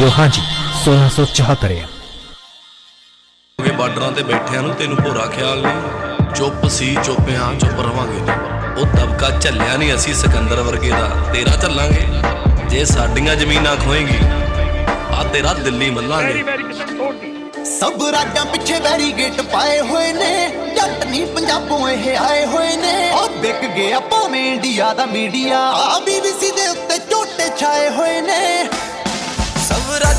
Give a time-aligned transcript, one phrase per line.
[0.00, 0.42] Radio ਹਾਂਜੀ
[0.84, 1.86] 1674 ਆ।
[3.64, 8.20] ਕਿ ਬਾਰਡਰਾਂ ਤੇ ਬੈਠਿਆਂ ਨੂੰ ਤੈਨੂੰ ਭੋਰਾ ਖਿਆਲ ਨਹੀਂ। ਚੁੱਪ ਸੀ ਚੁੱਪਿਆਂ ਚੁੱਪ ਰਵਾਂਗੇ।
[8.80, 12.06] ਉਹ ਦਬਕਾ ਝੱਲਿਆ ਨਹੀਂ ਅਸੀਂ ਸਿਕੰਦਰ ਵਰਗੇ ਦਾ। ਤੇਰਾ ਝੱਲਾਂਗੇ।
[12.68, 14.18] ਜੇ ਸਾਡੀਆਂ ਜ਼ਮੀਨਾਂ ਖੋਏਗੀ
[15.12, 16.44] ਆ ਤੇਰਾ ਦਿੱਲੀ ਮੱਲਾਂਗੇ।
[17.80, 23.28] ਸਭ ਰਾਜਾਂ ਪਿੱਛੇ ਬੈਰੀਗੇਟ ਪਾਏ ਹੋਏ ਨੇ। ਜੱਟ ਨਹੀਂ ਪੰਜਾਬੋਂ ਇਹ ਆਏ ਹੋਏ ਨੇ। ਉਹ
[23.28, 28.68] ਵਿਕ ਗਿਆ ਭਾਵੇਂ ਇੰਡੀਆ ਦਾ ਮੀਡੀਆ। ਆ ਬੀਬੀਸੀ ਦੇ ਉੱਤੇ ਝੋਟੇ ਛਾਏ ਹੋਏ ਨੇ।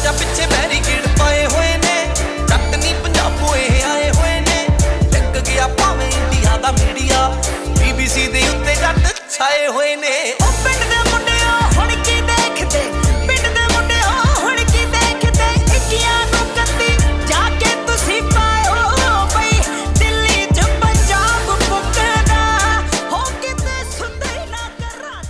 [0.01, 2.05] ਸਭ ਰਾਜਾਂ ਪਿੱਛੇ ਬੈਰੀਗੇਟ ਪਾਏ ਹੋਏ ਨੇ।
[2.49, 4.65] ਜੱਟ ਨਹੀਂ ਪੰਜਾਬੋਂ ਇਹ ਆਏ ਹੋਏ ਨੇ।
[5.03, 7.27] ਵਿਕ ਗਿਆ ਭਾਵੇਂ ਇੰਡੀਆ ਦਾ ਮੀਡੀਆ।
[7.67, 10.40] ਬੀਬੀਸੀ ਦੇ ਉੱਤੇ ਜੱਟ ਛਾਏ ਹੋਏ ਨੇ।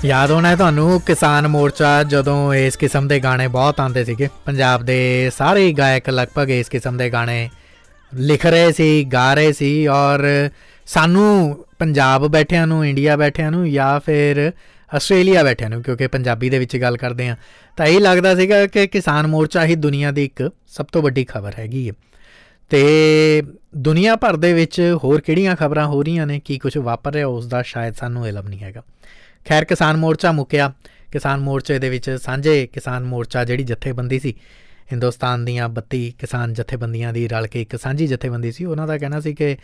[0.05, 4.83] ਯਾਦ ਹੋਣਾ ਹੈ ਤੁਹਾਨੂੰ, ਕਿਸਾਨ ਮੋਰਚਾ ਜਦੋਂ ਇਸ ਕਿਸਮ ਦੇ ਗਾਣੇ ਬਹੁਤ ਆਉਂਦੇ ਸੀਗੇ। ਪੰਜਾਬ
[4.83, 7.49] ਦੇ ਸਾਰੇ ਹੀ ਗਾਇਕ ਲਗਭਗ ਇਸ ਕਿਸਮ ਦੇ ਗਾਣੇ
[8.13, 10.49] ਲਿਖ ਰਹੇ ਸੀ, ਗਾ ਰਹੇ ਸੀ ਔਰ
[10.85, 14.51] ਸਾਨੂੰ ਪੰਜਾਬ ਬੈਠਿਆਂ ਨੂੰ, ਇੰਡੀਆ ਬੈਠਿਆਂ ਨੂੰ ਜਾਂ ਫਿਰ
[14.95, 17.35] ਆਸਟ੍ਰੇਲੀਆ ਬੈਠਿਆਂ ਨੂੰ, ਕਿਉਂਕਿ ਪੰਜਾਬੀ ਦੇ ਵਿੱਚ ਗੱਲ ਕਰਦੇ ਆ
[17.77, 21.53] ਤਾਂ ਇਹ ਲੱਗਦਾ ਸੀਗਾ ਕਿ ਕਿਸਾਨ ਮੋਰਚਾ ਹੀ ਦੁਨੀਆ ਦੀ ਇੱਕ ਸਭ ਤੋਂ ਵੱਡੀ ਖਬਰ
[21.59, 21.93] ਹੈਗੀ ਹੈ।
[22.69, 23.43] ਤੇ
[23.77, 27.47] ਦੁਨੀਆ ਭਰ ਦੇ ਵਿੱਚ ਹੋਰ ਕਿਹੜੀਆਂ ਖਬਰਾਂ ਹੋ ਰਹੀਆਂ ਨੇ, ਕੀ ਕੁਝ ਵਾਪਰ ਰਿਹਾ ਉਸ
[27.47, 28.81] ਦਾ ਸ਼ਾਇਦ ਸਾਨੂੰ ਇਲਮ ਨਹੀਂ ਹੈਗਾ।
[29.45, 30.73] ਖੈਰ, ਕਿਸਾਨ ਮੋਰਚਾ ਮੁੱਕਿਆ।
[31.11, 34.33] ਕਿਸਾਨ ਮੋਰਚੇ ਦੇ ਵਿੱਚ ਸਾਂਝੇ ਕਿਸਾਨ ਮੋਰਚਾ ਜਿਹੜੀ ਜਥੇਬੰਦੀ ਸੀ,
[34.91, 39.19] ਹਿੰਦੁਸਤਾਨ ਦੀਆਂ 32 ਕਿਸਾਨ ਜਥੇਬੰਦੀਆਂ ਦੀ ਰਲ ਕੇ ਇੱਕ ਸਾਂਝੀ ਜਥੇਬੰਦੀ ਸੀ। ਉਹਨਾਂ ਦਾ ਕਹਿਣਾ
[39.19, 39.57] ਸੀ ਕਿ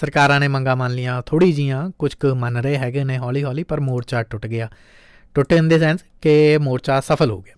[0.00, 3.62] ਸਰਕਾਰਾਂ ਨੇ ਮੰਗਾ ਮੰਨ ਲੀਆਂ ਥੋੜੀ ਜੀਆਂ ਕੁਝ ਕੁ ਮੰਨ ਰਹੇ ਹੈਗੇ ਨੇ ਹੌਲੀ ਹੌਲੀ
[3.62, 4.70] ਪਰ ਮੋਰਚਾ ਟੁੱਟ ਗਿਆ।
[5.34, 7.54] ਟੁੱਟੇ ਇਨ ਦੇ ਸੈਂਸ ਕਿ ਮੋਰਚਾ ਸਫਲ ਹੋ ਗਿਆ।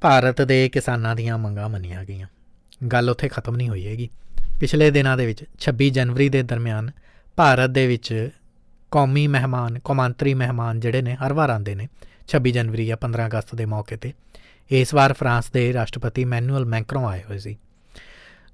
[0.00, 2.26] ਭਾਰਤ ਦੇ ਕਿਸਾਨਾਂ ਦੀਆਂ ਮੰਗਾਂ ਮੰਨੀਆਂ ਗਈਆਂ।
[2.86, 4.08] ਗੱਲ ਉੱਥੇ ਖਤਮ ਨਹੀਂ ਹੋਈ ਹੈਗੀ।
[4.60, 6.90] ਪਿਛਲੇ ਦਿਨਾਂ ਦੇ ਵਿੱਚ 26 ਜਨਵਰੀ ਦੇ ਦਰਮਿਆਨ,
[7.36, 8.30] ਭਾਰਤ ਦੇ ਵਿੱਚ
[8.92, 11.88] ਕੌਮੀ ਮਹਿਮਾਨ, ਕੌਮਾਂਤਰੀ ਮਹਿਮਾਨ ਜਿਹੜੇ ਨੇ, ਹਰ ਵਾਰ ਆਉਂਦੇ ਨੇ
[12.28, 14.12] 26 ਜਨਵਰੀ ਜਾਂ 15 ਅਗਸਤ ਦੇ ਮੌਕੇ ਤੇ।
[14.70, 17.56] ਇਸ ਵਾਰ ਫਰਾਂਸ ਦੇ ਰਾਸ਼ਟਰਪਤੀ ਮੈਨੂਅਲ ਮੈਂਕਰੋਂ ਆਏ ਹੋਏ ਸੀ।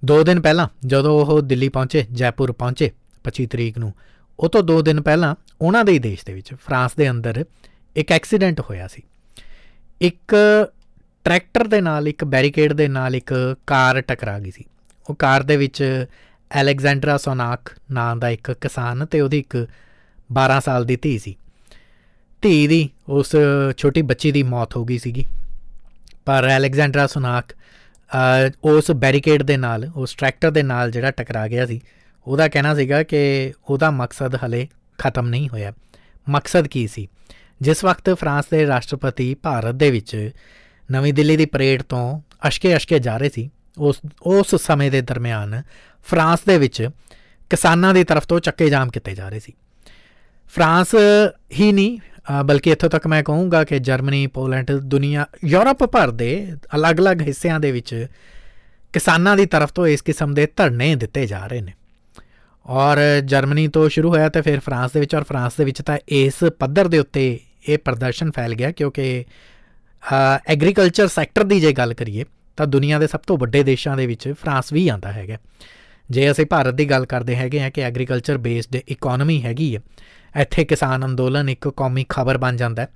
[0.05, 2.91] ਦੋ ਦਿਨ ਪਹਿਲਾਂ ਜਦੋਂ ਉਹ ਦਿੱਲੀ ਪਹੁੰਚੇ, ਜੈਪੁਰ ਪਹੁੰਚੇ
[3.25, 3.93] 25 ਤਰੀਕ ਨੂੰ,
[4.41, 7.45] ਉਹ ਤੋਂ ਦੋ ਦਿਨ ਪਹਿਲਾਂ ਉਹਨਾਂ ਦੇ ਹੀ ਦੇਸ਼ ਦੇ ਵਿੱਚ, ਫਰਾਂਸ ਦੇ ਅੰਦਰ
[7.97, 9.03] ਇੱਕ ਐਕਸੀਡੈਂਟ ਹੋਇਆ ਸੀ।
[10.01, 10.35] ਇੱਕ
[11.25, 14.65] ਟਰੈਕਟਰ ਦੇ ਨਾਲ, ਇੱਕ ਬੈਰੀਕੇਡ ਦੇ ਨਾਲ ਇੱਕ ਕਾਰ ਟਕਰਾ ਗਈ ਸੀ।
[15.11, 16.07] ਉਹ ਕਾਰ ਦੇ ਵਿੱਚ
[16.61, 19.67] ਅਲੈਗਜ਼ੈਂਡਰਾ ਸੋਨਾਕ ਨਾਂ ਦਾ ਇੱਕ ਕਿਸਾਨ ਤੇ ਉਹਦੀ ਇੱਕ
[20.33, 21.37] 12 ਸਾਲ ਦੀ ਧੀ ਸੀ।
[22.43, 23.37] ਧੀ ਦੀ ਉਸ
[23.77, 25.25] ਛੋਟੀ ਬੱਚੀ ਦੀ ਮੌਤ ਹੋ ਗਈ ਸੀਗੀ।
[26.25, 31.67] ਪਰ ਅਲੈਗਜ਼ੈਂਡਰਾ ਸੋਨਾਕ ਅ, ਉਸ ਬੈਰੀਕੇਡ ਦੇ ਨਾਲ ਉਸ ਟਰੈਕਟਰ ਦੇ ਨਾਲ ਜਿਹੜਾ ਟਕਰਾ ਗਿਆ
[31.67, 31.81] ਸੀ
[32.27, 34.69] ਉਹਦਾ ਕਹਿਣਾ ਸੀਗਾ ਕਿ ਉਹਦਾ ਮਕਸਦ ਹਲੇ
[34.99, 35.73] ਖਤਮ ਨਹੀਂ ਹੋਇਆ।
[36.29, 37.09] ਮਕਸਦ ਕੀ ਸੀ?
[37.61, 40.31] ਜਿਸ ਵਕਤ ਫਰਾਂਸ ਦੇ ਰਾਸ਼ਟਰਪਤੀ ਭਾਰਤ ਦੇ ਵਿੱਚ
[40.91, 45.63] ਨਵੀਂ ਦਿੱਲੀ ਦੀ ਪਰੇਡ ਤੋਂ ਅਸ਼ਕੇ ਅਸ਼ਕੇ ਜਾ ਰਹੇ ਸੀ ਉਸ ਉਸ ਸਮੇਂ ਦੇ ਦਰਮਿਆਨ
[46.05, 46.91] ਫਰਾਂਸ ਦੇ ਵਿੱਚ
[47.51, 49.53] ਕਿਸਾਨਾਂ ਦੀ ਤਰਫ ਤੋਂ ਚੱਕੇ ਜਾਮ ਕੀਤੇ ਜਾ ਰਹੇ ਸੀ।
[50.49, 50.95] ਫਰਾਂਸ
[51.61, 56.31] ਹੀ ਨਹੀਂ ਅ, ਬਲਕਿ ਇੱਥੋਂ ਤੱਕ ਮੈਂ ਕਹੂੰਗਾ ਕਿ ਜਰਮਨੀ ਪੋਲੈਂਡ ਦੁਨੀਆ ਯੂਰਪ ਭਰ ਦੇ
[56.77, 58.07] ਅਲੱਗ-ਅਲੱਗ ਹਿੱਸਿਆਂ ਦੇ ਵਿੱਚ
[58.93, 61.73] ਕਿਸਾਨਾਂ ਦੀ ਤਰਫ ਤੋਂ ਇਸ ਕਿਸਮ ਦੇ ਧਰਨੇ ਦਿੱਤੇ ਜਾ ਰਹੇ ਨੇ।
[62.67, 65.99] ਔਰ ਜਰਮਨੀ ਤੋਂ ਸ਼ੁਰੂ ਹੋਇਆ ਤੇ ਫਿਰ ਫਰਾਂਸ ਦੇ ਵਿੱਚ ਔਰ ਫਰਾਂਸ ਦੇ ਵਿੱਚ ਤਾਂ
[66.09, 67.39] ਇਸ ਪੱਧਰ ਦੇ ਉੱਤੇ
[67.69, 69.25] ਇਹ ਪ੍ਰਦਰਸ਼ਨ ਫੈਲ ਗਿਆ ਕਿਉਂਕਿ
[70.49, 72.25] ਐਗਰੀਕਲਚਰ ਸੈਕਟਰ ਦੀ ਜੇ ਗੱਲ ਕਰੀਏ
[72.57, 75.37] ਤਾਂ ਦੁਨੀਆ ਦੇ ਸਭ ਤੋਂ ਵੱਡੇ ਦੇਸ਼ਾਂ ਦੇ ਵਿੱਚ ਫਰਾਂਸ ਵੀ ਆਂਦਾ ਹੈਗਾ।
[76.11, 79.81] ਜੇ ਅਸੀਂ ਭਾਰਤ ਦੀ ਗੱਲ ਕਰਦੇ ਹੈਗੇ ਆ ਕਿ ਐਗਰੀਕਲਚਰ ਬੇਸਡ ਇਕਨੋਮੀ ਹੈਗੀ ਹੈ
[80.37, 82.89] ਇੱਥੇ ਕਿਸਾਨ ਅੰਦੋਲਨ ਇੱਕ ਕੌਮੀ ਖਬਰ ਬਣ ਜਾਂਦਾ ਹੈ।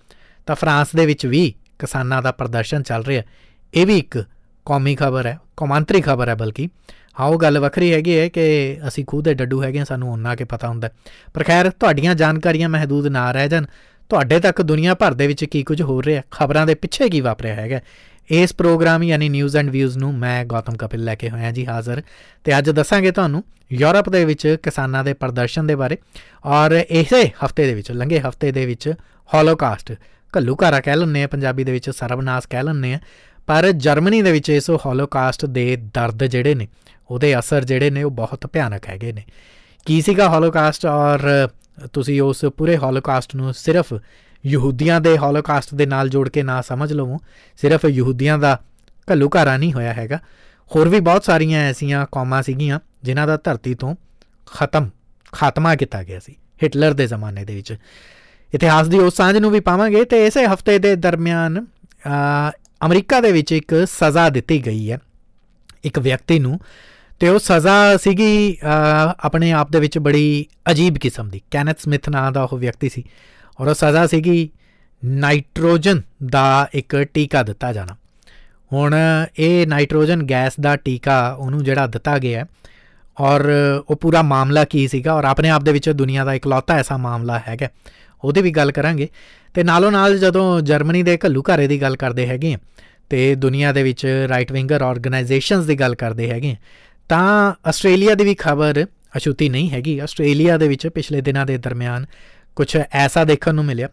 [0.47, 3.23] ਤਾਂ ਫਰਾਂਸ ਦੇ ਵਿੱਚ ਵੀ ਕਿਸਾਨਾਂ ਦਾ ਪ੍ਰਦਰਸ਼ਨ ਚੱਲ ਰਿਹਾ
[3.75, 4.25] ਇਹ ਵੀ ਇੱਕ
[4.67, 6.69] ਕੌਮੀ ਖਬਰ ਹੈ ਕੌਮਾਂਤਰੀ ਖਬਰ ਹੈ ਬਲਕਿ।
[7.21, 10.37] ਹਾਂ ਉਹ ਗੱਲ ਵੱਖਰੀ ਹੈਗੀ ਹੈ ਕਿ ਅਸੀਂ ਖੁਦ ਦੇ ਡੱਡੂ ਹੈਗੇ ਹਾਂ, ਸਾਨੂੰ ਉਹਨਾਂ
[10.37, 10.93] ਕੇ ਪਤਾ ਹੁੰਦਾ ਹੈ।
[11.35, 13.67] ਪਰ ਖੈਰ ਤੁਹਾਡੀਆਂ ਜਾਣਕਾਰੀਆਂ ਮਹਦੂਦ ਨਾ ਰਹਿ ਜਾਣ
[14.09, 17.55] ਤੁਹਾਡੇ ਤੱਕ ਦੁਨੀਆ ਭਰ ਦੇ ਵਿੱਚ ਕੀ ਕੁਝ ਹੋ ਰਿਹਾ ਖਬਰਾਂ ਦੇ ਪਿੱਛੇ ਕੀ ਵਾਪਰਿਆ
[17.55, 17.81] ਹੈਗਾ
[18.33, 22.03] ਇਸ ਪ੍ਰੋਗਰਾਮ ਯਾਨੀ ਨਿਊਜ਼ ਐਂਡ ਵਿਊਜ਼ ਨੂੰ ਮੈਂ ਗੌਤਮ ਕਪਿਲ ਲੈ ਕੇ ਹੋਇਆ ਜੀ ਹਾਜ਼ਰ।
[22.45, 25.97] ਤੇ ਅੱਜ ਦੱਸਾਂਗੇ ਤੁਹਾਨੂੰ ਯੂਰਪ ਦੇ ਵਿੱਚ ਕਿਸਾਨਾਂ ਦੇ ਪ੍ਰਦਰਸ਼ਨ ਦੇ ਬਾਰੇ
[26.45, 28.93] ਔਰ ਇਸੇ ਹਫ਼ਤੇ ਦੇ ਵਿੱਚ, ਲੰਘੇ ਹਫ਼ਤੇ ਦੇ ਵਿੱਚ
[29.35, 29.93] ਹੌਲੋਕਾਸਟ
[30.37, 32.99] ਘੱਲੂਘਾਰਾ ਕਹਿ ਲੈਂਦੇ ਆ ਪੰਜਾਬੀ ਦੇ ਵਿੱਚ ਸਰਬਨਾਸ਼ ਕਹਿ ਲੈਂਦੇ ਆ
[33.47, 36.69] ਪਰ ਜਰਮਨੀ ਦੇ ਵਿੱਚ ਇਸ ਹੌਲੋਕਾਸਟ ਦੇ ਦਰਦ ਜਿਹੜੇ ਨੇ,
[37.11, 39.25] ਉਹਦੇ ਅਸਰ ਜਿਹੜੇ ਨੇ, ਉਹ ਬਹੁਤ ਭਿਆਨਕ ਹੈਗੇ ਨੇ।
[39.87, 41.49] ਕੀ ਸੀਗਾ ਹੌਲੋਕਾਸਟ ਔਰ
[41.93, 43.95] ਤੁਸੀਂ ਉਸ ਪੂਰੇ ਹੌਲੋਕਾਸਟ ਨੂੰ ਸਿਰਫ
[44.47, 47.19] ਯਹੂਦੀਆਂ ਦੇ ਹੌਲੋਕਾਸਟ ਦੇ ਨਾਲ ਜੋੜ ਕੇ ਨਾ ਸਮਝ ਲਵੋ
[47.57, 48.61] ਸਿਰਫ ਯਹੂਦੀਆਂ ਦਾ
[49.13, 50.19] ਘੱਲੂਘਾਰਾ ਨਹੀਂ ਹੋਇਆ ਹੈਗਾ।
[50.77, 53.95] ਹੋਰ ਵੀ ਬਹੁਤ ਸਾਰੀਆਂ ਐਸੀਆਂ ਕੌਮਾਂ ਸੀਗੀਆਂ ਜਿਨ੍ਹਾਂ ਦਾ ਧਰਤੀ ਤੋਂ
[54.47, 54.91] ਖਤਮ
[55.33, 57.77] ਖਾਤਮਾ ਕੀਤਾ ਗਿਆ ਸੀ ਹਿਟਲਰ ਦੇ ਜ਼ਮਾਨੇ ਦੇ ਵਿੱਚ।
[58.55, 62.51] ਇਤਿਹਾਸ ਦੀ ਉਸ ਸਾਂਝ ਨੂੰ ਵੀ ਪਾਵਾਂਗੇ ਤੇ ਇਸੇ ਹਫ਼ਤੇ ਦੇ ਦਰਮਿਆਨ ਅ,
[62.87, 64.99] ਅਮਰੀਕਾ ਦੇ ਵਿੱਚ ਇੱਕ ਸਜ਼ਾ ਦਿੱਤੀ ਗਈ ਹੈ।
[65.85, 66.61] ਇੱਕ ਵਿਅਕਤੀ ਨੂੰ
[67.21, 68.65] ਤੇ ਉਹ ਸਜ਼ਾ ਸੀਗੀ ਅ,
[69.21, 73.05] ਆਪਣੇ ਆਪ ਦੇ ਵਿੱਚ ਬੜੀ ਅਜੀਬ ਕਿਸਮ ਦੀ। ਕੈਨਥ ਸਮਿਥ ਨਾਂ ਦਾ ਉਹ ਵਿਅਕਤੀ ਸੀ।
[73.63, 74.49] ਔਰ ਉਹ ਸਜ਼ਾ ਸੀਗੀ
[75.03, 77.97] ਨਾਈਟ੍ਰੋਜਨ ਦਾ ਇੱਕ ਟੀਕਾ ਦਿੱਤਾ ਜਾਣਾ।
[78.71, 78.95] ਹੁਣ
[79.39, 82.47] ਇਹ ਨਾਈਟ੍ਰੋਜਨ ਗੈਸ ਦਾ ਟੀਕਾ ਉਹਨੂੰ ਜਿਹੜਾ ਦਿੱਤਾ ਗਿਆ ਹੈ,
[83.17, 83.51] ਔਰ
[83.89, 87.41] ਉਹ ਪੂਰਾ ਮਾਮਲਾ ਕੀ ਸੀਗਾ ਔਰ ਆਪਣੇ ਆਪ ਦੇ ਵਿੱਚ ਦੁਨੀਆ ਦਾ ਇਕਲੌਤਾ ਐਸਾ ਮਾਮਲਾ
[87.49, 87.69] ਹੈਗਾ।
[88.23, 89.09] ਉਹਦੀ ਵੀ ਗੱਲ ਕਰਾਂਗੇ।
[89.55, 92.59] ਤੇ ਨਾਲੋਂ ਨਾਲ ਜਦੋਂ ਜਰਮਨੀ ਦੇ ਘੱਲੂ ਘਾਰੇ ਦੀ ਗੱਲ ਕਰਦੇ ਹੈਗੇ ਹਾਂ,
[93.11, 96.57] ਤੇ ਦੁਨੀਆ ਦੇ ਵਿੱਚ ਰਾਈਟ ਵਿੰਗਰ ਆਰਗੇਨਾਈਜੇਸ਼ਨਸ ਦੀ ਗੱਲ ਕਰਦੇ ਹੈਗੇ
[97.11, 98.85] ਤਾਂ ਆਸਟ੍ਰੇਲੀਆ ਦੀ ਵੀ ਖਬਰ
[99.17, 102.07] ਅਛੂਤੀ ਨਹੀਂ ਹੈਗੀ। ਆਸਟ੍ਰੇਲੀਆ ਦੇ ਵਿੱਚ ਪਿਛਲੇ ਦਿਨਾਂ ਦੇ ਦਰਮਿਆਨ
[102.57, 103.89] ਕੁਝ ਐਸਾ ਦੇਖਣ ਨੂੰ ਮਿਲਿਆ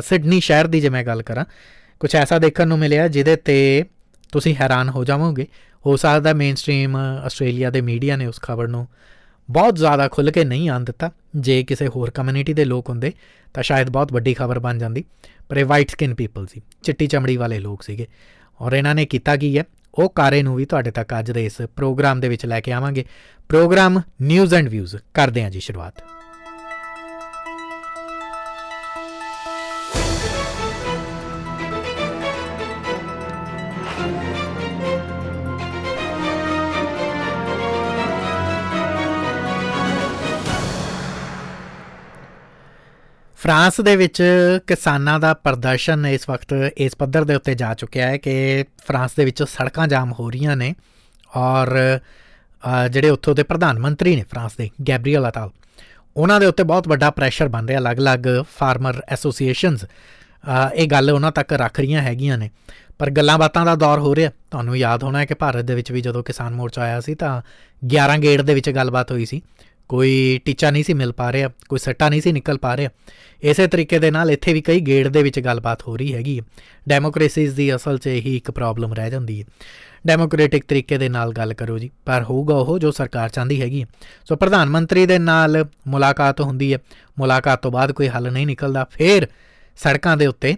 [0.00, 1.44] ਸਿਡਨੀ ਸ਼ਹਿਰ ਦੀ ਜੇ ਮੈਂ ਗੱਲ ਕਰਾਂ
[2.00, 3.84] ਕੁਝ ਐਸਾ ਦੇਖਣ ਨੂੰ ਮਿਲਿਆ ਜਿਹਦੇ ਤੇ
[4.32, 5.46] ਤੁਸੀਂ ਹੈਰਾਨ ਹੋ ਜਾਵੋਗੇ,
[5.84, 8.86] ਹੋ ਸਕਦਾ ਮੇਨਸਟ੍ਰੀਮ ਆਸਟ੍ਰੇਲੀਆ ਦੇ ਮੀਡੀਆ ਨੇ ਉਸ ਖਬਰ ਨੂੰ
[9.48, 13.12] ਬਹੁਤ ਜ਼ਿਆਦਾ ਖੁੱਲ ਕੇ ਨਹੀਂ ਆਂ ਦਿੱਤਾ, ਜੇ ਕਿਸੇ ਹੋਰ ਕਮਿਊਨਿਟੀ ਦੇ ਲੋਕ ਹੁੰਦੇ
[13.54, 15.04] ਤਾਂ ਸ਼ਾਇਦ ਬਹੁਤ ਵੱਡੀ ਖਬਰ ਬਣ ਜਾਂਦੀ,
[15.48, 18.06] ਪਰ ਇਹ ਵਾਈਟ ਸਕਿਨ ਪੀਪਲ ਸੀ, ਚਿੱਟੀ ਚਮੜੀ ਵਾਲੇ ਲੋਕ ਸੀਗੇ,
[18.60, 21.60] ਔਰ ਇਹਨਾਂ ਨੇ ਕੀਤਾ ਕੀ ਹੈ, ਉਹ ਕਾਰੇ ਨੂੰ ਵੀ ਤੁਹਾਡੇ ਤੱਕ ਅੱਜ ਦੇ ਇਸ
[21.76, 23.04] ਪ੍ਰੋਗਰਾਮ ਦੇ ਵਿੱਚ ਲੈ ਕੇ ਆਵਾਂਗੇ,
[23.48, 26.02] ਪ੍ਰੋਗਰਾਮ ਨਿਊਜ਼ ਐਂਡ ਵਿਊਜ਼ ਕਰਦੇ ਹਾਂ ਜੀ ਸ਼ੁਰੂਆਤ।
[43.42, 44.22] ਫਰਾਂਸ ਦੇ ਵਿੱਚ
[44.66, 49.24] ਕਿਸਾਨਾਂ ਦਾ ਪ੍ਰਦਰਸ਼ਨ ਇਸ ਵਕਤ ਇਸ ਪੱਧਰ ਦੇ ਉੱਤੇ ਜਾ ਚੁੱਕਿਆ ਹੈ ਕਿ ਫਰਾਂਸ ਦੇ
[49.24, 50.74] ਵਿੱਚ ਸੜਕਾਂ ਜਾਮ ਹੋ ਰਹੀਆਂ ਨੇ
[51.36, 51.76] ਔਰ
[52.90, 55.50] ਜਿਹੜੇ ਉੱਥੋਂ ਦੇ ਪ੍ਰਧਾਨ ਮੰਤਰੀ ਨੇ ਫਰਾਂਸ ਦੇ, ਗੈਬਰੀਅਲ ਅਟਾਲ
[56.16, 58.26] ਉਹਨਾਂ ਦੇ ਉੱਤੇ ਬਹੁਤ ਵੱਡਾ ਪ੍ਰੈਸ਼ਰ ਬਣ ਰਿਹਾ, ਅਲੱਗ-ਅਲੱਗ
[58.58, 59.84] ਫਾਰਮਰ ਐਸੋਸੀਏਸ਼ਨਸ
[60.74, 62.50] ਇਹ ਗੱਲ ਉਹਨਾਂ ਤੱਕ ਰੱਖ ਰਹੀਆਂ ਹੈਗੀਆਂ ਨੇ।
[62.98, 65.92] ਪਰ ਗੱਲਾਂ ਬਾਤਾਂ ਦਾ ਦੌਰ ਹੋ ਰਿਹਾ। ਤੁਹਾਨੂੰ ਯਾਦ ਹੋਣਾ ਹੈ ਕਿ ਭਾਰਤ ਦੇ ਵਿੱਚ
[65.92, 67.40] ਵੀ ਜਦੋਂ ਕਿਸਾਨ ਮੋਰਚਾ ਆਇਆ ਸੀ ਤਾਂ
[67.82, 69.40] 11 ਗੇੜ ਦੇ ਵਿੱਚ ਗੱਲਬਾਤ ਹੋਈ ਸੀ।
[69.92, 72.90] ਕੋਈ ਟੀਚਾ ਨਹੀਂ ਸੀ ਮਿਲ ਪਾ ਰਿਹਾ, ਕੋਈ ਸੱਟਾ ਨਹੀਂ ਸੀ ਨਿਕਲ ਪਾ ਰਿਹਾ।
[73.42, 76.40] ਇਸੇ ਤਰੀਕੇ ਦੇ ਨਾਲ ਇੱਥੇ ਵੀ ਕਈ ਗੇੜ ਦੇ ਵਿੱਚ ਗੱਲਬਾਤ ਹੋ ਰਹੀ ਹੈਗੀ
[76.88, 79.44] ਡੈਮੋਕ੍ਰੇਸੀਜ਼ ਦੀ ਅਸਲ 'ਚ ਇਹੀ ਇੱਕ ਪ੍ਰੋਬਲਮ ਰਹਿ ਜਾਂਦੀ ਹੈ।
[80.06, 83.84] ਡੈਮੋਕ੍ਰੈਟਿਕ ਤਰੀਕੇ ਦੇ ਨਾਲ ਗੱਲ ਕਰੋ ਜੀ, ਪਰ ਹੋਊਗਾ ਉਹ ਜੋ ਸਰਕਾਰ ਚਾਹੁੰਦੀ ਹੈਗੀ
[84.24, 86.78] ਸੋ ਪ੍ਰਧਾਨ ਮੰਤਰੀ ਦੇ ਨਾਲ ਮੁਲਾਕਾਤ ਹੁੰਦੀ ਹੈ।
[87.18, 89.26] ਮੁਲਾਕਾਤ ਤੋਂ ਬਾਅਦ ਕੋਈ ਹੱਲ ਨਹੀਂ ਨਿਕਲਦਾ। ਫਿਰ
[89.78, 90.56] ਸੜਕਾਂ ਦੇ ਉੱਤੇ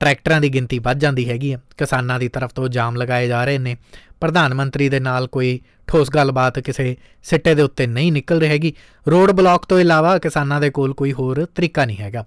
[0.00, 3.58] ਟਰੈਕਟਰਾਂ ਦੀ ਗਿਣਤੀ ਵੱਧ ਜਾਂਦੀ ਹੈਗੀ ਹੈ। ਕਿਸਾਨਾਂ ਦੀ ਤਰਫ ਤੋਂ ਜਾਮ ਲਗਾਏ ਜਾ ਰਹੇ
[3.58, 3.76] ਨੇ।
[4.20, 8.72] ਪ੍ਰਧਾਨ ਮੰਤਰੀ ਦੇ ਨਾਲ ਕੋਈ ਠੋਸ ਗੱਲਬਾਤ ਕਿਸੇ ਸਿੱਟੇ ਦੇ ਉੱਤੇ ਨਹੀਂ ਨਿਕਲ ਰਹੀ ਹੈਗੀ
[9.10, 12.24] ਰੋਡ ਬਲਾਕ ਤੋਂ ਇਲਾਵਾ ਕਿਸਾਨਾਂ ਦੇ ਕੋਲ ਕੋਈ ਹੋਰ ਤਰੀਕਾ ਨਹੀਂ ਹੈਗਾ।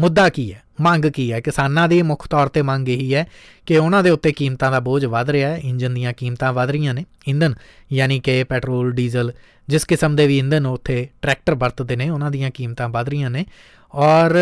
[0.00, 0.62] ਮੁੱਦਾ ਕੀ ਹੈ?
[0.80, 1.40] ਮੰਗ ਕੀ ਹੈ?
[1.40, 3.26] ਕਿਸਾਨਾਂ ਦੀ ਮੁੱਖ ਤੌਰ ਤੇ ਮੰਗ ਇਹੀ ਹੈ
[3.66, 6.94] ਕਿ ਉਹਨਾਂ ਦੇ ਉੱਤੇ ਕੀਮਤਾਂ ਦਾ ਬੋਝ ਵਧ ਰਿਹਾ ਹੈ। ਇੰਜਨ ਦੀਆਂ ਕੀਮਤਾਂ ਵਧ ਰਹੀਆਂ
[6.94, 7.54] ਨੇ। ਇੰਧਨ
[7.92, 9.32] ਯਾਨੀ ਕਿ ਪੈਟਰੋਲ, ਡੀਜ਼ਲ
[9.68, 13.44] ਜਿਸ ਕਿਸਮ ਦੇ ਵੀ ਇੰਧਨ ਉੱਥੇ ਟਰੈਕਟਰ ਵਰਤਦੇ ਨੇ, ਉਹਨਾਂ ਦੀਆਂ ਕੀਮਤਾਂ ਵਧ ਰਹੀਆਂ ਨੇ।
[13.94, 14.36] ਔਰ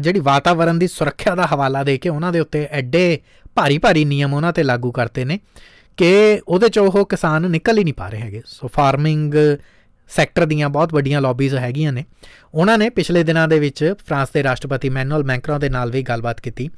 [0.00, 3.18] ਜਿਹੜੀ ਵਾਤਾਵਰਣ ਦੀ ਸੁਰੱਖਿਆ ਦਾ ਹਵਾਲਾ ਦੇ ਕੇ ਉਹਨਾਂ ਦੇ ਉੱਤੇ ਐਡੇ
[3.54, 5.38] ਭਾਰੀ ਭਾਰੀ ਨਿਯਮ ਉਹਨਾਂ ਤੇ ਲਾਗੂ ਕਰਤੇ ਨੇ।
[5.98, 9.34] ਕਿ ਉਹਦੇ ਚ ਉਹ ਕਿਸਾਨ ਨਿਕਲ ਹੀ ਨਹੀਂ ਪਾ ਰਹੇ ਹੈਗੇ। ਸੋ ਫਾਰਮਿੰਗ
[10.08, 12.04] ਸੈਕਟਰ ਦੀਆਂ ਬਹੁਤ ਵੱਡੀਆਂ ਲੌਬੀਜ਼ ਹੈਗੀਆਂ ਨੇ।
[12.54, 16.40] ਉਹਨਾਂ ਨੇ ਪਿਛਲੇ ਦਿਨਾਂ ਦੇ ਵਿੱਚ ਫਰਾਂਸ ਦੇ ਰਾਸ਼ਟਰਪਤੀ ਮੈਨੂਅਲ ਮੈਕਰੋਨ ਦੇ ਨਾਲ ਵੀ ਗੱਲਬਾਤ
[16.40, 16.70] ਕੀਤੀ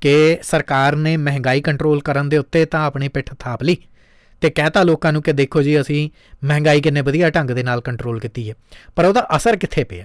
[0.00, 3.76] ਕਿ ਸਰਕਾਰ ਨੇ ਮਹਿੰਗਾਈ ਕੰਟਰੋਲ ਕਰਨ ਦੇ ਉੱਤੇ ਤਾਂ ਆਪਣੀ ਪਿੱਠ ਥਾਪ ਲਈ।
[4.40, 6.10] ਤੇ ਕਹਤਾ ਲੋਕਾਂ ਨੂੰ ਕਿ ਦੇਖੋ ਜੀ, ਅਸੀਂ
[6.44, 8.54] ਮਹਿੰਗਾਈ ਕਿੰਨੇ ਵਧੀਆ ਢੰਗ ਦੇ ਨਾਲ ਕੰਟਰੋਲ ਕੀਤੀ ਹੈ।
[8.96, 10.04] ਪਰ ਉਹਦਾ ਅਸਰ ਕਿੱਥੇ ਪਿਆ?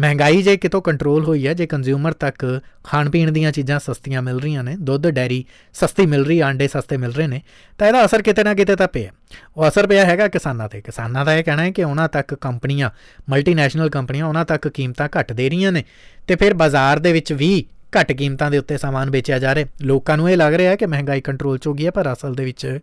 [0.00, 4.38] ਮਹਿੰਗਾਈ ਜੇ ਕਿਤੋਂ ਕੰਟਰੋਲ ਹੋਈ ਹੈ ਜੇ ਕੰਜ਼ਿਊਮਰ ਤੱਕ ਖਾਣ ਪੀਣ ਦੀਆਂ ਚੀਜ਼ਾਂ ਸਸਤੀਆਂ ਮਿਲ
[4.40, 7.42] ਰਹੀਆਂ ਨੇ, ਦੁੱਧ, ਡੈਰੀ ਸਸਤੀ ਮਿਲ ਰਹੀ, ਆਂਡੇ ਸਸਤੇ ਮਿਲ ਰਹੇ ਨੇ,
[7.78, 9.10] ਤਾਂ ਇਹਦਾ ਅਸਰ ਕਿਤੇ ਨਾ ਕਿਤੇ ਤਾਂ ਪਿਆ।
[9.56, 12.90] ਉਹ ਅਸਰ ਪਿਆ ਹੈਗਾ ਕਿਸਾਨਾਂ ਤੇ। ਕਿਸਾਨਾਂ ਦਾ ਇਹ ਕਹਿਣਾ ਹੈ ਕਿ ਉਹਨਾਂ ਤੱਕ ਕੰਪਨੀਆਂ
[13.30, 15.84] ਮਲਟੀਨੈਸ਼ਨਲ ਕੰਪਨੀਆਂ, ਉਹਨਾਂ ਤੱਕ ਕੀਮਤਾਂ ਘੱਟ ਦੇ ਰਹੀਆਂ ਨੇ
[16.26, 17.66] ਤੇ ਫਿਰ ਬਾਜ਼ਾਰ ਦੇ ਵਿੱਚ ਵੀ
[18.00, 20.86] ਘੱਟ ਕੀਮਤਾਂ ਦੇ ਉੱਤੇ ਸਾਮਾਨ ਵੇਚਿਆ ਜਾ ਰਿਹਾ। ਲੋਕਾਂ ਨੂੰ ਇਹ ਲੱਗ ਰਿਹਾ ਹੈ ਕਿ
[20.86, 22.78] ਮਹਿੰਗਾਈ ਕੰਟਰੋਲ 'ਚ ਹੋ ਗਈ ਹੈ, ਪਰ ਅਸਲ ਦੇ ਵਿੱਚ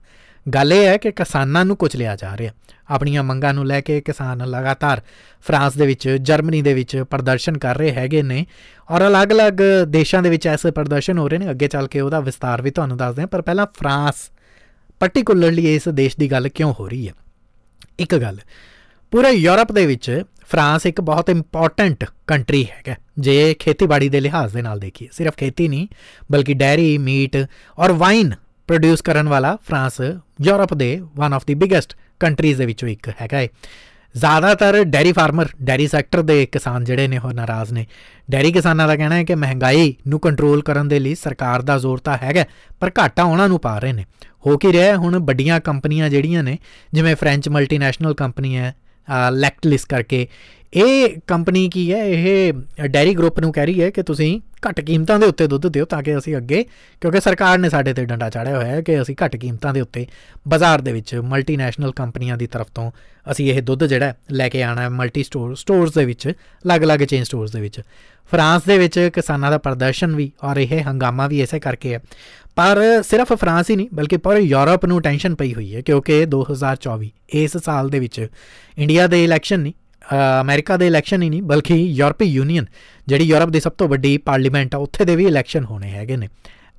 [0.46, 2.52] ਗੱਲ ਇਹ ਹੈ ਕਿ ਕਿਸਾਨਾਂ ਨੂੰ ਕੁਝ ਲਿਆ ਜਾ ਰਿਹਾ।
[2.90, 5.02] ਆਪਣੀਆਂ ਮੰਗਾਂ ਨੂੰ ਲੈ ਕੇ ਕਿਸਾਨ ਲਗਾਤਾਰ
[5.46, 8.46] ਫਰਾਂਸ ਦੇ ਵਿੱਚ, ਜਰਮਨੀ ਦੇ ਵਿੱਚ ਪ੍ਰਦਰਸ਼ਨ ਕਰ ਰਹੇ ਹੈਗੇ ਨੇ
[8.90, 12.62] ਔਰ ਅਲੱਗ-ਅਲੱਗ ਦੇਸ਼ਾਂ ਦੇ ਵਿੱਚ ਐਸੇ ਪ੍ਰਦਰਸ਼ਨ ਹੋ ਰਹੇ ਨੇ। ਅੱਗੇ ਚੱਲ ਕੇ ਉਹਦਾ ਵਿਸਤਾਰ
[12.62, 14.30] ਵੀ ਤੁਹਾਨੂੰ ਦੱਸਦੇ ਹਾਂ, ਪਰ ਪਹਿਲਾਂ ਫਰਾਂਸ
[15.00, 17.14] ਪਾਰਟਿਕੂਲਰਲੀ ਇਸ ਦੇਸ਼ ਦੀ ਗੱਲ ਕਿਉਂ ਹੋ ਰਹੀ ਹੈ?
[18.00, 18.38] ਇੱਕ ਗੱਲ,
[19.14, 24.62] ਪੂਰੇ ਯੂਰਪ ਦੇ ਵਿੱਚ ਫਰਾਂਸ ਇੱਕ ਬਹੁਤ ਇੰਪੋਰਟੈਂਟ ਕੰਟਰੀ ਹੈਗਾ। ਜੇ ਖੇਤੀਬਾੜੀ ਦੇ ਲਿਹਾਜ਼ ਦੇ
[24.62, 25.88] ਨਾਲ ਦੇਖੀਏ, ਸਿਰਫ ਖੇਤੀ ਨਹੀਂ,
[26.32, 27.38] ਬਲਕਿ ਡੈਰੀ, ਮੀਟ
[27.80, 28.34] ਔਰ ਵਾਈਨ
[28.70, 30.00] ਪ੍ਰੋਡਿਊਸ ਕਰਨ ਵਾਲਾ ਫਰਾਂਸ,
[30.42, 33.48] ਯੂਰਪ ਦੇ one of the biggest countries ਦੇ ਵਿੱਚੋਂ ਇੱਕ ਹੈਗਾ ਹੈ
[34.16, 37.86] ਜ਼ਿਆਦਾਤਰ ਡੈਰੀ ਫਾਰਮਰ, ਡੈਰੀ ਸੈਕਟਰ ਦੇ ਕਿਸਾਨ ਜਿਹੜੇ ਨੇ ਉਹ ਨਾਰਾਜ਼ ਨੇ।
[38.32, 42.00] ਡੈਰੀ ਕਿਸਾਨਾਂ ਦਾ ਕਹਿਣਾ ਹੈ ਕਿ ਮਹਿੰਗਾਈ ਨੂੰ ਕੰਟਰੋਲ ਕਰਨ ਦੇ ਲਈ ਸਰਕਾਰ ਦਾ ਜ਼ੋਰ
[42.00, 42.46] ਤਾਂ ਹੈਗਾ
[42.80, 44.06] ਪਰ ਘਾਟਾ ਉਹਨਾਂ ਨੂੰ ਪਾ ਰਹੇ ਨੇ।
[44.46, 46.58] ਹੋ ਕੀ ਰਿਹਾ ਹੁਣ ਵੱਡੀਆਂ ਕੰਪਨੀਆਂ ਜਿਹੜੀਆਂ ਨੇ,
[46.94, 48.74] ਜਿਵੇਂ ਫ੍ਰੈਂਚ ਮਲਟੀਨੈਸ਼ਨਲ ਕੰਪਨੀ ਹੈ
[49.32, 50.28] ਲੈਕਟਲਿਸ ਕਰਕੇ
[50.74, 52.04] ਇਹ ਕੰਪਨੀ ਕੀ ਹੈ?
[52.06, 52.54] ਇਹ
[52.88, 56.02] ਡੈਰੀ ਗਰੁੱਪ ਨੂੰ ਕਹਿ ਰਹੀ ਹੈ ਕਿ ਤੁਸੀਂ ਘੱਟ ਕੀਮਤਾਂ ਦੇ ਉੱਤੇ ਦੁੱਧ ਦਿਓ ਤਾਂ
[56.04, 56.64] ਕਿ ਅਸੀਂ ਅੱਗੇ,
[57.02, 60.06] ਕਿਉਂਕਿ ਸਰਕਾਰ ਨੇ ਸਾਡੇ ਤੇ ਡੰਡਾ ਚਾੜਿਆ ਹੋਇਆ ਹੈ ਕਿ ਅਸੀਂ ਘੱਟ ਕੀਮਤਾਂ ਦੇ ਉੱਤੇ
[60.48, 62.92] ਬਾਜ਼ਾਰ ਦੇ ਵਿੱਚ ਮਲਟੀਨੈਸ਼ਨਲ ਕੰਪਨੀਆਂ ਦੀ ਤਰਫ ਤੋਂ
[63.32, 67.24] ਅਸੀਂ ਇਹ ਦੁੱਧ ਜਿਹੜਾ ਲੈ ਕੇ ਆਣਾ ਹੈ ਮਲਟੀ ਸਟੋਰ ਸਟੋਰਸ ਦੇ ਵਿੱਚ, ਅਲੱਗ-ਅਲੱਗ ਚੇਨ
[67.24, 67.82] ਸਟੋਰਸ ਦੇ ਵਿੱਚ।
[68.32, 72.00] ਫਰਾਂਸ ਦੇ ਵਿੱਚ ਕਿਸਾਨਾਂ ਦਾ ਪ੍ਰਦਰਸ਼ਨ ਵੀ ਔਰ ਇਹ ਹੰਗਾਮਾ ਵੀ ਐਸੇ ਕਰਕੇ ਹੈ।
[72.56, 77.12] ਪਰ ਸਿਰਫ ਫਰਾਂਸ ਹੀ ਨਹੀਂ, ਬਲਕਿ ਪੂਰੇ ਯੂਰਪ ਨੂੰ ਟੈਨਸ਼ਨ ਪਈ ਹੋਈ ਹੈ ਕਿਉਂਕਿ 2024
[77.34, 78.28] ਇਸ ਸਾਲ ਦੇ ਵਿੱਚ
[78.78, 79.74] ਇੰਡੀਆ ਦੇ ਇਲੈਕਸ਼ਨ ਨਹੀਂ
[80.42, 82.66] ਅਮਰੀਕਾ ਦੇ ਇਲੈਕਸ਼ਨ ਹੀ ਨਹੀਂ, ਬਲਕਿ ਯੂਰਪੀ ਯੂਨੀਅਨ
[83.08, 86.28] ਜਿਹੜੀ ਯੂਰਪ ਦੀ ਸਭ ਤੋਂ ਵੱਡੀ ਪਾਰਲੀਮੈਂਟ ਆ, ਉੱਥੇ ਦੇ ਵੀ ਇਲੈਕਸ਼ਨ ਹੋਣੇ ਹੈਗੇ ਨੇ।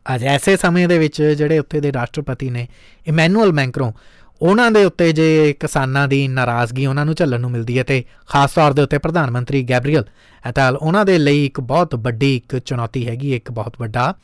[0.06, 2.66] ਅੱਜ ਐਸੇ ਸਮੇਂ ਦੇ ਵਿੱਚ ਜਿਹੜੇ ਉੱਥੇ ਦੇ ਰਾਸ਼ਟਰਪਤੀ ਨੇ,
[3.08, 3.92] ਇਮੈਨੂਅਲ ਮੈਂਕਰੋ,
[4.40, 8.52] ਉਹਨਾਂ ਦੇ ਉੱਤੇ ਜੇ ਕਿਸਾਨਾਂ ਦੀ ਨਾਰਾਜ਼ਗੀ ਉਹਨਾਂ ਨੂੰ ਝੱਲਣ ਨੂੰ ਮਿਲਦੀ ਹੈ ਤੇ ਖਾਸ
[8.52, 10.04] ਤੌਰ ਦੇ ਉੱਤੇ ਪ੍ਰਧਾਨ ਮੰਤਰੀ ਗੈਬਰੀਅਲ
[10.44, 14.14] ਐਟਲ ਉਹਨਾਂ ਦੇ ਲਈ ਇੱਕ ਬਹੁਤ ਵੱਡੀ ਇੱਕ ਚੁਣੌਤੀ ਹੈਗੀ, ਇੱਕ ਬਹੁਤ ਵੱਡਾ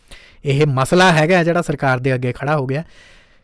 [0.44, 2.84] ਇਹ ਮਸਲਾ ਹੈਗਾ ਜਿਹੜਾ ਸਰਕਾਰ ਦੇ ਅੱਗੇ ਖੜਾ ਹੋ ਗਿਆ।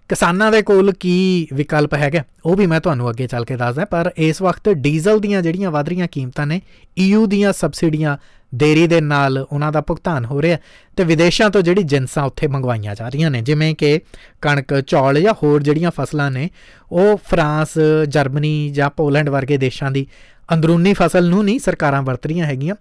[0.09, 2.23] ਕਿਸਾਨਾਂ ਦੇ ਕੋਲ ਕੀ ਵਿਕਲਪ ਹੈਗਾ?
[2.47, 5.89] ਉਹ ਵੀ ਮੈਂ ਤੁਹਾਨੂੰ ਅੱਗੇ ਚੱਲ ਕੇ ਦੱਸਦਾ, ਪਰ ਇਸ ਵਕਤ ਡੀਜ਼ਲ ਦੀਆਂ ਜਿਹੜੀਆਂ ਵਧ
[5.89, 6.61] ਰਹੀਆਂ ਕੀਮਤਾਂ ਨੇ
[6.99, 8.17] ਈਯੂ ਦੀਆਂ ਸਬਸਿਡੀਆਂ
[8.53, 10.59] ਦੇਰੀ ਦੇ ਨਾਲ ਉਹਨਾਂ ਦਾ ਭੁਗਤਾਨ ਹੋ ਰਿਹਾ
[10.97, 14.01] ਤੇ ਵਿਦੇਸ਼ਾਂ ਤੋਂ ਜਿਹੜੀ ਜਿੰਸਾਂ ਉੱਥੇ ਮੰਗਵਾਈਆਂ ਜਾ ਰਹੀਆਂ ਨੇ, ਜਿਵੇਂ ਕਿ
[14.41, 16.49] ਕਣਕ, ਚੌਲ ਜਾਂ ਹੋਰ ਜਿਹੜੀਆਂ ਫਸਲਾਂ ਨੇ,
[16.93, 17.79] ਉਹ ਫਰਾਂਸ,
[18.09, 20.07] ਜਰਮਨੀ ਜਾਂ ਪੋਲੈਂਡ ਵਰਗੇ ਦੇਸ਼ਾਂ ਦੀ
[20.53, 22.75] ਅੰਦਰੂਨੀ ਫਸਲ ਨੂੰ ਨਹੀਂ ਸਰਕਾਰਾਂ ਵਰਤ ਰਹੀਆਂ ਹੈਗੀਆਂ,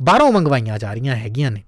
[0.00, 1.62] ਬਾਹਰੋਂ ਮੰਗਵਾਈਆਂ ਜਾ ਰਹੀਆਂ ਹੈਗੀਆਂ ਨੇ।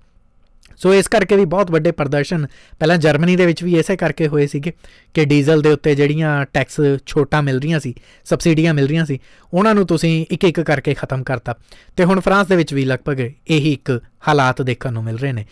[0.77, 2.47] ਸੋ ਇਸ ਕਰਕੇ ਵੀ ਬਹੁਤ ਵੱਡੇ ਪ੍ਰਦਰਸ਼ਨ
[2.79, 4.73] ਪਹਿਲਾਂ ਜਰਮਨੀ ਦੇ ਵਿੱਚ ਵੀ ਐਸੇ ਕਰਕੇ ਹੋਏ ਸੀਗੇ
[5.15, 9.19] ਕਿ ਡੀਜ਼ਲ ਦੇ ਉੱਤੇ ਜਿਹੜੀਆਂ ਟੈਕਸ ਛੋਟਾਂ ਮਿਲ ਰਹੀਆਂ ਸੀ, ਸਬਸਿਡੀਆਂ ਮਿਲ ਰਹੀਆਂ ਸੀ,
[9.55, 11.55] ਉਹਨਾਂ ਨੂੰ ਤੁਸੀਂ ਇੱਕ ਇੱਕ ਕਰਕੇ ਖਤਮ ਕਰਤਾ।
[11.97, 15.47] ਤੇ ਹੁਣ ਫਰਾਂਸ ਦੇ ਵਿੱਚ ਵੀ ਲਗਭਗ ਇਹੀ ਇੱਕ ਹਾਲਾਤ ਦੇਖਣ ਨੂੰ ਮਿਲ ਰਹੇ ਨੇ।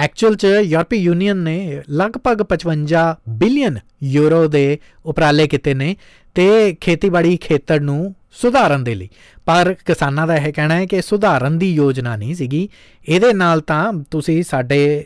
[0.00, 5.96] ਐਕਚੁਅਲ ਚ ਯੂਰਪੀ ਯੂਨੀਅਨ ਨੇ ਲਗਭਗ 55 ਬਿਲੀਅਨ ਯੂਰੋ ਦੇ ਉਪਰਾਲੇ ਕੀਤੇ ਨੇ
[6.34, 9.08] ਤੇ ਖੇਤੀਬਾੜੀ ਖੇਤਰ ਨੂੰ ਸੁਧਾਰਨ ਦੇ ਲਈ।
[9.46, 12.68] ਪਰ ਕਿਸਾਨਾਂ ਦਾ ਇਹ ਕਹਿਣਾ ਹੈ ਕਿ ਸੁਧਾਰਨ ਦੀ ਯੋਜਨਾ ਨਹੀਂ ਸੀਗੀ।
[13.08, 15.04] ਇਹਦੇ ਨਾਲ ਤਾਂ ਤੁਸੀਂ ਸਾਡੇ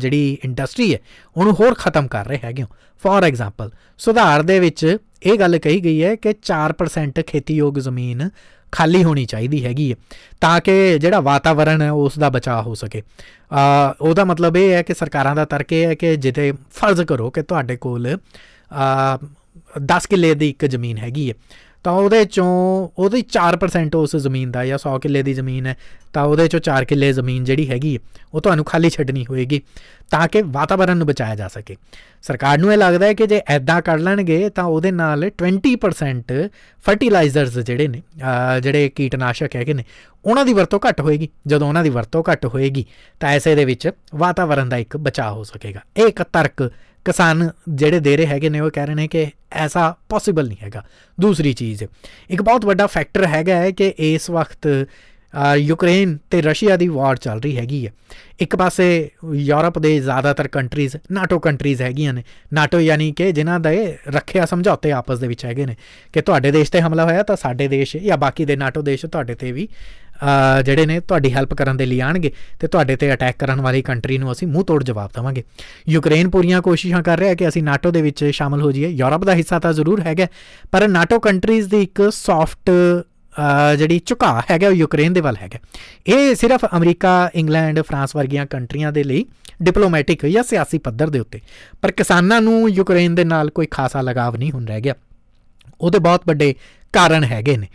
[0.00, 0.98] ਜਿਹੜੀ ਇੰਡਸਟਰੀ ਹੈ,
[1.36, 2.68] ਉਹਨੂੰ ਹੋਰ ਖਤਮ ਕਰ ਰਹੇ ਹੈਗੇ ਹੋ।
[3.04, 8.28] ਫੋਰ ਐਗਜ਼ਾਮਪਲ ਸੁਧਾਰ ਦੇ ਵਿੱਚ ਇਹ ਗੱਲ ਕਹੀ ਗਈ ਹੈ ਕਿ 4% ਖੇਤੀਯੋਗ ਜ਼ਮੀਨ
[8.72, 9.96] ਖਾਲੀ ਹੋਣੀ ਚਾਹੀਦੀ ਹੈਗੀ ਹੈ,
[10.40, 13.02] ਤਾਂ ਕਿ ਜਿਹੜਾ ਵਾਤਾਵਰਣ ਹੈ, ਉਸ ਦਾ ਬਚਾਅ ਹੋ ਸਕੇ।
[13.52, 17.30] ਆ ਉਹਦਾ ਮਤਲਬ ਇਹ ਹੈ ਕਿ ਸਰਕਾਰਾਂ ਦਾ ਤਰਕ ਇਹ ਹੈ ਕਿ ਜਿੱਤੇ ਫਰਜ਼ ਕਰੋ
[17.30, 18.06] ਕਿ ਤੁਹਾਡੇ ਕੋਲ
[18.72, 19.18] ਆ
[19.82, 21.34] 10 ਕਿੱਲੇ ਦੀ ਇੱਕ ਜ਼ਮੀਨ ਹੈਗੀ ਹੈ।
[21.84, 22.46] ਤਾਂ ਉਹਦੇ ਚੋਂ
[22.98, 25.76] ਉਹਦੀ 4% ਉਸ ਜ਼ਮੀਨ ਦਾ ਜਾਂ 100 ਕਿੱਲੇ ਦੀ ਜ਼ਮੀਨ ਹੈ,
[26.12, 27.98] ਤਾਂ ਉਹਦੇ ਚੋਂ 4 ਕਿੱਲੇ ਜ਼ਮੀਨ ਜਿਹੜੀ ਹੈਗੀ
[28.34, 29.60] ਉਹ ਤੁਹਾਨੂੰ ਖਾਲੀ ਛੱਡਣੀ ਹੋਏਗੀ
[30.10, 31.76] ਤਾਂ ਕਿ ਵਾਤਾਵਰਣ ਨੂੰ ਬਚਾਇਆ ਜਾ ਸਕੇ।
[32.22, 36.48] ਸਰਕਾਰ ਨੂੰ ਇਹ ਲੱਗਦਾ ਹੈ ਕਿ ਜੇ ਐਦਾਂ ਕਰ ਲੈਣਗੇ ਤਾਂ ਉਹਦੇ ਨਾਲ 20%
[36.84, 38.02] ਫਰਟੀਲਾਈਜ਼ਰਸ ਜਿਹੜੇ ਨੇ
[38.62, 39.84] ਜਿਹੜੇ ਕੀਟਨਾਸ਼ਕ ਹੈਗੇ ਨੇ,
[40.24, 42.84] ਉਹਨਾਂ ਦੀ ਵਰਤੋਂ ਘੱਟ ਹੋਏਗੀ। ਜਦੋਂ ਉਹਨਾਂ ਦੀ ਵਰਤੋਂ ਘੱਟ ਹੋਏਗੀ
[43.20, 46.70] ਤਾਂ ਐਸੇ ਦੇ ਵਿੱਚ ਵਾਤਾਵਰਣ ਦਾ ਇੱਕ ਬਚਾਅ ਹੋ ਸਕੇਗਾ। ਇਹ ਇੱਕ ਤਰਕ
[47.04, 50.82] ਕਿਸਾਨ ਜਿਹੜੇ ਦੇ ਰਹੇ ਹੈਗੇ ਨੇ, ਉਹ ਕਹਿ ਰਹੇ ਨੇ ਕਿ ਐਸਾ ਪੋਸੀਬਲ ਨਹੀਂ ਹੈਗਾ।
[51.20, 51.84] ਦੂਸਰੀ ਚੀਜ਼,
[52.30, 54.68] ਇੱਕ ਬਹੁਤ ਵੱਡਾ ਫੈਕਟਰ ਹੈਗਾ ਹੈ ਕਿ ਇਸ ਵਕਤ
[55.56, 57.92] ਯੂਕਰੇਨ ਤੇ ਰਸ਼ੀਆ ਦੀ ਵਾਰ ਚੱਲ ਰਹੀ ਹੈਗੀ ਹੈ।
[58.40, 58.86] ਇੱਕ ਪਾਸੇ
[59.34, 64.92] ਯੂਰਪ ਦੇ ਜ਼ਿਆਦਾਤਰ ਕੰਟਰੀਜ਼ ਨਾਟੋ ਕੰਟਰੀਜ਼ ਹੈਗੀਆਂ ਨੇ। ਨਾਟੋ ਯਾਨੀ ਕਿ ਜਿਨ੍ਹਾਂ ਦੇ ਰੱਖਿਆ ਸਮਝੌਤੇ
[64.92, 65.76] ਆਪਸ ਦੇ ਵਿੱਚ ਹੈਗੇ ਨੇ
[66.12, 69.34] ਕਿ ਤੁਹਾਡੇ ਦੇਸ਼ ਤੇ ਹਮਲਾ ਹੋਇਆ ਤਾਂ ਸਾਡੇ ਦੇਸ਼ ਜਾਂ ਬਾਕੀ ਦੇ ਨਾਟੋ ਦੇਸ਼ ਤੁਹਾਡੇ
[69.34, 69.68] ਤੇ ਵੀ
[70.64, 74.18] ਜਿਹੜੇ ਨੇ ਤੁਹਾਡੀ ਹੈਲਪ ਕਰਨ ਦੇ ਲਈ ਆਣਗੇ ਤੇ ਤੁਹਾਡੇ ਤੇ ਅਟੈਕ ਕਰਨ ਵਾਲੀ ਕੰਟਰੀ
[74.18, 75.44] ਨੂੰ ਅਸੀਂ ਮੂੰਹ ਤੋੜ ਜਵਾਬ ਦਵਾਂਗੇ।
[75.88, 79.34] ਯੂਕਰੇਨ ਪੂਰੀਆਂ ਕੋਸ਼ਿਸ਼ਾਂ ਕਰ ਰਿਹਾ ਕਿ ਅਸੀਂ ਨਾਟੋ ਦੇ ਵਿੱਚ ਸ਼ਾਮਲ ਹੋ ਜਾਈਏ। ਯੂਰਪ ਦਾ
[79.34, 80.26] ਹਿੱਸਾ ਤਾਂ ਜ਼ਰੂਰ ਹੈਗਾ,
[80.72, 82.70] ਪਰ ਨਾਟੋ ਕੰਟਰੀਜ਼ ਦੀ ਇੱਕ ਸੌਫਟ
[83.78, 85.58] ਜਿਹੜੀ ਝੁਕਾ ਹੈਗਾ ਉਹ ਯੂਕਰੇਨ ਦੇ ਵੱਲ ਹੈਗਾ।
[86.06, 89.24] ਇਹ ਸਿਰਫ ਅਮਰੀਕਾ ਇੰਗਲੈਂਡ ਫਰਾਂਸ ਵਰਗੀਆਂ ਕੰਟਰੀਆਂ ਦੇ ਲਈ
[89.62, 91.40] ਡਿਪਲੋਮੈਟਿਕ ਜਾਂ ਸਿਆਸੀ ਪੱਧਰ ਦੇ ਉੱਤੇ।
[91.82, 94.94] ਪਰ ਕਿਸਾਨਾਂ ਨੂੰ ਯੂਕਰੇਨ ਦੇ ਨਾਲ ਕੋਈ ਖਾਸਾ ਲਗਾਵ ਨਹੀਂ ਹੁਣ ਰਹਿ ਗਿਆ।
[95.80, 96.54] ਉਹਦੇ ਬਹੁਤ ਵੱਡੇ
[96.94, 97.68] ਕਾਰਨ ਹੈਗੇ ਨੇ।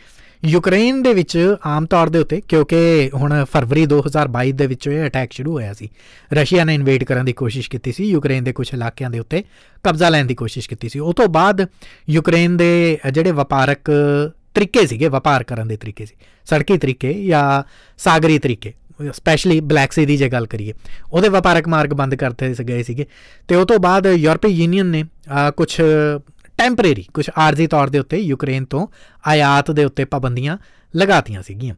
[0.45, 5.31] ਯੂਕਰੇਨ ਦੇ ਵਿੱਚ ਆਮ ਤੌਰ ਦੇ ਉੱਤੇ, ਕਿਉਂਕਿ ਹੁਣ ਫਰਵਰੀ 2022 ਦੇ ਵਿੱਚ ਇਹ ਅਟੈਕ
[5.31, 5.89] ਸ਼ੁਰੂ ਹੋਇਆ ਸੀ।
[6.33, 9.43] ਰਸ਼ੀਆ ਨੇ ਇਨਵੇਡ ਕਰਨ ਦੀ ਕੋਸ਼ਿਸ਼ ਕੀਤੀ ਸੀ, ਯੂਕਰੇਨ ਦੇ ਕੁਝ ਇਲਾਕਿਆਂ ਦੇ ਉੱਤੇ
[9.83, 11.65] ਕਬਜ਼ਾ ਲੈਣ ਦੀ ਕੋਸ਼ਿਸ਼ ਕੀਤੀ ਸੀ। ਉਸ ਤੋਂ ਬਾਅਦ
[12.09, 13.91] ਯੂਕਰੇਨ ਦੇ ਜਿਹੜੇ ਵਪਾਰਕ
[14.53, 16.15] ਤਰੀਕੇ ਸੀਗੇ, ਵਪਾਰ ਕਰਨ ਦੇ ਤਰੀਕੇ ਸੀ,
[16.47, 17.63] ਸੜਕੀ ਤਰੀਕੇ ਜਾਂ
[17.99, 18.73] ਸਾਗਰੀ ਤਰੀਕੇ
[19.13, 20.73] ਸਪੈਸ਼ਲੀ ਬਲੈਕ ਸੀ ਦੀ ਜੇ ਗੱਲ ਕਰੀਏ,
[21.13, 23.05] ਉਹਦੇ ਵਪਾਰਕ ਮਾਰਗ ਬੰਦ ਕਰਤੇ ਗਏ ਸੀਗੇ।
[23.47, 25.03] ਤੇ ਉਸ ਤੋਂ ਬਾਅਦ ਯੂਰਪੀ ਯੂਨੀਅਨ ਨੇ
[25.57, 25.69] ਕੁਝ
[26.57, 28.87] ਟੈਂਪਰੇਰੀ ਕੁਝ ਆਰਜ਼ੀ ਤੌਰ ਦੇ ਉੱਤੇ ਯੂਕਰੇਨ ਤੋਂ
[29.27, 30.57] ਆਯਾਤ ਦੇ ਉੱਤੇ ਪਾਬੰਦੀਆਂ
[30.93, 31.75] ਲਗਾਤੀਆਂ ਸੀਗੀਆਂ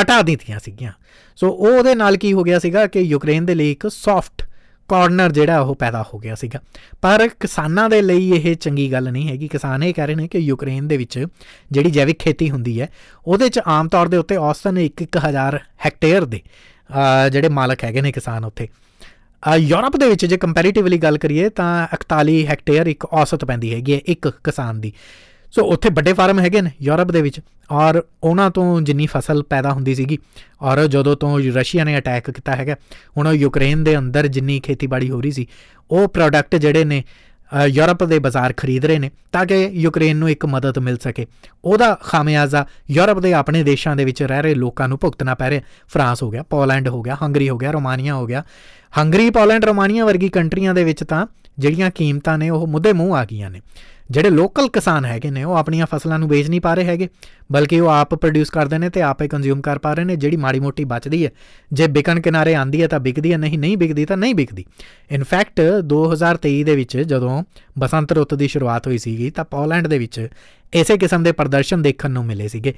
[0.00, 0.92] ਹਟਾ ਦਿੱਤੀਆਂ ਸੀਗੀਆਂ।
[1.38, 4.42] ਸੋ ਉਹਦੇ ਨਾਲ ਕੀ ਹੋ ਗਿਆ ਸੀਗਾ ਕਿ ਯੂਕਰੇਨ ਦੇ ਲਈ ਇੱਕ ਸੌਫਟ
[4.88, 6.60] ਕਾਰਨਰ ਜਿਹੜਾ ਉਹ ਪੈਦਾ ਹੋ ਗਿਆ ਸੀਗਾ।
[7.02, 10.38] ਪਰ ਕਿਸਾਨਾਂ ਦੇ ਲਈ ਇਹ ਚੰਗੀ ਗੱਲ ਨਹੀਂ ਹੈਗੀ। ਕਿਸਾਨ ਇਹ ਕਹਿ ਰਹੇ ਨੇ ਕਿ
[10.38, 11.18] ਯੂਕਰੇਨ ਦੇ ਵਿੱਚ
[11.72, 12.88] ਜਿਹੜੀ ਜੈਵਿਕ ਖੇਤੀ ਹੁੰਦੀ ਹੈ,
[13.26, 16.40] ਉਹਦੇ 'ਚ ਆਮ ਤੌਰ ਦੇ ਉੱਤੇ ਔਸਤਨ 1-1000 ਹੈਕਟੇਅਰ ਦੇ
[17.32, 18.68] ਜਿਹੜੇ ਮਾਲਕ ਹੈਗੇ ਨੇ ਕਿਸਾਨ ਉੱਥੇ।
[19.44, 24.00] ਯੂਰਪ ਦੇ ਵਿੱਚ ਜੇ ਕੰਪੈਰੀਟਿਵਲੀ ਗੱਲ ਕਰੀਏ ਤਾਂ 41 ਹੈਕਟੇਅਰ ਇੱਕ ਔਸਤ ਪੈਂਦੀ ਹੈਗੀ ਹੈ,
[24.06, 24.92] ਇੱਕ ਕਿਸਾਨ ਦੀ।
[25.54, 29.72] ਸੋ ਉੱਥੇ ਵੱਡੇ ਫਾਰਮ ਹੈਗੇ ਨੇ ਯੂਰਪ ਦੇ ਵਿੱਚ ਔਰ ਉਹਨਾਂ ਤੋਂ ਜਿੰਨੀ ਫਸਲ ਪੈਦਾ
[29.72, 30.18] ਹੁੰਦੀ ਸੀਗੀ
[30.62, 32.76] ਔਰ ਜਦੋਂ ਤੋਂ ਰਸ਼ੀਆ ਨੇ ਅਟੈਕ ਕੀਤਾ ਹੈਗਾ,
[33.16, 35.46] ਹੁਣ ਯੂਕਰੇਨ ਦੇ ਅੰਦਰ ਜਿੰਨੀ ਖੇਤੀਬਾੜੀ ਹੋ ਰਹੀ ਸੀ,
[35.90, 37.02] ਉਹ ਪ੍ਰੋਡਕਟ ਜਿਹੜੇ ਨੇ
[37.66, 41.26] ਯੂਰਪ ਦੇ ਬਾਜ਼ਾਰ ਖਰੀਦ ਰਹੇ ਨੇ ਤਾਂ ਕਿ ਯੂਕਰੇਨ ਨੂੰ ਇੱਕ ਮਦਦ ਮਿਲ ਸਕੇ।
[41.64, 45.60] ਉਹਦਾ ਖਾਮਿਆਜ਼ਾ ਯੂਰਪ ਦੇ ਆਪਣੇ ਦੇਸ਼ਾਂ ਦੇ ਵਿੱਚ ਰਹਿ ਰਹੇ ਲੋਕਾਂ ਨੂੰ ਭੁਗਤਣਾ ਪੈ ਰਿਹਾ।
[45.88, 48.42] ਫਰਾਂਸ ਹੋ ਗਿਆ, ਪੋਲੈਂਡ ਹੋ ਗਿਆ, ਹੰਗਰੀ ਹੋ ਗਿਆ, ਰੋਮਾਨੀਆ ਹੋ ਗਿਆ।
[48.98, 51.26] ਹੰਗਰੀ, ਪੋਲੈਂਡ, ਰੋਮਾਨੀਆ ਵਰਗੀ ਕੰਟਰੀਆਂ ਦੇ ਵਿੱਚ ਤਾਂ
[51.58, 53.60] ਜਿਹੜੀਆਂ ਕੀਮਤਾਂ ਨੇ ਉਹ ਮੁੱਦੇ ਮੂੰਹ ਆ ਗਈਆਂ ਨੇ।
[54.10, 57.08] ਜਿਹੜੇ ਲੋਕਲ ਕਿਸਾਨ ਹੈਗੇ ਨੇ, ਉਹ ਆਪਣੀਆਂ ਫਸਲਾਂ ਨੂੰ ਵੇਚ ਨਹੀਂ ਪਾ ਰਹੇ ਹੈਗੇ,
[57.52, 60.60] ਬਲਕਿ ਉਹ ਆਪ ਪ੍ਰੋਡਿਊਸ ਕਰਦੇ ਨੇ ਤੇ ਆਪੇ ਕੰਜ਼ਿਊਮ ਕਰ ਪਾ ਰਹੇ ਨੇ, ਜਿਹੜੀ ਮਾੜੀ
[60.60, 61.30] ਮੋਟੀ ਬਚਦੀ ਹੈ।
[61.72, 64.64] ਜੇ ਵਿਕਣ ਕਿਨਾਰੇ ਆਂਦੀ ਹੈ ਤਾਂ ਵਿਕਦੀ ਹੈ, ਨਹੀਂ ਨਹੀਂ ਵਿਕਦੀ ਤਾਂ ਨਹੀਂ ਵਿਕਦੀ।
[65.10, 67.42] ਇਨਫੈਕਟ 2023 ਦੇ ਵਿੱਚ ਜਦੋਂ
[67.78, 70.28] ਬਸੰਤ ਰੁੱਤ ਦੀ ਸ਼ੁਰੂਆਤ ਹੋਈ ਸੀਗੀ, ਤਾਂ ਪੋਲੈਂਡ ਦੇ ਵਿੱਚ
[70.74, 72.74] ਇਸੇ ਕਿਸਮ ਦੇ ਪ੍ਰਦਰਸ਼ਨ ਦੇਖਣ ਨੂੰ ਮਿਲੇ ਸੀਗੇ।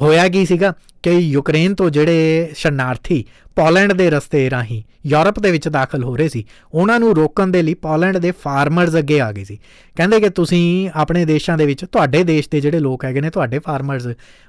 [0.00, 3.24] ਹੋਇਆ ਕੀ ਸੀਗਾ ਕਿ ਯੂਕਰੇਨ ਤੋਂ ਜਿਹੜੇ ਸ਼ਰਨਾਰਥੀ
[3.56, 6.44] ਪੋਲੈਂਡ ਦੇ ਰਸਤੇ ਰਾਹੀਂ ਯੂਰਪ ਦੇ ਵਿੱਚ ਦਾਖਲ ਹੋ ਰਹੇ ਸੀ।
[6.74, 9.58] ਉਹਨਾਂ ਨੂੰ ਰੋਕਣ ਦੇ ਲਈ ਪੋਲੈਂਡ ਦੇ ਫਾਰਮਰਸ ਅੱਗੇ ਆ ਗਏ ਸੀ।
[9.96, 13.58] ਕਹਿੰਦੇ ਕਿ ਤੁਸੀਂ ਆਪਣੇ ਦੇਸ਼ਾਂ ਦੇ ਵਿੱਚ, ਤੁਹਾਡੇ ਦੇਸ਼ ਦੇ ਜਿਹੜੇ ਲੋਕ ਹੈਗੇ ਨੇ, ਤੁਹਾਡੇ
[13.58, 14.06] ਫਾਰਮਰਸ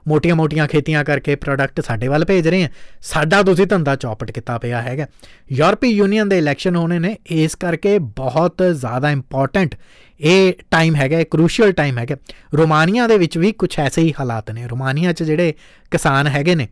[0.08, 2.70] ਮੋਟੀਆਂ-ਮੋਟੀਆਂ ਖੇਤੀਆਂ ਕਰਕੇ ਪ੍ਰੋਡਕਟ ਸਾਡੇ ਵੱਲ ਭੇਜ ਰਹੇ ਆ।
[3.02, 5.08] ਸਾਡਾ ਤੁਸੀਂ ਧੰਦਾ ਚੌਪਟ ਕੀਤਾ ਪਿਆ ਹੈਗਾ।
[5.52, 9.76] ਯੂਰਪੀ ਯੂਨੀਅਨ ਦੇ ਇਲੈਕਸ਼ਨ ਹੋਣੇ ਨੇ, ਇਸ ਕਰਕੇ ਬਹੁਤ ਜ਼ਿਆਦਾ ਇੰਪੋਰਟੈਂਟ
[10.20, 12.16] ਇਹ ਟਾਈਮ ਹੈਗਾ, ਇਹ ਕ੍ਰੂਸ਼ੀਅਲ ਟਾਈਮ ਹੈਗਾ।
[12.54, 15.54] ਰੋਮਾਨੀਆ ਦੇ ਵਿੱਚ ਵੀ ਕੁਝ ਐਸੇ ਹੀ ਹਾਲਾਤ ਨੇ। ਰੋਮਾਨੀਆ 'ਚ ਜਿਹੜੇ
[15.92, 16.68] ਕਿਸਾਨ ਹੈਗੇ ਨੇ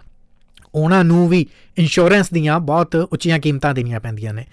[0.75, 1.45] ਉਹਨਾਂ ਨੂੰ ਵੀ
[1.77, 4.45] ਇੰਸ਼ੋਰੈਂਸ ਦੀਆਂ ਬਹੁਤ ਉੱਚੀਆਂ ਕੀਮਤਾਂ ਦੇਣੀਆਂ ਪੈਂਦੀਆਂ ਨੇ।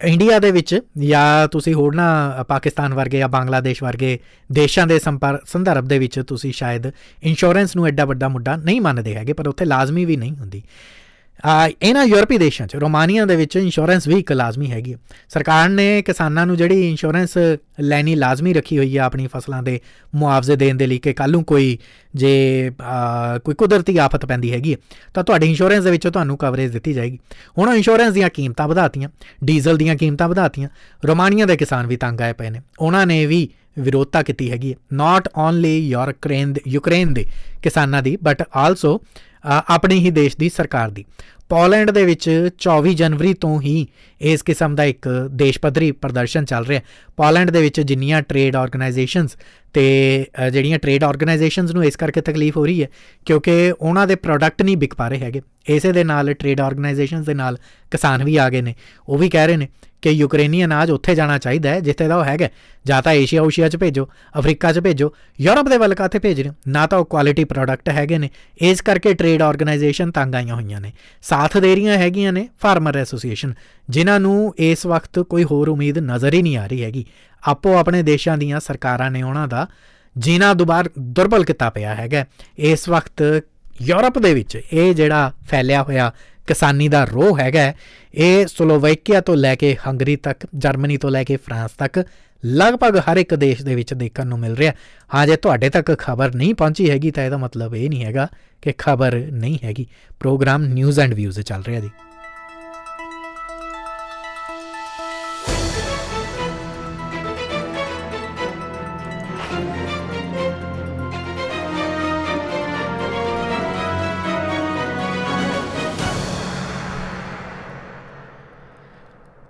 [0.00, 4.18] ਇੰਡੀਆ ਦੇ ਵਿੱਚ ਜਾਂ ਤੁਸੀਂ ਹੋਰਨਾ ਪਾਕਿਸਤਾਨ ਵਰਗੇ ਜਾਂ ਬੰਗਲਾਦੇਸ਼ ਵਰਗੇ
[4.52, 4.98] ਦੇਸ਼ਾਂ ਦੇ
[5.44, 6.86] ਸੰਦਰਭ ਦੇ ਵਿੱਚ ਤੁਸੀਂ ਸ਼ਾਇਦ
[7.22, 10.62] ਇੰਸ਼ੋਰੈਂਸ ਨੂੰ ਐਡਾ ਵੱਡਾ ਮੁੱਦਾ ਨਹੀਂ ਮੰਨਦੇ ਹੈਗੇ, ਪਰ ਉੱਥੇ ਲਾਜ਼ਮੀ ਵੀ ਨਹੀਂ ਹੁੰਦੀ। ਆ
[11.82, 14.98] ਇਹਨਾਂ ਯੂਰਪੀ ਦੇਸ਼ਾਂ 'ਚ ਰੋਮਾਨੀਆ ਦੇ ਵਿੱਚ ਇੰਸ਼ੋਰੈਂਸ ਵੀ ਇੱਕ ਲਾਜ਼ਮੀ ਹੈਗੀ ਹੈ।
[15.28, 17.36] ਸਰਕਾਰ ਨੇ ਕਿਸਾਨਾਂ ਨੂੰ ਜਿਹੜੀ ਇੰਸ਼ੋਰੈਂਸ
[17.80, 19.80] ਲੈਣੀ ਲਾਜ਼ਮੀ ਰੱਖੀ ਹੋਈ ਹੈ ਆਪਣੀ ਫਸਲਾਂ ਦੇ
[20.14, 21.78] ਮੁਆਵਜ਼ੇ ਦੇਣ ਦੇ ਲਈ ਕਿ ਕੱਲ ਨੂੰ ਕੋਈ
[22.14, 24.78] ਜੇ ਆ, ਕੋਈ ਕੁਦਰਤੀ ਆਫਤ ਪੈਂਦੀ ਹੈਗੀ ਹੈ,
[25.14, 27.18] ਤਾਂ ਤੁਹਾਡੀ ਇੰਸ਼ੋਰੈਂਸ ਦੇ ਵਿੱਚੋਂ ਤੁਹਾਨੂੰ ਕਵਰੇਜ ਦਿੱਤੀ ਜਾਏਗੀ
[27.58, 29.08] ਹੁਣ ਉਹ ਇੰਸ਼ੋਰੈਂਸ ਦੀਆਂ ਕੀਮਤਾਂ ਵਧਾਤੀਆਂ
[29.44, 30.68] ਡੀਜ਼ਲ ਦੀਆਂ ਕੀਮਤਾਂ ਵਧਾਤੀਆਂ
[31.06, 33.48] ਰੋਮਾਨੀਆ ਦੇ ਕਿਸਾਨ ਵੀ ਤੰਗ ਆਏ ਪਏ ਨੇ ਉਹਨਾਂ ਨੇ ਵੀ
[33.78, 37.26] ਵਿਰੋਧਤਾ ਕੀਤੀ ਹੈਗੀ ਹੈ ਨਾਟ ਓਨਲੀ ਯੂਕਰੇਨ ਯੂਕਰੇਨ ਦੇ
[37.62, 39.00] ਕਿਸਾਨਾਂ ਦੀ ਬਟ ਆਲਸੋ
[39.44, 41.04] ਆਪਣੀ ਹੀ ਦੇਸ਼ ਦੀ ਸਰਕਾਰ ਦੀ।
[41.48, 43.86] ਪੋਲੈਂਡ ਦੇ ਵਿੱਚ 24 ਜਨਵਰੀ ਤੋਂ ਹੀ
[44.20, 46.84] ਇਸ ਕਿਸਮ ਦਾ ਇੱਕ ਦੇਸ਼ ਪੱਧਰੀ ਪ੍ਰਦਰਸ਼ਨ ਚੱਲ ਰਿਹਾ। ਹੈ
[47.16, 49.36] ਪੋਲੈਂਡ ਦੇ ਵਿੱਚ ਜਿੰਨੀਆਂ ਟ੍ਰੇਡ ਆਰਗੇਨਾਈਜੇਸ਼ਨਸ
[49.72, 52.88] ਤੇ ਅ, ਜਿਹੜੀਆਂ ਟ੍ਰੇਡ ਆਰਗੇਨਾਈਜੇਸ਼ਨਸ ਨੂੰ ਇਸ ਕਰਕੇ ਤਕਲੀਫ ਹੋ ਰਹੀ ਹੈ
[53.26, 57.34] ਕਿਉਂਕਿ ਉਹਨਾਂ ਦੇ ਪ੍ਰੋਡਕਟ ਨਹੀਂ ਵਿਕ ਪਾ ਰਹੇ ਹੈਗੇ। ਇਸੇ ਦੇ ਨਾਲ ਟ੍ਰੇਡ ਆਰਗੇਨਾਈਜੇਸ਼ਨਸ ਦੇ
[57.34, 57.58] ਨਾਲ
[57.90, 58.74] ਕਿਸਾਨ ਵੀ ਆ ਗਏ ਨੇ।
[59.08, 59.68] ਉਹ ਵੀ ਕਹਿ ਰਹੇ ਨੇ
[60.02, 62.48] ਕਿ ਯੂਕਰੇਨੀ ਅਨਾਜ ਉੱਥੇ ਜਾਣਾ ਚਾਹੀਦਾ ਹੈ, ਜਿੱਥੇ ਦਾ ਉਹ ਹੈਗਾ
[62.86, 66.50] ਜਾਂ ਤਾਂ ਏਸ਼ੀਆ ਓਸ਼ੀਆ 'ਚ ਭੇਜੋ, ਅਫਰੀਕਾ 'ਚ ਭੇਜੋ, ਯੂਰਪ ਦੇ ਵੱਲ ਕਾਥੇ ਭੇਜ ਰਹੇ
[66.50, 66.54] ਹੋ?
[66.68, 68.30] ਨਾ ਤਾਂ ਉਹ ਕੁਆਲਿਟੀ ਪ੍ਰੋਡਕਟ ਹੈਗੇ ਨੇ।
[68.62, 70.92] ਇਸ ਕਰਕੇ ਟ੍ਰੇਡ ਆਰਗੇਨਾਈਜੇਸ਼ਨ ਤੰਗ ਆਈਆਂ ਹੋਈਆਂ ਨੇ।
[71.22, 73.54] ਸਾਥ ਦੇ ਰਹੀਆਂ ਹੈਗੀਆਂ ਨੇ ਫਾਰਮਰ ਐਸੋਸੀਏਸ਼ਨ
[73.88, 77.04] ਜਿਨ੍ਹਾਂ ਨੂੰ ਇਸ ਵਕਤ ਕੋਈ ਹੋਰ ਉਮੀਦ ਨਜ਼ਰ ਹੀ ਨਹੀਂ ਆ ਰਹੀ ਹੈਗੀ।
[77.42, 79.66] ਆਪੋ ਆਪਣੇ ਦੇਸ਼ਾਂ ਦੀਆਂ ਸਰਕਾਰਾਂ ਨੇ ਉਹਨਾਂ ਦਾ
[80.18, 82.24] ਜੀਣਾ ਦੁਬਾਰ ਦੁਰਬਲ ਕੀਤਾ ਪਿਆ ਹੈਗਾ
[82.58, 83.42] ਇਸ ਵਕਤ
[83.82, 86.12] ਯੂਰਪ ਦੇ ਵਿੱਚ ਇਹ ਜਿਹੜਾ ਫੈਲਿਆ ਹੋਇਆ
[86.52, 87.74] ਕਿਸਾਨੀ ਦਾ ਰੋਹ ਹੈਗਾ ਹੈ,
[88.14, 92.04] ਇਹ ਸਲੋਵਾਕੀਆ ਤੋਂ ਲੈ ਕੇ ਹੰਗਰੀ ਤੱਕ ਜਰਮਨੀ ਤੋਂ ਲੈ ਕੇ ਫਰਾਂਸ ਤੱਕ
[92.44, 94.72] ਲਗਭਗ ਹਰ ਇੱਕ ਦੇਸ਼ ਦੇ ਵਿੱਚ ਦੇਖਣ ਨੂੰ ਮਿਲ ਰਿਹਾ
[95.14, 98.28] ਹਾਂ। ਜੇ ਤੁਹਾਡੇ ਤੱਕ ਖਬਰ ਨਹੀਂ ਪਹੁੰਚੀ ਹੈਗੀ ਤਾਂ ਇਹਦਾ ਮਤਲਬ ਇਹ ਨਹੀਂ ਹੈਗਾ
[98.62, 99.86] ਕਿ ਖਬਰ ਨਹੀਂ ਹੈਗੀ।
[100.20, 101.90] ਪ੍ਰੋਗਰਾਮ ਨਿਊਜ਼ ਐਂਡ ਵਿਊਜ਼ ਚੱਲ ਰਿਹਾ ਜੀ।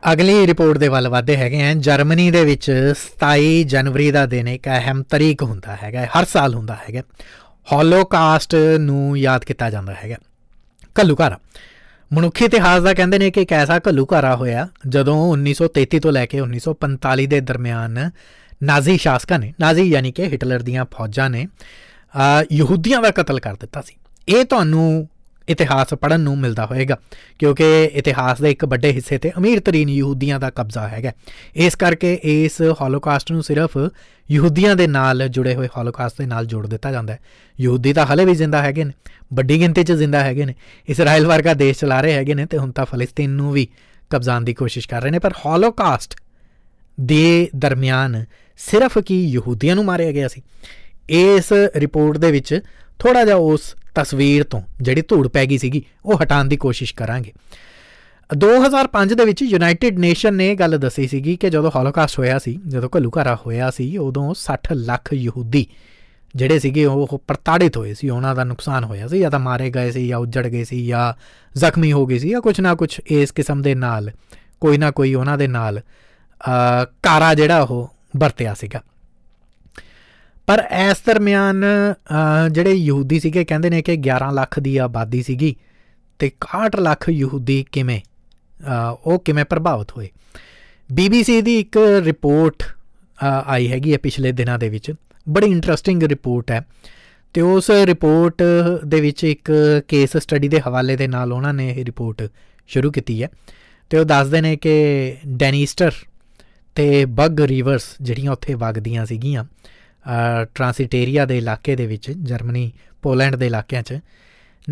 [0.02, 4.68] ਅਗਲੀ ਰਿਪੋਰਟ ਦੇ ਵੱਲ ਵਧਦੇ ਹੈਗੇ ਆ। ਜਰਮਨੀ ਦੇ ਵਿੱਚ 27 ਜਨਵਰੀ ਦਾ ਦਿਨ ਇੱਕ
[4.68, 7.02] ਅਹਿਮ ਤਰੀਕ ਹੁੰਦਾ ਹੈਗਾ ਹਰ ਸਾਲ ਹੁੰਦਾ ਹੈਗਾ
[7.73, 10.16] ਹੋਲੋਕਾਸਟ ਨੂੰ ਯਾਦ ਕੀਤਾ ਜਾਂਦਾ ਹੈਗਾ
[11.00, 11.38] ਘੱਲੂਘਾਰਾ।
[12.11, 16.40] ਮਨੁੱਖੀ ਇਤਿਹਾਸ ਦਾ ਕਹਿੰਦੇ ਨੇ ਕਿ ਇੱਕ ਐਸਾ ਘੱਲੂਘਾਰਾ ਹੋਇਆ ਜਦੋਂ 1933 ਤੋਂ ਲੈ ਕੇ
[16.40, 18.11] 1945 ਦੇ ਦਰਮਿਆਨ
[18.62, 23.54] ਨਾਜ਼ੀ ਸ਼ਾਸਕਾਂ ਨੇ ਨਾਜ਼ੀ ਯਾਨੀ ਕਿ ਹਿਟਲਰ ਦੀਆਂ ਫੌਜਾਂ ਨੇ ਅ, ਯਹੂਦੀਆਂ ਦਾ ਕਤਲ ਕਰ
[23.54, 23.95] ਦਿੱਤਾ ਸੀ।
[24.28, 25.08] ਇਹ ਤੁਹਾਨੂੰ
[25.49, 26.97] ਇਤਿਹਾਸ ਪੜਨ ਨੂੰ ਮਿਲਦਾ ਹੋਵੇਗਾ
[27.39, 31.13] ਕਿਉਂਕਿ ਇਤਿਹਾਸ ਦੇ ਇੱਕ ਵੱਡੇ ਹਿੱਸੇ ਤੇ ਅਮੀਰ ਤਰੀਨ ਯਹੂਦੀਆਂ ਦਾ ਕਬਜ਼ਾ ਹੈਗਾ।
[31.57, 33.78] ਇਸ ਕਰਕੇ ਇਸ ਹੋਲੋਕਾਸਟ ਨੂੰ ਸਿਰਫ
[34.31, 37.19] ਯਹੂਦੀਆਂ ਦੇ ਨਾਲ ਜੁੜੇ ਹੋਏ ਹੋਲੋਕਾਸਟ ਦੇ ਨਾਲ ਜੋੜ ਦਿੱਤਾ ਜਾਂਦਾ ਹੈ।
[37.61, 38.93] ਯਹੂਦੀ ਤਾਂ ਹਲੇ ਵੀ ਜ਼ਿੰਦਾ ਹੈਗੇ ਨੇ,
[39.35, 40.55] ਵੱਡੀ ਗਿਣਤੀ 'ਚ ਜ਼ਿੰਦਾ ਹੈਗੇ ਨੇ,
[40.89, 43.69] ਇਸਰਾਇਲ ਵਰਗਾ ਦੇਸ਼ ਚਲਾ ਰਹੇ ਹੈਗੇ ਨੇ ਤੇ ਹੁਣ ਤਾਂ ਫਲਸਤੀਨ ਨੂੰ ਵੀ
[44.11, 46.15] ਕਬਜ਼ਾਨ ਦੀ ਕੋਸ਼ਿਸ਼ ਕਰ ਰਹੇ ਨੇ, ਪਰ ਹੋਲੋਕਾਸਟ
[47.00, 48.25] ਦੇ ਦਰਮਿਆਨ
[48.57, 50.43] ਸਿਰਫ ਕੀ ਯਹੂਦੀਆਂ ਨੂੰ ਮਾਰਿਆ ਗਿਆ ਸੀ?
[51.09, 52.61] ਇਸ ਰਿਪੋਰਟ ਦੇ ਵਿੱਚ
[52.99, 57.33] ਥੋੜਾ ਜਿਹਾ ਉਸ ਤਸਵੀਰ ਤੋਂ ਜਿਹੜੀ ਧੂੜ ਪੈ ਗਈ ਸੀਗੀ, ਉਹ ਹਟਾਉਣ ਦੀ ਕੋਸ਼ਿਸ਼ ਕਰਾਂਗੇ।
[58.37, 62.59] 2005 ਦੇ ਵਿੱਚ ਯੂਨਾਈਟਿਡ ਨੇਸ਼ਨ ਨੇ ਇਹ ਗੱਲ ਦੱਸੀ ਸੀਗੀ ਕਿ ਜਦੋਂ ਹੋਲੋਕਾਸਟ ਹੋਇਆ ਸੀ,
[62.69, 65.67] ਜਦੋਂ ਘੱਲੂਘਾਰਾ ਹੋਇਆ ਸੀ, ਉਦੋਂ 60 ਲੱਖ ਯਹੂਦੀ
[66.37, 69.91] ਜਿਹੜੇ ਸੀਗੇ, ਉਹ ਪ੍ਰਤਾੜਿਤ ਹੋਏ ਸੀ। ਉਹਨਾਂ ਦਾ ਨੁਕਸਾਨ ਹੋਇਆ ਸੀ, ਜਾਂ ਤਾਂ ਮਾਰੇ ਗਏ
[69.91, 71.21] ਸੀ, ਜਾਂ ਉੱਜੜ ਗਏ ਸੀ, ਜਾਂ
[71.59, 74.11] ਜ਼ਖਮੀ ਹੋ ਗਏ ਸੀ, ਜਾਂ ਕੁਝ ਨਾ ਕੁਝ ਇਸ ਕਿਸਮ ਦੇ ਨਾਲ,
[74.61, 78.81] ਕੋਈ ਨਾ ਕੋਈ ਉਹਨਾਂ ਦੇ ਨਾਲ ਅ ਕਾਰਾ ਜਿਹੜਾ ਉਹ ਵਰਤਿਆ ਸੀਗਾ।
[80.47, 85.55] ਪਰ ਇਸ ਦਰਮਿਆਨ ਅ, ਜਿਹੜੇ ਯਹੂਦੀ ਸੀਗੇ ਕਹਿੰਦੇ ਨੇ ਕਿ 11 ਲੱਖ ਦੀ ਆਬਾਦੀ ਸੀਗੀ
[86.19, 90.09] ਤੇ 61 ਲੱਖ ਯਹੂਦੀ ਕਿਵੇਂ ਅ, ਉਹ ਕਿਵੇਂ ਪ੍ਰਭਾਵਿਤ ਹੋਏ?
[91.00, 94.93] BBC ਦੀ ਇੱਕ ਰਿਪੋਰਟ ਅ, ਆਈ ਹੈਗੀ ਹੈ ਪਿਛਲੇ ਦਿਨਾਂ ਦੇ ਵਿੱਚ।
[95.28, 96.65] ਬੜੀ ਇੰਟਰਸਟਿੰਗ ਰਿਪੋਰਟ ਹੈ
[97.35, 98.43] ਤੇ ਉਸ ਰਿਪੋਰਟ
[98.85, 99.50] ਦੇ ਵਿੱਚ ਇੱਕ
[99.89, 102.23] ਕੇਸ ਸਟੱਡੀ ਦੇ ਹਵਾਲੇ ਦੇ ਨਾਲ ਉਹਨਾਂ ਨੇ ਇਹ ਰਿਪੋਰਟ
[102.67, 103.28] ਸ਼ੁਰੂ ਕੀਤੀ ਹੈ
[103.91, 105.93] ਤੇ ਉਹ ਦੱਸਦੇ ਨੇ ਕਿ ਡੈਨੀਸਟਰ
[106.75, 109.47] ਤੇ ਬਗ ਰਿਵਰਸ ਜਿਹੜੀਆਂ ਉੱਥੇ ਵਗਦੀਆਂ ਸੀਗੀਆਂ ਅ,
[110.54, 113.99] ਟ੍ਰਾਂਸਿਟੇਰੀਆ ਦੇ ਇਲਾਕੇ ਦੇ ਵਿੱਚ ਜਰਮਨੀ ਪੋਲੈਂਡ ਦੇ ਇਲਾਕਿਆਂ 'ਚ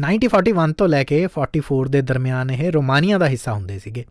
[0.01, 4.05] 1941 ਤੋਂ ਲੈ ਕੇ 44 ਦੇ ਦਰਮਿਆਨ ਇਹ ਰੋਮਾਨੀਆ ਦਾ ਹਿੱਸਾ ਹੁੰਦੇ ਸੀਗੇ।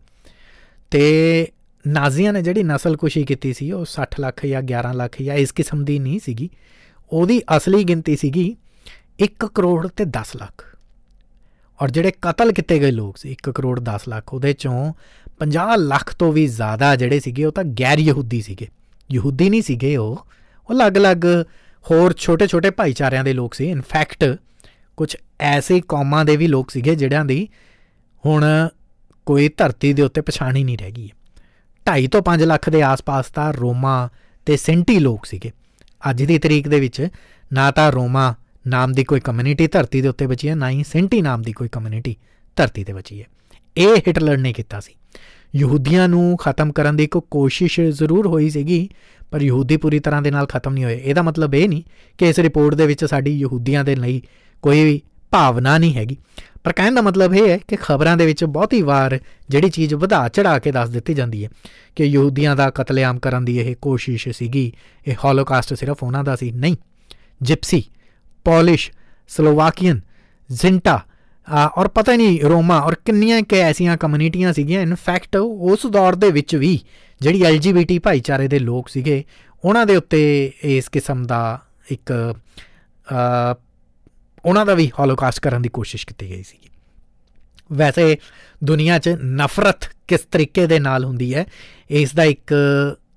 [0.90, 1.46] ਤੇ
[1.86, 5.84] ਨਾਜ਼ੀਆਂ ਨੇ ਜਿਹੜੀ ਨਸਲਕੁਸ਼ੀ ਕੀਤੀ ਸੀ, ਉਹ 60 ਲੱਖ ਜਾਂ 11 ਲੱਖ ਜਾਂ ਇਸ ਕਿਸਮ
[5.84, 6.50] ਦੀ ਨਹੀਂ ਸੀਗੀ।
[7.10, 8.56] ਉਹਦੀ ਅਸਲੀ ਗਿਣਤੀ ਸੀਗੀ
[9.20, 10.76] 1 ਕਰੋੜ ਤੇ 10 ਲੱਖ।
[11.82, 14.92] ਔਰ ਜਿਹੜੇ ਕਤਲ ਕੀਤੇ ਗਏ ਲੋਕ ਸੀ 1 ਕਰੋੜ 10 ਲੱਖ, ਉਹਦੇ ਚੋਂ
[15.38, 18.68] 50 ਲੱਖ ਤੋਂ ਵੀ ਜ਼ਿਆਦਾ ਜਿਹੜੇ ਸੀਗੇ, ਉਹ ਤਾਂ ਗੈਰ ਯਹੂਦੀ ਸੀਗੇ।
[19.12, 20.26] ਯਹੂਦੀ ਨਹੀਂ ਸੀਗੇ ਉਹ
[20.70, 21.24] ਉਹ ਅਲੱਗ-ਅਲੱਗ
[21.84, 24.36] ਹੋਰ ਛੋਟੇ-ਛੋਟੇ ਭਾਈਚਾਰਿਆਂ ਦੇ ਲੋਕ ਸੀ। ਇਨਫੈਕਟ
[24.96, 27.48] ਕੁਝ ਐਸੇ ਕੌਮਾਂ ਦੇ ਵੀ ਲੋਕ ਸੀਗੇ ਜਿਹੜਿਆਂ ਦੀ
[28.26, 28.44] ਹੁਣ
[29.26, 31.10] ਕੋਈ ਧਰਤੀ ਦੇ ਉੱਤੇ ਪਛਾਣ ਹੀ ਨਹੀਂ ਰਹਿ ਗਈ
[31.86, 34.08] 2.5 ਤੋਂ 5 ਲੱਖ ਦੇ ਆਸ-ਪਾਸ ਤਾਂ ਰੋਮਾ
[34.46, 35.50] ਤੇ ਸੈਂਟੀ ਲੋਕ ਸੀਗੇ।
[36.10, 37.08] ਅੱਜ ਦੀ ਤਰੀਕ ਦੇ ਵਿੱਚ
[37.52, 38.34] ਨਾ ਤਾਂ ਰੋਮਾ
[38.66, 41.68] ਨਾਮ ਦੀ ਕੋਈ ਕਮਿਊਨਿਟੀ ਧਰਤੀ ਦੇ ਉੱਤੇ ਬਚੀ ਹੈ, ਨਾ ਹੀ ਸੈਂਟੀ ਨਾਮ ਦੀ ਕੋਈ
[41.68, 42.16] ਕਮਿਊਨਿਟੀ
[42.56, 43.26] ਧਰਤੀ ਤੇ ਬਚੀ ਹੈ।
[43.76, 44.94] ਇਹ ਹਿਟਲਰ ਨੇ ਕੀਤਾ ਸੀ।
[45.56, 48.88] ਯਹੂਦੀਆਂ ਨੂੰ ਖਤਮ ਕਰਨ ਦੀ ਇੱਕ ਕੋਸ਼ਿਸ਼ ਜ਼ਰੂਰ ਹੋਈ ਸੀਗੀ
[49.30, 51.82] ਪਰ ਯਹੂਦੀ ਪੂਰੀ ਤਰ੍ਹਾਂ ਦੇ ਨਾਲ ਖਤਮ ਨਹੀਂ ਹੋਏ। ਇਹਦਾ ਮਤਲਬ ਇਹ ਨਹੀਂ
[52.18, 54.22] ਕਿ ਇਸ ਰਿਪੋਰਟ ਦੇ ਵਿੱਚ ਸਾਡੀ ਯਹੂਦੀਆਂ ਦੇ ਲਈ
[54.62, 56.16] ਕੋਈ ਵੀ ਭਾਵਨਾ ਨਹੀਂ ਹੈਗੀ।
[56.64, 60.28] ਪਰ ਕਹਿਣ ਦਾ ਮਤਲਬ ਇਹ ਹੈ ਕਿ ਖਬਰਾਂ ਦੇ ਵਿੱਚ ਬਹੁਤੀ ਵਾਰ ਜਿਹੜੀ ਚੀਜ਼ ਵਧਾ
[60.28, 61.50] ਚੜਾ ਕੇ ਦੱਸ ਦਿੱਤੀ ਜਾਂਦੀ ਹੈ
[61.96, 64.72] ਕਿ ਯਹੂਦੀਆਂ ਦਾ ਕਤਲੇਆਮ ਕਰਨ ਦੀ ਇਹ ਕੋਸ਼ਿਸ਼ ਸੀਗੀ।
[65.06, 66.76] ਇਹ ਹੋਲੋਕਾਸਟ ਸਿਰਫ ਉਹਨਾਂ ਦਾ ਸੀ ਨਹੀਂ।
[67.42, 67.84] ਜਿਪਸੀ
[68.44, 68.90] ਪੋਲਿਸ਼
[69.28, 70.00] ਸਲੋਵਾਕੀਅਨ
[70.52, 71.00] ਜ਼ਿੰਟਾ ਆ,
[71.48, 76.54] ਔਰ ਪਤਾ ਨਹੀਂ ਰੋਮਾ ਔਰ ਕਿੰਨੀਆਂ ਕਿ ਐਸੀਆਂ ਕਮਿਊਨਿਟੀਆਂ ਸੀਗੀਆਂ ਇਨਫੈਕਟ ਉਸ ਦੌਰ ਦੇ ਵਿੱਚ
[76.56, 76.78] ਵੀ
[77.20, 79.22] ਜਿਹੜੀ ਐਲਜੀਬੀਟੀ ਭਾਈਚਾਰੇ ਦੇ ਲੋਕ ਸੀਗੇ
[79.64, 80.20] ਉਹਨਾਂ ਦੇ ਉੱਤੇ
[80.62, 81.40] ਇਸ ਕਿਸਮ ਦਾ
[81.90, 83.54] ਇੱਕ ਅ,
[84.44, 86.58] ਉਹਨਾਂ ਦਾ ਵੀ ਹੋਲੋਕਾਸਟ ਕਰਨ ਦੀ ਕੋਸ਼ਿਸ਼ ਕੀਤੀ ਗਈ ਸੀ
[87.72, 88.16] ਵੈਸੇ
[88.64, 91.44] ਦੁਨੀਆ 'ਚ ਨਫ਼ਰਤ ਕਿਸ ਤਰੀਕੇ ਦੇ ਨਾਲ ਹੁੰਦੀ ਹੈ
[91.90, 92.54] ਇਸ ਦਾ ਇੱਕ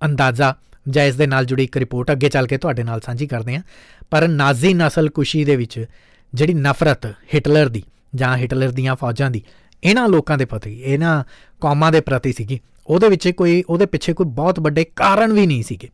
[0.05, 0.53] ਅੰਦਾਜ਼ਾ
[0.89, 3.61] ਜਾਂ ਇਸ ਦੇ ਨਾਲ ਜੁੜੀ ਇੱਕ ਰਿਪੋਰਟ ਅੱਗੇ ਚੱਲ ਕੇ ਤੁਹਾਡੇ ਨਾਲ ਸਾਂਝੀ ਕਰਦੇ ਹਾਂ
[4.09, 5.85] ਪਰ ਨਾਜ਼ੀ ਨਸਲ ਕੁਸ਼ੀ ਦੇ ਵਿੱਚ
[6.33, 7.83] ਜਿਹੜੀ ਨਫ਼ਰਤ ਹਿਟਲਰ ਦੀ
[8.15, 9.41] ਜਾਂ ਹਿਟਲਰ ਦੀਆਂ ਫੌਜਾਂ ਦੀ।
[9.83, 11.23] ਇਹਨਾਂ ਲੋਕਾਂ ਦੇ ਪ੍ਰਤੀ ਇਹਨਾਂ
[11.61, 15.63] ਕੌਮਾਂ ਦੇ ਪ੍ਰਤੀ ਸੀਗੀ। ਉਹਦੇ ਵਿੱਚ ਕੋਈ ਉਹਦੇ ਪਿੱਛੇ ਕੋਈ ਬਹੁਤ ਵੱਡੇ ਕਾਰਨ ਵੀ ਨਹੀਂ
[15.63, 15.89] ਸੀਗੇ।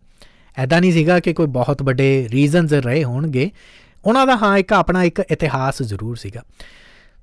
[0.58, 3.52] ਐਦਾਂ ਨਹੀਂ ਸੀਗਾ ਕਿ ਕੋਈ ਬਹੁਤ ਵੱਡੇ ਰੀਜ਼ਨਸ ਰਹੇ ਹੋਣਗੇ।
[4.06, 6.44] ਉਹਨਾਂ ਦਾ ਹਾਂ ਇੱਕ ਆਪਣਾ ਇੱਕ ਇਤਿਹਾਸ ਜ਼ਰੂਰ ਸੀਗਾ।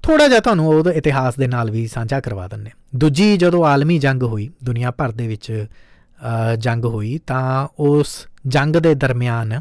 [0.02, 3.98] ਥੋੜਾ ਜਿਹਾ ਤੁਹਾਨੂੰ ਉਹਦੇ ਇਤਿਹਾਸ ਦੇ ਨਾਲ ਵੀ ਸਾਂਝਾ ਕਰਵਾ ਦਿੰਨੇ ਹਾਂ। ਦੂਜੀ ਜਦੋਂ ਆਲਮੀ
[3.98, 5.66] ਜੰਗ ਹੋਈ ਦੁਨੀਆ ਭਰ ਦੇ ਵਿੱਚ
[6.52, 9.60] ਅ, ਜੰਗ ਹੋਈ ਤਾਂ ਉਸ ਜੰਗ ਦੇ ਦਰਮਿਆਨ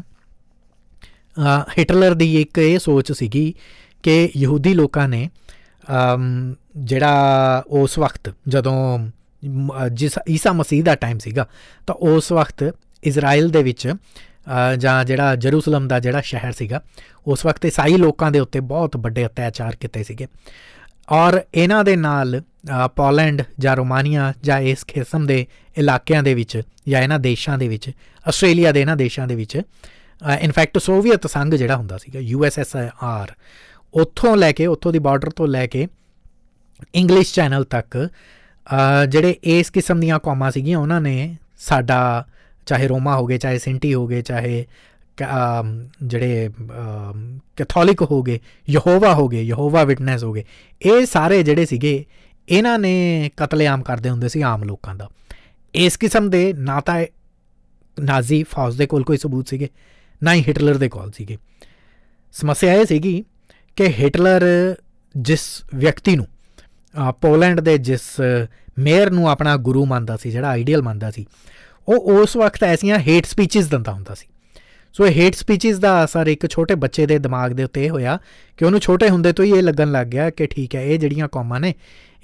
[1.78, 3.54] ਹਿਟਲਰ ਦੀ ਇੱਕ ਇਹ ਸੋਚ ਸੀਗੀ
[4.02, 5.28] ਕਿ ਯਹੂਦੀ ਲੋਕਾਂ ਨੇ
[6.14, 8.98] ਅਮ, ਜਿਹੜਾ ਉਸ ਵਕਤ ਜਦੋਂ
[9.42, 11.46] ਮ- ਜਿਸ ਈਸਾ ਮਸੀਹ ਦਾ ਟਾਈਮ ਸੀਗਾ
[11.86, 16.82] ਤਾਂ ਉਸ ਵਕਤ ਇਜ਼ਰਾਈਲ ਦੇ ਵਿੱਚ ਅ, ਜਾਂ ਜਿਹੜਾ ਜਰੂਸਲਮ ਦਾ ਜਿਹੜਾ ਸ਼ਹਿਰ ਸੀਗਾ
[17.26, 20.26] ਉਸ ਵਕਤ ਈਸਾਈ ਲੋਕਾਂ ਦੇ ਉੱਤੇ ਬਹੁਤ ਵੱਡੇ ਅਤਿਆਚਾਰ ਕੀਤੇ ਸੀਗੇ।
[21.12, 25.46] ਔਰ ਇਹਨਾਂ ਦੇ ਨਾਲ ਅ, ਪੋਲੈਂਡ ਜਾਂ ਰੋਮਾਨੀਆ ਜਾਂ ਇਸ ਕਿਸਮ ਦੇ
[25.78, 27.90] ਇਲਾਕਿਆਂ ਦੇ ਵਿੱਚ ਜਾਂ ਇਹਨਾਂ ਦੇਸ਼ਾਂ ਦੇ ਵਿੱਚ
[28.26, 29.60] ਆਸਟ੍ਰੇਲੀਆ ਦੇ ਇਹਨਾਂ ਦੇਸ਼ਾਂ ਦੇ ਵਿੱਚ
[30.40, 33.32] ਇਨਫੈਕਟ ਸੋਵੀਅਤ ਸੰਘ ਜਿਹੜਾ ਹੁੰਦਾ ਸੀਗਾ ਯੂਐਸਐਸਆਰ
[34.00, 35.86] ਉੱਥੋਂ ਲੈ ਕੇ ਉੱਥੋਂ ਦੀ ਬਾਰਡਰ ਤੋਂ ਲੈ ਕੇ
[36.94, 38.08] ਇੰਗਲਿਸ਼ ਚੈਨਲ ਤੱਕ
[38.66, 42.26] ਅ, ਜਿਹੜੇ ਇਸ ਕਿਸਮ ਦੀਆਂ ਕੌਮਾਂ ਸੀਗੀਆਂ ਉਹਨਾਂ ਨੇ ਸਾਡਾ
[42.66, 44.66] ਚਾਹੇ ਰੋਮਾ ਹੋ ਗਏ ਚਾਹੇ ਸਿੰਟੀ ਹੋ ਗਏ ਚਾਹੇ
[45.16, 46.50] ਕ- ਅਮ, ਜਿਹੜੇ
[47.56, 50.44] ਕੈਥੋਲਿਕ ਹੋ ਗਏ ਯਹੋਵਾ ਹੋ ਗਏ ਯਹੋਵਾ ਵਿਟਨੈਸ ਹੋ ਗਏ
[50.82, 52.04] ਇਹ ਸਾਰੇ ਜਿਹੜੇ ਸੀਗੇ
[52.48, 55.08] ਇਹਨਾਂ ਨੇ ਕਤਲੇਆਮ ਕਰਦੇ ਹੁੰਦੇ ਸੀ ਆਮ ਲੋਕਾਂ ਦਾ।
[55.74, 57.04] ਇਸ ਕਿਸਮ ਦੇ ਨਾ ਤਾਂ
[58.00, 59.68] ਨਾਜ਼ੀ ਫੌਜ ਦੇ ਕੋਲ ਕੋਈ ਸਬੂਤ ਸੀਗੇ
[60.22, 61.36] ਨਾ ਹੀ ਹਿਟਲਰ ਦੇ ਕੋਲ ਸੀਗੇ।
[62.32, 63.24] ਸਮੱਸਿਆ ਇਹ ਸੀਗੀ
[63.76, 64.42] ਕਿ ਹਿਟਲਰ
[65.16, 65.40] ਜਿਸ
[65.74, 68.00] ਵਿਅਕਤੀ ਨੂੰ ਅ, ਪੋਲੈਂਡ ਦੇ ਜਿਸ
[68.78, 71.26] ਮੇਅਰ ਨੂੰ ਆਪਣਾ ਗੁਰੂ ਮੰਨਦਾ ਸੀ ਜਿਹੜਾ ਆਈਡੀਅਲ ਮੰਨਦਾ ਸੀ
[71.88, 74.26] ਉਹ ਉਸ ਵਕਤ ਐਸੀਆਂ ਹੇਟ ਸਪੀਚਸ ਦਿੰਦਾ ਹੁੰਦਾ ਸੀ।
[74.92, 78.18] ਸੋ ਇਹ ਹੇਟ ਸਪੀਚਸ ਦਾ ਅਸਰ ਇੱਕ ਛੋਟੇ ਬੱਚੇ ਦੇ ਦਿਮਾਗ ਦੇ ਉੱਤੇ ਇਹ ਹੋਇਆ
[78.56, 81.28] ਕਿ ਉਹਨੂੰ ਛੋਟੇ ਹੁੰਦੇ ਤੋਂ ਹੀ ਇਹ ਲੱਗਣ ਲੱਗ ਗਿਆ ਕਿ ਠੀਕ ਹੈ ਇਹ ਜਿਹੜੀਆਂ
[81.28, 81.74] ਕੌਮਾਂ ਨੇ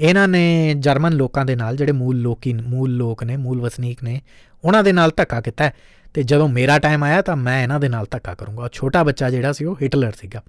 [0.01, 4.21] ਇਹਨਾਂ ਨੇ ਜਰਮਨ ਲੋਕਾਂ ਦੇ ਨਾਲ ਜਿਹੜੇ ਮੂਲ ਲੋਕੀ ਮੂਲ ਲੋਕ ਨੇ ਮੂਲ ਵਸਨੀਕ ਨੇ
[4.65, 5.75] ਉਹਨਾਂ ਦੇ ਨਾਲ ਧੱਕਾ ਕੀਤਾ ਹੈ।
[6.15, 9.31] ਤੇ ਜਦੋਂ ਮੇਰਾ ਟਾਈਮ ਆਇਆ ਤਾਂ ਮੈਂ ਇਹਨਾਂ ਦੇ ਨਾਲ ਧੱਕਾ ਕਰੂੰਗਾ। ਉਹ ਛੋਟਾ ਬੱਚਾ
[9.31, 10.43] ਜਿਹੜਾ ਸੀ ਉਹ ਹਿਟਲਰ ਸੀਗਾ।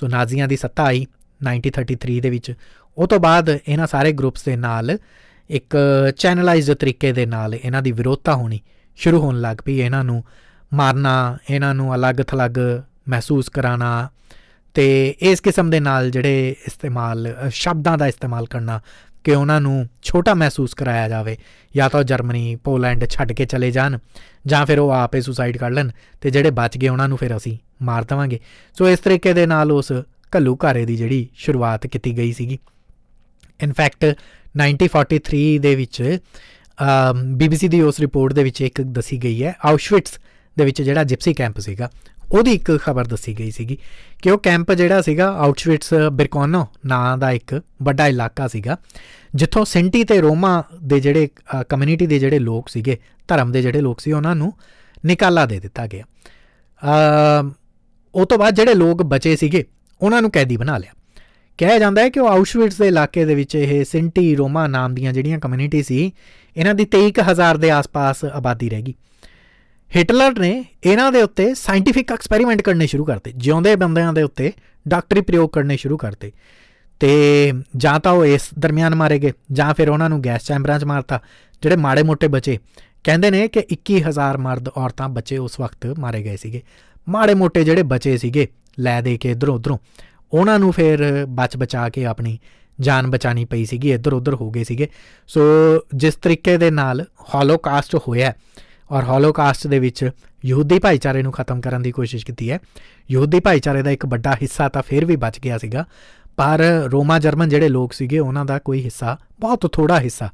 [0.00, 1.06] ਸੋ ਨਾਜ਼ੀਆਂ ਦੀ ਸੱਤਾ ਆਈ
[1.40, 2.52] 1933 ਦੇ ਵਿੱਚ
[2.98, 4.96] ਉਹ ਤੋਂ ਬਾਅਦ ਇਹਨਾਂ ਸਾਰੇ ਗਰੁੱਪਸ ਦੇ ਨਾਲ
[5.50, 5.76] ਇੱਕ
[6.16, 8.60] ਚੈਨਲਾਈਜ਼ਡ ਤਰੀਕੇ ਦੇ ਨਾਲ ਇਹਨਾਂ ਦੀ ਵਿਰੋਧਤਾ ਹੋਣੀ
[8.98, 10.22] ਸ਼ੁਰੂ ਹੋਣ ਲੱਗ ਪਈ ਇਹਨਾਂ ਨੂੰ
[10.72, 11.14] ਮਾਰਨਾ
[11.50, 12.58] ਇਹਨਾਂ ਨੂੰ ਅਲੱਗ-ਥਲੱਗ
[13.08, 14.08] ਮਹਿਸੂਸ ਕਰਾਣਾ
[14.74, 14.84] ਤੇ
[15.20, 18.80] ਇਸ ਕਿਸਮ ਦੇ ਨਾਲ ਜਿਹੜੇ ਇਸਤੇਮਾਲ ਅ, ਸ਼ਬਦਾਂ ਦਾ ਇਸਤੇਮਾਲ ਕਰਨਾ
[19.24, 21.36] ਕਿ ਉਹਨਾਂ ਨੂੰ ਛੋਟਾ ਮਹਿਸੂਸ ਕਰਾਇਆ ਜਾਵੇ।
[21.74, 23.98] ਜਾਂ ਤਾਂ ਉਹ ਜਰਮਨੀ, ਪੋਲੈਂਡ ਛੱਡ ਕੇ ਚਲੇ ਜਾਣ,
[24.46, 27.56] ਜਾਂ ਫਿਰ ਉਹ ਆਪੇ ਸੁਸਾਈਡ ਕਰ ਲੈਣ ਤੇ ਜਿਹੜੇ ਬਚ ਗਏ ਉਹਨਾਂ ਨੂੰ ਫਿਰ ਅਸੀਂ
[27.82, 28.40] ਮਾਰ ਦੇਵਾਂਗੇ।
[28.78, 29.92] ਸੋ ਇਸ ਤਰੀਕੇ ਦੇ ਨਾਲ ਉਸ
[30.36, 32.58] ਘੱਲੂ ਘਾਰੇ ਦੀ ਜਿਹੜੀ ਸ਼ੁਰੂਆਤ ਕੀਤੀ ਗਈ ਸੀਗੀ।
[33.62, 34.04] ਇਨਫੈਕਟ
[34.56, 36.18] 1943 ਦੇ ਵਿੱਚ
[37.34, 40.18] ਬੀਬੀਸੀ ਦੀ ਉਸ ਰਿਪੋਰਟ ਦੇ ਵਿੱਚ ਇੱਕ ਦੱਸੀ ਗਈ ਹੈ ਆਊਸ਼ਵਿਟਸ
[40.56, 41.90] ਦੇ ਵਿੱਚ ਜਿਹੜਾ ਜਿਪਸੀ ਕੈਂਪ ਸੀਗਾ
[42.32, 43.78] ਉਹਦੀ ਇੱਕ ਖਬਰ ਦੱਸੀ ਗਈ ਸੀਗੀ
[44.22, 48.76] ਕਿ ਉਹ ਕੈਂਪ ਜਿਹੜਾ ਸੀਗਾ ਆਊਸ਼ਵਿਟਸ ਬਿਰਕੋਨੋ ਨਾਂ ਦਾ ਇੱਕ ਵੱਡਾ ਇਲਾਕਾ ਸੀਗਾ,
[49.34, 51.28] ਜਿੱਥੋਂ ਸੈਂਟੀ ਤੇ ਰੋਮਾ ਦੇ ਜਿਹੜੇ
[51.68, 54.52] ਕਮਿਊਨਿਟੀ ਦੇ ਜਿਹੜੇ ਲੋਕ ਸੀਗੇ, ਧਰਮ ਦੇ ਜਿਹੜੇ ਲੋਕ ਸੀ, ਉਹਨਾਂ ਨੂੰ
[55.06, 56.04] ਨਿਕਾਲਾ ਦੇ ਦਿੱਤਾ ਗਿਆ।
[57.44, 57.50] ਅ,
[58.14, 59.64] ਉਹ ਤੋਂ ਬਾਅਦ ਜਿਹੜੇ ਲੋਕ ਬਚੇ ਸੀਗੇ,
[60.00, 60.92] ਉਹਨਾਂ ਨੂੰ ਕੈਦੀ ਬਣਾ ਲਿਆ।
[61.58, 65.12] ਕਿਹਾ ਜਾਂਦਾ ਹੈ ਕਿ ਉਹ ਆਊਸ਼ਵਿਟਸ ਦੇ ਇਲਾਕੇ ਦੇ ਵਿੱਚ ਇਹ ਸਿੰਟੀ ਰੋਮਾ ਨਾਮ ਦੀਆਂ
[65.12, 66.12] ਜਿਹੜੀਆਂ ਕਮਿਊਨਿਟੀ ਸੀ,
[66.56, 68.94] ਇਹਨਾਂ ਦੀ 23000 ਦੇ ਆਸ-ਪਾਸ ਆਬਾਦੀ ਰਹਿ ਗਈ।
[69.96, 74.52] ਹਿਟਲਰ ਨੇ ਇਹਨਾਂ ਦੇ ਉੱਤੇ ਸਾਇੰਟੀਫਿਕ ਐਕਸਪੈਰੀਮੈਂਟ ਕਰਨੇ ਸ਼ੁਰੂ ਕਰਤੇ। ਜਿਉਂਦੇ ਬੰਦਿਆਂ ਦੇ ਉੱਤੇ
[74.88, 76.32] ਡਾਕਟਰੀ ਪ੍ਰਯੋਗ ਕਰਨੇ ਸ਼ੁਰੂ ਕਰਤੇ।
[77.00, 80.84] ਤੇ ਜਾਂ ਤਾਂ ਉਹ ਇਸ ਦਰਮਿਆਨ ਮਾਰੇ ਗਏ, ਜਾਂ ਫਿਰ ਉਹਨਾਂ ਨੂੰ ਗੈਸ ਚੈਂਬਰਾਂ 'ਚ
[80.84, 81.20] ਮਾਰਤਾ,
[81.62, 82.58] ਜਿਹੜੇ ਮਾੜੇ ਮੋਟੇ ਬਚੇ।
[83.04, 86.62] ਕਹਿੰਦੇ ਨੇ ਕਿ 21000 ਮਰਦ ਔਰਤਾਂ ਬੱਚੇ ਉਸ ਵਕਤ ਮਾਰੇ ਗਏ ਸੀਗੇ।
[87.08, 88.48] ਮਾੜੇ ਮੋਟੇ ਜਿਹੜੇ ਬਚੇ ਸੀਗੇ,
[88.78, 89.78] ਲੈ ਦੇ ਕੇ ਇਧਰੋਂ ਉਧਰੋਂ।
[90.32, 92.38] ਉਹਨਾਂ ਨੂੰ ਫਿਰ ਬਚ ਬਚਾ ਕੇ ਆਪਣੀ
[92.80, 94.88] ਜਾਨ ਬਚਾਣੀ ਪਈ ਸੀਗੀ, ਇੱਧਰ ਉੱਧਰ ਹੋ ਗਏ ਸੀਗੇ।
[95.26, 95.40] ਸੋ
[95.94, 98.32] ਜਿਸ ਤਰੀਕੇ ਦੇ ਨਾਲ ਹੋਲੋਕਾਸਟ ਹੋਇਆ
[98.90, 100.10] ਔਰ ਹੋਲੋਕਾਸਟ ਦੇ ਵਿੱਚ
[100.44, 102.58] ਯਹੂਦੀ ਭਾਈਚਾਰੇ ਨੂੰ ਖਤਮ ਕਰਨ ਦੀ ਕੋਸ਼ਿਸ਼ ਕੀਤੀ ਹੈ।
[103.10, 105.84] ਯਹੂਦੀ ਭਾਈਚਾਰੇ ਦਾ ਇੱਕ ਵੱਡਾ ਹਿੱਸਾ ਤਾਂ ਫਿਰ ਵੀ ਬਚ ਗਿਆ ਸੀਗਾ
[106.36, 106.60] ਪਰ
[106.92, 110.30] ਰੋਮਾ ਜਰਮਨ ਜਿਹੜੇ ਲੋਕ ਸੀਗੇ ਉਹਨਾਂ ਦਾ ਕੋਈ ਹਿੱਸਾ ਬਹੁਤ ਥੋੜਾ ਹਿੱਸਾ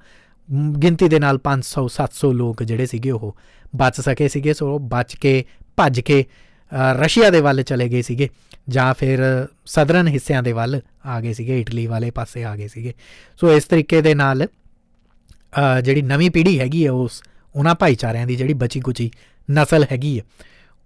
[0.49, 3.37] ਮ, ਗਿਣਤੀ ਦੇ ਨਾਲ 500 700 ਲੋਕ ਜਿਹੜੇ ਸੀਗੇ ਉਹ
[3.77, 5.45] ਬਚ ਸਕੇ ਸੀਗੇ ਸੋ ਉਹ ਬਚ ਕੇ
[5.77, 6.25] ਭੱਜ ਕੇ
[6.73, 8.29] ਅ, ਰਸ਼ੀਆ ਦੇ ਵੱਲ ਚਲੇ ਗਏ ਸੀਗੇ
[8.69, 9.21] ਜਾਂ ਫਿਰ
[9.66, 12.92] ਸਦਰਨ ਹਿੱਸਿਆਂ ਦੇ ਵੱਲ ਆ ਗਏ ਸੀਗੇ ਇਟਲੀ ਵਾਲੇ ਪਾਸੇ ਆ ਗਏ ਸੀਗੇ।
[13.40, 17.23] ਸੋ ਇਸ ਤਰੀਕੇ ਦੇ ਨਾਲ ਅ, ਜਿਹੜੀ ਨਵੀਂ ਪੀੜ੍ਹੀ ਹੈਗੀ ਹੈ ਉਸ
[17.57, 19.11] ਉਹਨਾਂ ਭਾਈਚਾਰਿਆਂ ਦੀ ਜਿਹੜੀ ਬਚੀ ਕੁਚੀ
[19.51, 20.25] ਨਸਲ ਹੈਗੀ ਹੈ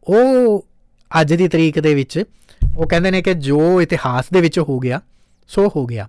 [0.04, 0.66] ਉਹ
[1.20, 2.24] ਅੱਜ ਦੀ ਤਰੀਕ ਦੇ ਵਿੱਚ
[2.76, 5.00] ਉਹ ਕਹਿੰਦੇ ਨੇ ਕਿ ਜੋ ਇਤਿਹਾਸ ਦੇ ਵਿੱਚ ਹੋ ਗਿਆ,
[5.48, 6.08] ਸੋ ਹੋ ਗਿਆ।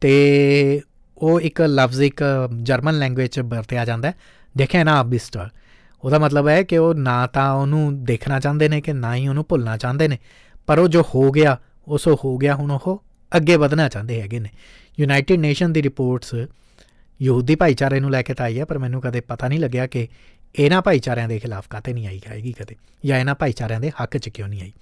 [0.00, 0.80] ਤੇ
[1.18, 2.24] ਉਹ ਇੱਕ ਲਫ਼ਜ਼, ਇੱਕ
[2.62, 4.14] ਜਰਮਨ ਲੈਂਗੁਏਜ ਚ ਵਰਤਿਆ ਜਾਂਦਾ ਹੈ।
[4.56, 5.48] ਦੇਖਿਆ ਨਾ ਅਬਿਸਟਰ
[6.04, 9.44] ਉਹਦਾ ਮਤਲਬ ਹੈ ਕਿ ਉਹ ਨਾ ਤਾਂ ਉਹਨੂੰ ਦੇਖਣਾ ਚਾਹੁੰਦੇ ਨੇ ਕਿ ਨਾ ਹੀ ਉਹਨੂੰ
[9.48, 10.18] ਭੁੱਲਣਾ ਚਾਹੁੰਦੇ ਨੇ।
[10.66, 13.02] ਪਰ ਉਹ ਜੋ ਹੋ ਗਿਆ, ਉਹ ਸੋ ਹੋ ਗਿਆ, ਹੁਣ ਉਹ
[13.36, 14.48] ਅੱਗੇ ਵਧਣਾ ਚਾਹੁੰਦੇ ਹੈਗੇ ਨੇ।
[15.00, 16.34] ਯੂਨਾਈਟਿਡ ਨੇਸ਼ਨ ਦੀ ਰਿਪੋਰਟਸ
[17.22, 20.06] ਯਹੂਦੀ ਭਾਈਚਾਰੇ ਨੂੰ ਲੈ ਕੇ ਤਾਂ ਆਈ ਹੈ, ਪਰ ਮੈਨੂੰ ਕਦੇ ਪਤਾ ਨਹੀਂ ਲੱਗਿਆ ਕਿ
[20.54, 24.28] ਇਹਨਾਂ ਭਾਈਚਾਰਿਆਂ ਦੇ ਖਿਲਾਫ ਕਾਤੇ ਨਹੀਂ ਆਈ ਹੈਗੀ ਕਦੇ, ਜਾਂ ਇਹਨਾਂ ਭਾਈਚਾਰਿਆਂ ਦੇ ਹੱਕ 'ਚ
[24.28, 24.72] ਕਿਉਂ ਨਹੀਂ ਆਈ।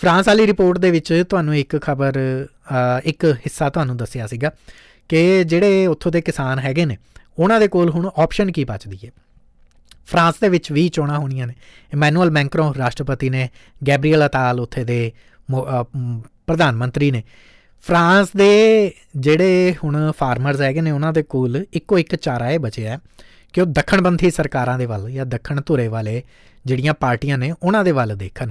[0.00, 2.18] ਫਰਾਂਸ ਵਾਲੀ ਰਿਪੋਰਟ ਦੇ ਵਿੱਚ ਤੁਹਾਨੂੰ ਇੱਕ ਖਬਰ
[3.04, 4.50] ਇੱਕ ਹਿੱਸਾ ਤੁਹਾਨੂੰ ਦੱਸਿਆ ਸੀਗਾ
[5.10, 6.96] ਕਿ ਜਿਹੜੇ ਉੱਥੋਂ ਦੇ ਕਿਸਾਨ ਹੈਗੇ ਨੇ,
[7.38, 9.10] ਉਹਨਾਂ ਦੇ ਕੋਲ ਹੁਣ ਆਪਸ਼ਨ ਕੀ ਬਚਦੀ ਹੈ?
[10.06, 11.54] ਫਰਾਂਸ ਦੇ ਵਿੱਚ ਵੀ ਚੋਣਾਂ ਹੋਣੀਆਂ ਨੇ।
[11.92, 13.48] ਇਮੈਨੂਅਲ ਮੈਂਕਰੋ ਰਾਸ਼ਟਰਪਤੀ ਨੇ
[13.80, 15.12] ਗੈਬਰੀਅਲ ਅਤਾਲ ਉੱਥੇ ਦੇ
[16.46, 17.22] ਪ੍ਰਧਾਨ ਮੰਤਰੀ ਨੇ
[17.82, 22.98] ਫਰਾਂਸ ਦੇ ਜਿਹੜੇ ਹੁਣ ਫਾਰਮਰਸ ਹੈਗੇ ਨੇ ਉਹਨਾਂ ਦੇ ਕੋਲ ਇੱਕੋ ਇੱਕ ਚਾਰਾ ਇਹ ਬਚਿਆ
[23.52, 26.22] ਕਿ ਉਹ ਦੱਖਣਪੰਥੀ ਸਰਕਾਰਾਂ ਦੇ ਵੱਲ ਜਾਂ ਦੱਖਣ ਧੁਰੇ ਵਾਲੇ
[26.66, 28.50] ਜਿਹੜੀਆਂ ਪਾਰਟੀਆਂ ਨੇ ਉਹਨਾਂ ਦੇ ਵੱਲ ਦੇਖਣ।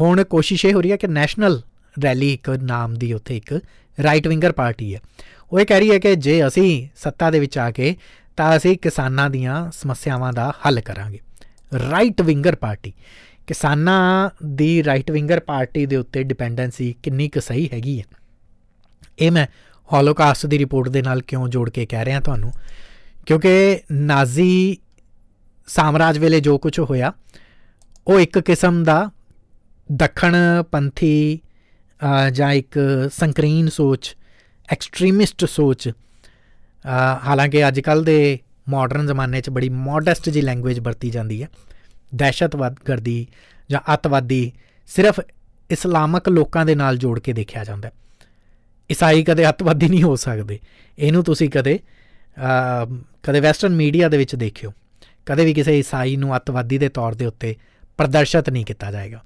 [0.00, 1.62] ਹੁਣ ਕੋਸ਼ਿਸ਼ ਇਹ ਹੋ ਰਹੀ ਹੈ ਕਿ ਨੈਸ਼ਨਲ
[2.04, 3.60] ਰੈਲੀ ਇੱਕ ਨਾਮ ਦੀ ਉੱਥੇ ਇੱਕ
[4.02, 5.00] ਰਾਈਟ ਵਿੰਗਰ ਪਾਰਟੀ ਹੈ।
[5.52, 7.96] ਉਹ ਇਹ ਕਹਿ ਰਹੀ ਹੈ ਕਿ ਜੇ ਅਸੀਂ ਸੱਤਾ ਦੇ ਵਿੱਚ ਆ ਕੇ
[8.36, 11.20] ਤਾਂ ਅਸੀਂ ਕਿਸਾਨਾਂ ਦੀਆਂ ਸਮੱਸਿਆਵਾਂ ਦਾ ਹੱਲ ਕਰਾਂਗੇ।
[11.90, 12.92] Right winger party.
[13.46, 18.04] ਕਿਸਾਨਾਂ ਦੀ ਰਾਈਟ ਵਿੰਗਰ ਪਾਰਟੀ ਦੇ ਉੱਤੇ ਡਿਪੈਂਡੈਂਸੀ ਕਿੰਨੀ ਕੁ ਸਹੀ ਹੈਗੀ ਹੈ।
[19.18, 19.46] ਇਹ ਮੈਂ
[19.88, 22.52] ਹੋਲੋਕਾਸਟ ਦੀ ਰਿਪੋਰਟ ਦੇ ਨਾਲ ਕਿਉਂ ਜੋੜ ਕੇ ਕਹਿ ਰਿਹਾ ਤੁਹਾਨੂੰ?
[23.26, 24.76] ਕਿਉਂਕਿ ਨਾਜ਼ੀ
[25.68, 27.12] ਸਾਮਰਾਜ ਵੇਲੇ ਜੋ ਕੁਝ ਹੋਇਆ,
[28.06, 29.10] ਉਹ ਇੱਕ ਕਿਸਮ ਦਾ
[29.92, 31.40] ਦੱਖਣ ਪੰਥੀ
[32.32, 32.78] ਜਾਂ ਇੱਕ
[33.12, 34.14] ਸੰਕਰੀਨ ਸੋਚ
[34.68, 35.88] ਐਕਸਟ੍ਰੀਮਿਸਟ ਸੋਚ
[37.26, 41.48] ਹਾਲਾਂਕਿ ਅੱਜ ਕੱਲ ਦੇ ਮਾਡਰਨ ਜ਼ਮਾਨੇ 'ਚ ਬੜੀ ਮੋਡੈਸਟ ਜੀ ਲੈਂਗੁਏਜ ਵਰਤੀ ਜਾਂਦੀ ਹੈ।
[42.14, 43.26] ਦਹਿਸ਼ਤਵਾਦ ਕਰਦੀ
[43.70, 44.52] ਜਾਂ ਅਤਵਾਦੀ
[44.86, 45.20] ਸਿਰਫ
[45.70, 47.92] ਇਸਲਾਮਕ ਲੋਕਾਂ ਦੇ ਨਾਲ ਜੋੜ ਕੇ ਦੇਖਿਆ ਜਾਂਦਾ ਹੈ।
[48.92, 50.58] ਈਸਾਈ ਕਦੇ ਅਤਵਾਦੀ ਨਹੀਂ ਹੋ ਸਕਦੇ।
[50.98, 51.78] ਇਹਨੂੰ ਤੁਸੀਂ ਕਦੇ
[53.22, 54.72] ਕਦੇ ਵੈਸਟਰਨ ਮੀਡੀਆ ਦੇ ਵਿੱਚ ਦੇਖਿਓ।
[55.26, 57.56] ਕਦੇ ਵੀ ਕਿਸੇ ਈਸਾਈ ਨੂੰ ਅਤਵਾਦੀ ਦੇ ਤੌਰ ਦੇ ਉੱਤੇ
[57.96, 59.22] ਪ੍ਰਦਰਸ਼ਿਤ ਨਹੀਂ ਕੀਤਾ ਜਾਏਗਾ।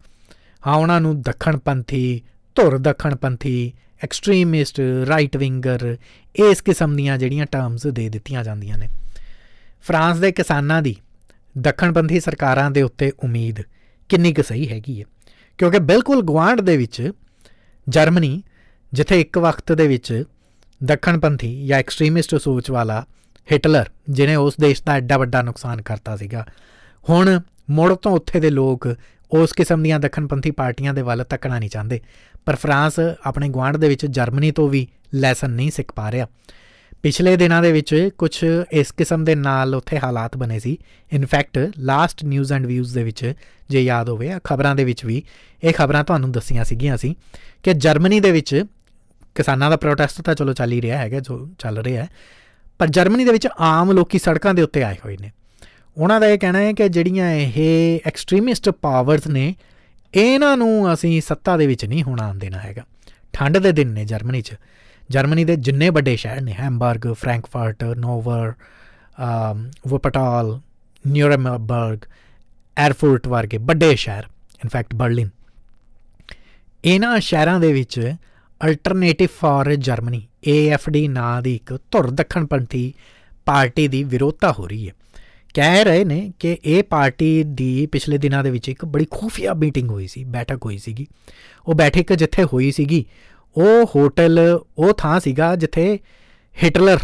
[0.66, 2.22] ਹਾਂ, ਉਹਨਾਂ ਨੂੰ ਦੱਖਣਪੰਥੀ,
[2.54, 3.72] ਧੁਰ ਦੱਖਣਪੰਥੀ,
[4.02, 5.96] ਐਕਸਟ੍ਰੀਮਿਸਟ ਰਾਈਟ ਵਿੰਗਰ
[6.36, 8.88] ਇਸ ਕਿਸਮ ਦੀਆਂ ਜਿਹੜੀਆਂ ਟਰਮਸ ਦੇ ਦਿੱਤੀਆਂ ਜਾਂਦੀਆਂ ਨੇ।
[9.82, 10.96] ਫਰਾਂਸ ਦੇ ਕਿਸਾਨਾਂ ਦੀ
[11.58, 13.56] ਦੱਖਣਪੰਥੀ ਸਰਕਾਰਾਂ ਦੇ ਉੱਤੇ ਉਮੀਦ
[14.08, 15.04] ਕਿੰਨੀ ਕੁ ਸਹੀ ਹੈਗੀ ਹੈ।
[15.58, 17.12] ਕਿਉਂਕਿ ਬਿਲਕੁਲ ਗਵਾਂਡ ਦੇ ਵਿੱਚ
[17.88, 18.42] ਜਰਮਨੀ,
[18.92, 20.24] ਜਿੱਥੇ ਇੱਕ ਵਕਤ ਦੇ ਵਿੱਚ
[20.84, 23.06] ਦੱਖਣਪੰਥੀ ਜਾਂ ਐਕਸਟ੍ਰੀਮਿਸਟ ਸੋਚ ਵਾਲਾ
[23.52, 26.46] ਹਿਟਲਰ ਜਿਨੇ ਉਸ ਦੇਸ਼ ਦਾ ਐਡਾ ਵੱਡਾ ਨੁਕਸਾਨ ਕਰਤਾ ਸੀਗਾ,
[27.10, 27.40] ਹੁਣ
[27.70, 28.94] ਮੁੜ ਤੋਂ ਉੱਥੇ ਦੇ ਲੋਕ
[29.30, 32.00] ਉਸ ਕਿਸਮ ਦੀਆਂ ਦੱਖਣਪੰਥੀ ਪਾਰਟੀਆਂ ਦੇ ਵੱਲ ਤੱਕਣਾ ਨਹੀਂ ਚਾਹੁੰਦੇ।
[32.44, 36.26] ਪਰ ਫਰਾਂਸ ਆਪਣੇ ਗਵਾਂਡ ਦੇ ਵਿੱਚ ਜਰਮਨੀ ਤੋਂ ਵੀ ਲੈਸਨ ਨਹੀਂ ਸਿੱਖ ਪਾ ਰਿਹਾ।
[37.02, 40.78] ਪਿਛਲੇ ਦਿਨਾਂ ਦੇ ਵਿੱਚ ਕੁਝ ਇਸ ਕਿਸਮ ਦੇ ਨਾਲ ਉੱਥੇ ਹਾਲਾਤ ਬਣੇ ਸੀ।
[41.12, 43.32] In fact last news and views ਦੇ ਵਿੱਚ
[43.70, 45.22] ਜੇ ਯਾਦ ਹੋਵੇ ਖਬਰਾਂ ਦੇ ਵਿੱਚ ਵੀ
[45.64, 47.14] ਇਹ ਖਬਰਾਂ ਤੁਹਾਨੂੰ ਦੱਸੀਆਂ ਸੀਗੀਆਂ ਸੀ
[47.62, 48.64] ਕਿ ਜਰਮਨੀ ਦੇ ਵਿੱਚ
[49.34, 52.08] ਕਿਸਾਨਾਂ ਦਾ ਪ੍ਰੋਟੈਸਟ ਤਾਂ ਚਲੋ ਚੱਲ ਹੀ ਰਿਹਾ ਹੈਗਾ, ਜੋ ਚੱਲ ਰਿਹਾ ਹੈ,
[52.78, 55.30] ਪਰ ਜਰਮਨੀ ਦੇ ਵਿੱਚ ਆਮ ਲੋਕੀ ਸੜਕਾਂ ਦੇ ਉੱਤੇ ਆਏ ਹੋਏ ਨੇ।
[55.96, 59.54] ਉਹਨਾਂ ਦਾ ਇਹ ਕਹਿਣਾ ਹੈ ਕਿ ਜਿਹੜੀਆਂ ਇਹ ਐਕਸਟ੍ਰੀਮਿਸਟ ਪਾਵਰਸ ਨੇ,
[60.14, 62.82] ਇਹਨਾਂ ਨੂੰ ਅਸੀਂ ਸੱਤਾ ਦੇ ਵਿੱਚ ਨਹੀਂ ਹੋਣਾ ਦੇਣਾ ਹੈਗਾ।
[63.32, 64.54] ਠੰਡ ਦੇ ਦਿਨ ਨੇ ਜਰਮਨੀ 'ਚ।
[65.10, 68.52] ਜਰਮਨੀ ਦੇ ਜਿੰਨੇ ਵੱਡੇ ਸ਼ਹਿਰ ਨੇ, ਹੈਮਬਰਗ, ਫ੍ਰੈਂਕਫਰਟ, ਨੋਵਰ
[69.88, 70.60] ਵਪਟਾਲ,
[71.06, 71.98] ਨਿਊਰਮਬਰਗ,
[72.76, 74.24] ਐਰਫੋਰਟ ਵਰਗੇ ਵੱਡੇ ਸ਼ਹਿਰ
[74.64, 75.28] ਇਨਫੈਕਟ ਬਰਲਿਨ।
[76.84, 78.14] ਇਹਨਾਂ ਸ਼ਹਿਰਾਂ ਦੇ ਵਿੱਚ
[78.60, 82.92] ਅਲਟਰਨੇਟਿਵ ਫਾਰ ਜਰਮਨੀ AFD ਨਾਂ ਦੀ ਇੱਕ ਧੁਰ ਦੱਖਣਪੰਥੀ
[83.44, 84.94] ਪਾਰਟੀ ਦੀ ਵਿਰੋਧਤਾ ਹੋ ਰਹੀ ਹੈ।
[85.54, 89.90] ਕਹਿ ਰਹੇ ਨੇ ਕਿ ਇਹ ਪਾਰਟੀ ਦੀ ਪਿਛਲੇ ਦਿਨਾਂ ਦੇ ਵਿੱਚ ਇੱਕ ਬੜੀ ਖੂਫੀਆ ਮੀਟਿੰਗ
[89.90, 91.06] ਹੋਈ ਸੀ, ਬੈਠਕ ਹੋਈ ਸੀਗੀ।
[91.66, 93.04] ਉਹ ਬੈਠਕ ਜਿੱਥੇ ਹੋਈ ਸੀਗੀ
[93.56, 94.38] ਉਹ ਹੋਟਲ,
[94.78, 95.98] ਉਹ ਥਾਂ ਸੀਗਾ ਜਿੱਥੇ
[96.62, 96.98] ਹਿਟਲਰ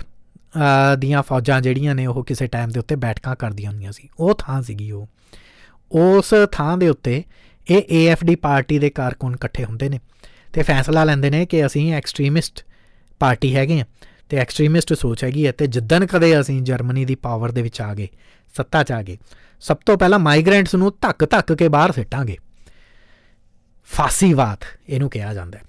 [0.98, 4.60] ਦੀਆਂ ਫੌਜਾਂ ਜਿਹੜੀਆਂ ਨੇ ਉਹ ਕਿਸੇ ਟਾਈਮ ਦੇ ਉੱਤੇ ਬੈਠਕਾਂ ਕਰਦੀਆਂ ਹੁੰਦੀਆਂ ਸੀ। ਉਹ ਥਾਂ
[4.62, 5.06] ਸੀਗੀ ਉਹ।
[5.92, 7.22] ਉਸ ਥਾਂ ਦੇ ਉੱਤੇ
[7.70, 9.98] ਇਹ AFD ਪਾਰਟੀ ਦੇ ਕਾਰਕੁਨ ਇਕੱਠੇ ਹੁੰਦੇ ਨੇ
[10.52, 12.64] ਤੇ ਫੈਸਲਾ ਲੈਂਦੇ ਨੇ ਕਿ ਅਸੀਂ ਐਕਸਟ੍ਰੀਮਿਸਟ
[13.20, 13.84] ਪਾਰਟੀ ਹੈਗੇ ਆ
[14.28, 17.94] ਤੇ ਐਕਸਟ੍ਰੀਮਿਸਟ ਸੋਚ ਹੈਗੀ ਹੈ ਤੇ ਜਿੱਦਨ ਕਦੇ ਅਸੀਂ ਜਰਮਨੀ ਦੀ ਪਾਵਰ ਦੇ ਵਿੱਚ ਆ
[17.94, 18.08] ਗਏ,
[18.54, 19.16] ਸੱਤਾ 'ਚ ਆ ਗਏ,
[19.62, 22.36] ਸਭ ਤੋਂ ਪਹਿਲਾਂ ਮਾਈਗ੍ਰੈਂਟਸ ਨੂੰ ਧੱਕ ਧੱਕ ਕੇ ਬਾਹਰ ਸਿੱਟਾਂਗੇ।
[23.88, 25.62] ਫਾਸੀਵਾਦ ਇਹਨੂੰ ਕਿਹਾ ਜਾਂਦਾ ਹੈ।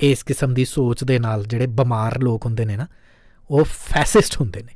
[0.00, 2.86] ਇਸ ਕਿਸਮ ਦੀ ਸੋਚ ਦੇ ਨਾਲ ਜਿਹੜੇ ਬਿਮਾਰ ਲੋਕ ਹੁੰਦੇ ਨੇ ਨਾ,
[3.50, 4.72] ਉਹ ਫੈਸਿਸਟ ਹੁੰਦੇ ਨੇ।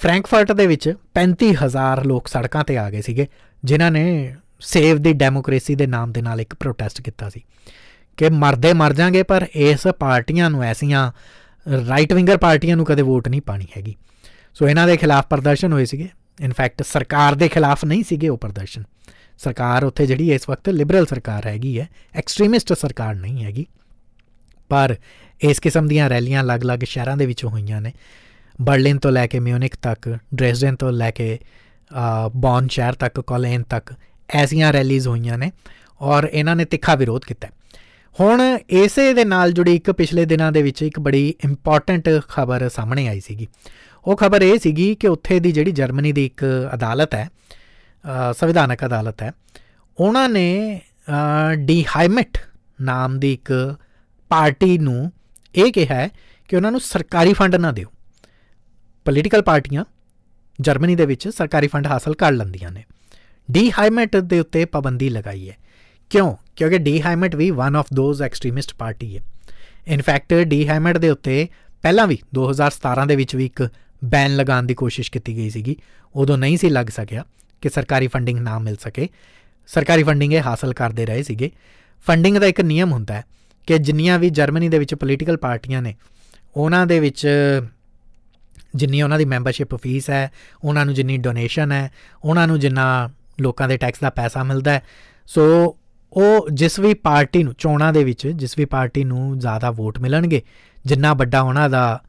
[0.00, 3.26] ਫ੍ਰੈਂਕਫਰਟ ਦੇ ਵਿੱਚ 35000 ਲੋਕ ਸੜਕਾਂ ਤੇ ਆ ਗਏ ਸੀਗੇ,
[3.64, 7.42] ਜਿਨ੍ਹਾਂ ਨੇ ਸੇਵ ਦੀ ਡੈਮੋਕ੍ਰੇਸੀ ਦੇ ਨਾਮ ਦੇ ਨਾਲ ਇੱਕ ਪ੍ਰੋਟੈਸਟ ਕੀਤਾ ਸੀ
[8.16, 11.12] ਕਿ ਮਰਦੇ ਮਰ ਜਾਾਂਗੇ ਪਰ ਇਸ ਪਾਰਟੀਆਂ ਨੂੰ, ਐਸੀਆਂ
[11.88, 13.96] ਰਾਈਟ ਵਿੰਗਰ ਪਾਰਟੀਆਂ ਨੂੰ ਕਦੇ ਵੋਟ ਨਹੀਂ ਪਾਣੀ ਹੈਗੀ।
[14.54, 16.08] ਸੋ ਇਹਨਾਂ ਦੇ ਖਿਲਾਫ ਪ੍ਰਦਰਸ਼ਨ ਹੋਏ ਸੀਗੇ।
[16.40, 18.84] ਇਨਫੈਕਟ ਸਰਕਾਰ ਦੇ ਖਿਲਾਫ ਨਹੀਂ ਸੀਗੇ ਉਹ ਪ੍ਰਦਰਸ਼ਨ।
[19.38, 23.66] ਸਰਕਾਰ ਉੱਥੇ ਜਿਹੜੀ ਇਸ ਵਕਤ ਲਿਬਰਲ ਸਰਕਾਰ ਹੈਗੀ ਹੈ ਐਕਸਟ੍ਰੀਮਿਸਟ ਸਰਕਾਰ ਨਹੀਂ ਹੈਗੀ।
[24.68, 24.94] ਪਰ
[25.40, 27.92] ਇਸ ਕਿਸਮ ਦੀਆਂ ਰੈਲੀਆਂ ਅਲੱਗ-ਅਲੱਗ ਸ਼ਹਿਰਾਂ ਦੇ ਵਿੱਚ ਹੋਈਆਂ ਨੇ।
[28.58, 31.38] ਬਰਲਿਨ ਤੋਂ ਲੈ ਕੇ ਮਿਊਨਿਕ ਤੱਕ, ਡ੍ਰੈਸਡਨ ਤੋਂ ਲੈ ਕੇ
[32.36, 33.94] ਬੌਨ ਸ਼ਹਿਰ ਤੱਕ, ਕੋਲੇਨ ਤੱਕ
[34.28, 35.50] ਐਸੀਆਂ ਰੈਲੀਜ਼ ਹੋਈਆਂ ਨੇ
[36.00, 37.48] ਔਰ ਇਹਨਾਂ ਨੇ ਤਿੱਖਾ ਵਿਰੋਧ ਕੀਤਾ।
[38.16, 43.06] ਹੁਣ ਇਸੇ ਦੇ ਨਾਲ ਜੁੜੀ ਇੱਕ ਪਿਛਲੇ ਦਿਨਾਂ ਦੇ ਵਿੱਚ ਇੱਕ ਬੜੀ ਇੰਪੋਰਟੈਂਟ ਖਬਰ ਸਾਹਮਣੇ
[43.08, 43.46] ਆਈ ਸੀਗੀ।
[44.04, 47.28] ਉਹ ਖਬਰ ਇਹ ਸੀਗੀ ਕਿ ਉੱਥੇ ਦੀ ਜਿਹੜੀ ਜਰਮਨੀ ਦੀ ਇੱਕ ਅਦਾਲਤ ਹੈ
[48.32, 49.32] ਸੰਵਿਧਾਨਕ ਅਦਾਲਤ ਹੈ,
[49.98, 50.80] ਉਹਨਾਂ ਨੇ
[51.58, 52.38] ਡੀ ਹਾਈਮਟ
[52.80, 53.52] ਨਾਮ ਦੀ ਇੱਕ
[54.28, 55.12] ਪਾਰਟੀ ਨੂੰ
[55.54, 56.08] ਇਹ ਕਿਹਾ ਹੈ
[56.48, 57.92] ਕਿ ਉਹਨਾਂ ਨੂੰ ਸਰਕਾਰੀ ਫੰਡ ਨਾ ਦਿਓ।
[59.04, 59.84] ਪੋਲੀਟੀਕਲ ਪਾਰਟੀਆਂ
[60.60, 62.84] ਜਰਮਨੀ ਦੇ ਵਿੱਚ ਸਰਕਾਰੀ ਫੰਡ ਹਾਸਲ ਕਰ ਲੈਂਦੀਆਂ ਨੇ।
[63.50, 65.56] ਡੀ ਹਾਈਮਟ ਦੇ ਉੱਤੇ ਪਾਬੰਦੀ ਲਗਾਈ ਹੈ।
[66.10, 66.36] ਕਿਉਂ?
[66.56, 69.22] ਕਿਉਂਕਿ Die Heimat we one of those extremist party ਹੈ।
[69.88, 71.48] ਇਨਫੈਕਟ ਡੀ ਹਾਈਮਟ ਦੇ ਉੱਤੇ
[71.82, 73.68] ਪਹਿਲਾਂ ਵੀ 2017 ਦੇ ਵਿੱਚ ਵੀ ਇੱਕ
[74.04, 75.76] ਬੈਨ ਲਗਾਉਣ ਦੀ ਕੋਸ਼ਿਸ਼ ਕੀਤੀ ਗਈ ਸੀਗੀ।
[76.14, 77.24] ਉਦੋਂ ਨਹੀਂ ਸੀ ਲੱਗ ਸਕਿਆ
[77.60, 79.08] ਕਿ ਸਰਕਾਰੀ ਫੰਡਿੰਗ ਨਾ ਮਿਲ ਸਕੇ।
[79.66, 81.50] ਸਰਕਾਰੀ ਫੰਡਿੰਗ ਇਹ ਹਾਸਲ ਕਰਦੇ ਰਹੇ ਸੀਗੇ।
[82.06, 83.24] ਫੰਡਿੰਗ ਦਾ ਇੱਕ ਨਿਯਮ ਹੁੰਦਾ ਹੈ
[83.66, 85.94] ਕਿ ਜਿੰਨੀਆਂ ਵੀ ਜਰਮਨੀ ਦੇ ਵਿੱਚ ਪੋਲੀਟੀਕਲ ਪਾਰਟੀਆਂ ਨੇ,
[86.56, 87.28] ਉਹਨਾਂ ਦੇ ਵਿੱਚ
[88.74, 90.32] ਜਿੰਨੀ ਉਹਨਾਂ ਦੀ ਮੈਂਬਰਸ਼ਿਪ ਫੀਸ ਹੈ,
[90.64, 91.90] ਉਹਨਾਂ ਨੂੰ ਜਿੰਨੀ ਡੋਨੇਸ਼ਨ ਹੈ,
[92.24, 94.82] ਉਹਨਾਂ ਨੂੰ ਜਿੰਨਾ ਲੋਕਾਂ ਦੇ ਟੈਕਸ ਦਾ ਪੈਸਾ ਮਿਲਦਾ ਹੈ,
[95.26, 95.76] ਸੋ
[96.12, 100.42] ਉਹ ਜਿਸ ਵੀ ਪਾਰਟੀ ਨੂੰ, ਚੋਣਾਂ ਦੇ ਵਿੱਚ ਜਿਸ ਵੀ ਪਾਰਟੀ ਨੂੰ ਜ਼ਿਆਦਾ ਵੋਟ ਮਿਲਣਗੇ,
[100.84, 102.02] ਜਿੰਨਾ ਵੱਡਾ ਉਹਨਾਂ ਦਾ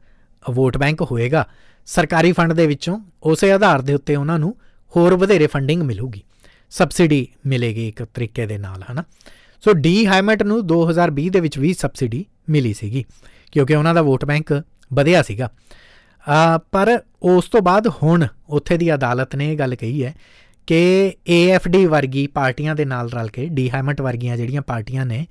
[0.50, 1.48] ਵੋਟ ਬੈਂਕ ਹੋਏਗਾ,
[1.86, 4.56] ਸਰਕਾਰੀ ਫੰਡ ਦੇ ਵਿੱਚੋਂ ਉਸੇ ਆਧਾਰ ਦੇ ਉੱਤੇ ਉਹਨਾਂ ਨੂੰ
[4.96, 6.22] ਹੋਰ ਵਧੇਰੇ ਫੰਡਿੰਗ ਮਿਲੂਗੀ
[6.70, 9.04] ਸਬਸਿਡੀ ਮਿਲੇਗੀ ਇੱਕ ਤਰੀਕੇ ਦੇ ਨਾਲ, ਹਨਾ?
[9.62, 13.04] ਸੋ ਡੀ ਹਾਈਮਟ ਨੂੰ 2020 ਦੇ ਵਿੱਚ ਵੀ ਸਬਸਿਡੀ ਮਿਲੀ ਸੀਗੀ,
[13.52, 14.52] ਕਿਉਂਕਿ ਉਹਨਾਂ ਦਾ ਵੋਟ ਬੈਂਕ
[14.90, 15.50] ਵਧਿਆ ਸੀਗਾ।
[16.72, 20.14] ਪਰ ਉਸ ਤੋਂ ਬਾਅਦ ਹੁਣ ਉੱਥੇ ਦੀ ਅਦਾਲਤ ਨੇ ਇਹ ਗੱਲ ਕਹੀ ਹੈ
[20.68, 25.26] ਕਿ AFD ਵਰਗੀ ਪਾਰਟੀਆਂ ਦੇ ਨਾਲ ਰਲ ਕੇ ਡੀ ਹਾਈਮਟ ਵਰਗੀਆਂ ਜਿਹੜੀਆਂ ਪਾਰਟੀਆਂ ਨੇ,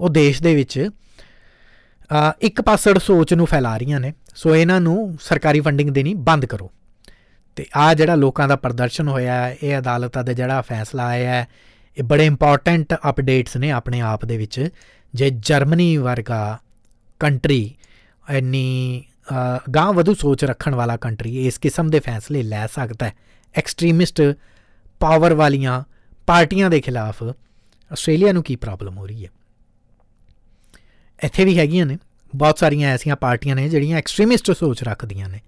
[0.00, 0.88] ਉਹ ਦੇਸ਼ ਦੇ ਵਿੱਚ
[2.40, 6.70] ਇੱਕ ਪਾਸੜ ਸੋਚ ਨੂੰ ਫੈਲਾ ਰਹੀਆਂ ਨੇ, ਸੋ ਇਹਨਾਂ ਨੂੰ ਸਰਕਾਰੀ ਫੰਡਿੰਗ ਦੇਣੀ ਬੰਦ ਕਰੋ।
[7.56, 11.46] ਤੇ ਆ ਜਿਹੜਾ ਲੋਕਾਂ ਦਾ ਪ੍ਰਦਰਸ਼ਨ ਹੋਇਆ, ਇਹ ਅਦਾਲਤ ਦਾ ਜਿਹੜਾ ਫੈਸਲਾ ਆਇਆ ਹੈ
[11.98, 14.68] ਇਹ ਬੜੇ ਇੰਪੋਰਟੈਂਟ ਅਪਡੇਟਸ ਨੇ ਆਪਣੇ ਆਪ ਦੇ ਵਿੱਚ।
[15.14, 16.58] ਜੇ ਜਰਮਨੀ ਵਰਗਾ
[17.20, 17.74] ਕੰਟਰੀ
[18.30, 19.02] ਇੰਨੀ
[19.74, 23.12] ਗਾਂ ਵਧੂ ਸੋਚ ਰੱਖਣ ਵਾਲਾ ਕੰਟਰੀ ਇਸ ਕਿਸਮ ਦੇ ਫੈਸਲੇ ਲੈ ਸਕਦਾ ਹੈ।
[23.54, 24.22] ਐਕਸਟ੍ਰੀਮਿਸਟ
[25.00, 25.82] ਪਾਵਰ ਵਾਲੀਆਂ
[26.26, 29.30] ਪਾਰਟੀਆਂ ਦੇ ਖਿਲਾਫ ਆਸਟ੍ਰੇਲੀਆ ਨੂੰ ਕੀ ਪ੍ਰੋਬਲਮ ਹੋ ਰਹੀ ਹੈ?
[31.24, 31.98] ਇੱਥੇ ਵੀ ਹੈਗੀਆਂ ਨੇ,
[32.34, 35.40] ਬਹੁਤ ਸਾਰੀਆਂ ਐਸੀਆਂ ਪਾਰਟੀਆਂ ਨੇ ਜਿਹੜੀਆਂ ਐਕਸਟ੍ਰੀਮਿਸਟ ਸੋਚ ਰੱਖਦੀਆਂ ਨੇ।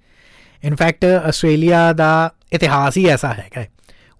[0.64, 3.64] ਇਨਫੈਕਟ ਆਸਟ੍ਰੇਲੀਆ ਦਾ ਇਤਿਹਾਸ ਹੀ ਐਸਾ ਹੈਗਾ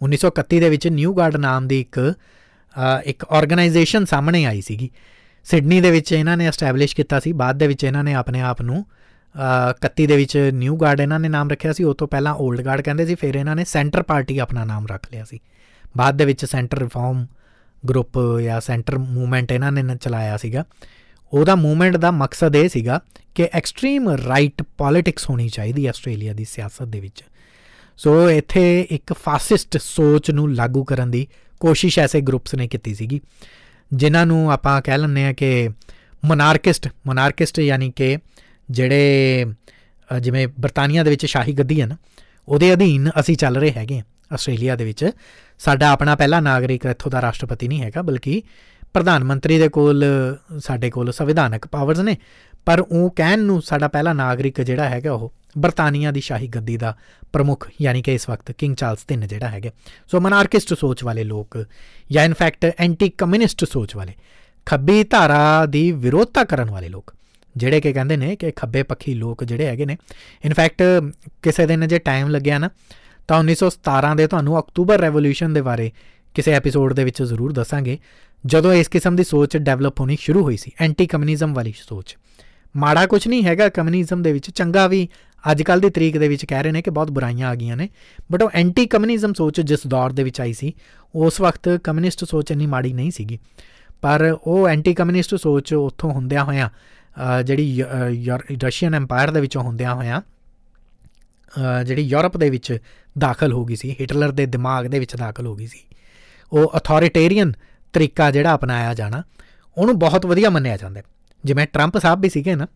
[0.03, 2.15] 1931 ਦੇ ਵਿੱਚ ਨਿਊ ਗਾਰਡ ਨਾਮ ਦੀ ਇੱਕ
[3.05, 4.91] ਇੱਕ ਆਰਗੇਨਾਈਜੇਸ਼ਨ ਸਾਹਮਣੇ ਆਈ ਸੀਗੀ।
[5.47, 8.63] ਸਿਡਨੀ ਦੇ ਵਿੱਚ ਇਹਨਾਂ ਨੇ ਐਸਟੈਬਲਿਸ਼ ਕੀਤਾ ਸੀ, ਬਾਅਦ ਦੇ ਵਿੱਚ ਇਹਨਾਂ ਨੇ ਆਪਣੇ ਆਪ
[8.63, 8.85] ਨੂੰ
[9.81, 12.81] 31 ਦੇ ਵਿੱਚ ਨਿਊ ਗਾਰਡ ਇਹਨਾਂ ਨੇ ਨਾਮ ਰੱਖਿਆ ਸੀ ਉਸ ਤੋਂ ਪਹਿਲਾਂ 올ਡ ਗਾਰਡ
[12.81, 15.41] ਕਹਿੰਦੇ ਸੀ, ਫਿਰ ਇਹਨਾਂ ਨੇ ਸੈਂਟਰ ਪਾਰਟੀ ਆਪਣਾ ਨਾਮ ਰੱਖ ਲਿਆ ਸੀ।
[15.97, 17.27] ਬਾਅਦ ਦੇ ਵਿੱਚ ਸੈਂਟਰ ਰਿਫਾਰਮ
[17.89, 20.65] ਗਰੁੱਪ ਜਾਂ ਸੈਂਟਰ ਮੂਵਮੈਂਟ ਇਹਨਾਂ ਨੇ ਚਲਾਇਆ ਸੀਗਾ।
[21.33, 23.01] ਉਹਦਾ ਮੂਵਮੈਂਟ ਦਾ ਮਕਸਦ ਇਹ ਸੀਗਾ
[23.35, 27.23] ਕਿ ਐਕਸਟ੍ਰੀਮ ਰਾਈਟ ਪੋਲਿਟਿਕਸ ਹੋਣੀ ਚਾਹੀਦੀ ਹੈ ਆਸਟ੍ਰੇਲੀਆ ਦੀ ਸਿਆਸਤ ਦੇ ਵਿੱਚ।
[27.99, 31.27] ਸੋ ਇੱਥੇ ਇੱਕ ਫਾਸਿਸਟ ਸੋਚ ਨੂੰ ਲਾਗੂ ਕਰਨ ਦੀ
[31.61, 33.21] ਕੋਸ਼ਿਸ਼ ਐਸੇ ਗਰੁੱਪਸ ਨੇ ਕੀਤੀ ਸੀਗੀ,
[33.91, 35.69] ਜਿਨ੍ਹਾਂ ਨੂੰ ਆਪਾਂ ਕਹਿ ਲੈਂਦੇ ਆ ਕਿ
[36.25, 38.17] ਮੋਨਾਰਕਿਸਟ ਮੋਨਾਰਕਿਸਟ ਯਾਨੀ ਕਿ
[38.71, 39.47] ਜਿਹੜੇ
[40.11, 41.97] ਜਿਵੇਂ ਬਰਤਾਨੀਆ ਦੇ ਵਿੱਚ ਸ਼ਾਹੀ ਗੱਦੀ ਹੈ ਨਾ,
[42.49, 45.11] ਉਹਦੇ ਅਧੀਨ ਅਸੀਂ ਚੱਲ ਰਹੇ ਹੈਗੇ ਆਸਟ੍ਰੇਲੀਆ ਦੇ ਵਿੱਚ।
[45.61, 48.43] ਸਾਡਾ ਆਪਣਾ ਪਹਿਲਾ ਨਾਗਰਿਕ ਇੱਥੋਂ ਦਾ ਰਾਸ਼ਟਰਪਤੀ ਨਹੀਂ ਹੈਗਾ, ਬਲਕਿ
[48.93, 50.05] ਪ੍ਰਧਾਨ ਮੰਤਰੀ ਦੇ ਕੋਲ,
[50.59, 52.17] ਸਾਡੇ ਕੋਲ ਸੰਵਿਧਾਨਕ ਪਾਵਰਸ ਨੇ।
[52.67, 56.97] ਪਰ ਉਹ ਕਹਿਣ ਨੂੰ ਸਾਡਾ ਪਹਿਲਾ ਨਾਗਰਿਕ ਜਿਹੜਾ ਹੈਗਾ ਉਹ ਬਰਤਾਨੀਆ ਦੀ ਸ਼ਾਹੀ ਗੱਦੀ ਦਾ
[57.33, 59.71] ਪ੍ਰਮੁੱਖ, ਯਾਨੀ ਕਿ ਇਸ ਵਕਤ ਕਿੰਗ ਚਾਰਲਸ III ਜਿਹੜਾ ਹੈਗਾ।
[60.11, 61.59] ਸੋ ਮਨਾਰਕਿਸਟ ਸੋਚ ਵਾਲੇ ਲੋਕ
[62.11, 64.13] ਜਾਂ ਇਨਫੈਕਟ ਐਂਟੀ ਕਮਿਊਨਿਸਟ ਸੋਚ ਵਾਲੇ,
[64.67, 67.15] ਖੱਬੀ ਧਾਰਾ ਦੀ ਵਿਰੋਧਤਾ ਕਰਨ ਵਾਲੇ ਲੋਕ,
[67.57, 69.97] ਜਿਹੜੇ ਕਿ ਕਹਿੰਦੇ ਨੇ ਕਿ ਖੱਬੇ ਪੱਖੀ ਲੋਕ ਜਿਹੜੇ ਹੈਗੇ ਨੇ
[70.45, 70.83] ਇਨਫੈਕਟ
[71.43, 72.71] ਕਿਸੇ ਦਿਨ ਜੇ ਟਾਈਮ ਲੱਗਿਆ ਨਾ,
[73.29, 75.91] ਤਾਂ 1917 ਦੇ ਤੁਹਾਨੂੰ ਅਕਤੂਬਰ ਰੈਵੋਲੂਸ਼ਨ ਦੇ ਬਾਰੇ
[76.35, 77.99] ਕਿਸੇ ਐਪੀਸੋਡ ਦੇ ਵਿੱਚ ਜ਼ਰੂਰ ਦੱਸਾਂਗੇ।
[78.45, 82.17] ਜਦੋਂ ਇਸ ਕਿਸਮ ਦੀ ਸੋਚ ਡਿਵੈਲਪ ਹੋਣੀ ਸ਼ੁਰੂ ਹੋਈ ਸੀ ਐਂਟੀ ਕਮਿਊਨਿਜ਼ਮ ਵਾਲੀ ਸੋਚ।
[82.75, 85.09] ਮਾੜਾ ਕੁਝ ਨਹੀਂ ਹੈਗਾ ਕਮਿਊਨਿਜ਼ਮ ਦੇ ਵਿੱਚ ਚੰਗਾ ਵੀ
[85.45, 87.89] ਅੱਜ ਕੱਲ ਦੀ ਤਰੀਕ ਦੇ ਵਿੱਚ ਕਹਿ ਰਹੇ ਨੇ ਕਿ ਬਹੁਤ ਬੁਰਾਈਆਂ ਆ ਗਈਆਂ ਨੇ।
[88.33, 90.73] ਬਟ ਉਹ ਐਂਟੀ ਕਮਿਊਨਿਜ਼ਮ ਸੋਚ ਜਿਸ ਦੌਰ ਦੇ ਵਿੱਚ ਆਈ ਸੀ,
[91.15, 93.39] ਉਸ ਵਕਤ ਕਮਿਊਨਿਸਟ ਸੋਚ ਇੰਨੀ ਮਾੜੀ ਨਹੀਂ ਸੀਗੀ।
[94.03, 96.69] ਪਰ ਉਹ ਐਂਟੀ ਕਮਿਊਨਿਸਟ ਸੋਚ ਉੱਥੋਂ ਹੁੰਦਿਆਂ ਹੋਇਆਂ
[97.43, 97.83] ਜਿਹੜੀ
[98.65, 100.21] ਰਸ਼ੀਅਨ ਐਮਪਾਇਰ ਦੇ ਵਿੱਚੋਂ ਹੁੰਦਿਆਂ ਹੋਇਆਂ
[101.85, 102.77] ਜਿਹੜੀ ਯੂਰਪ ਦੇ ਵਿੱਚ
[103.19, 105.79] ਦਾਖਲ ਹੋ ਗਈ ਸੀ ਹਿਟਲਰ ਦੇ ਦਿਮਾਗ ਦੇ ਵਿੱਚ ਦਾਖਲ ਹੋ ਗਈ ਸੀ।
[106.53, 107.53] ਉਹ ਅਥਾਰਟੇਰੀਅਨ
[107.93, 109.23] ਤਰੀਕਾ ਜਿਹੜਾ ਅਪਣਾਇਆ ਜਾਣਾ,
[109.79, 111.03] ਉਹਨੂੰ ਬਹੁਤ ਵਧੀਆ ਮੰਨਿਆ ਜਾਂਦਾ
[111.45, 112.67] ਜਿਵੇਂ ਟਰੰਪ ਸਾਹਿਬ ਵੀ ਸੀਗੇ ਨਾ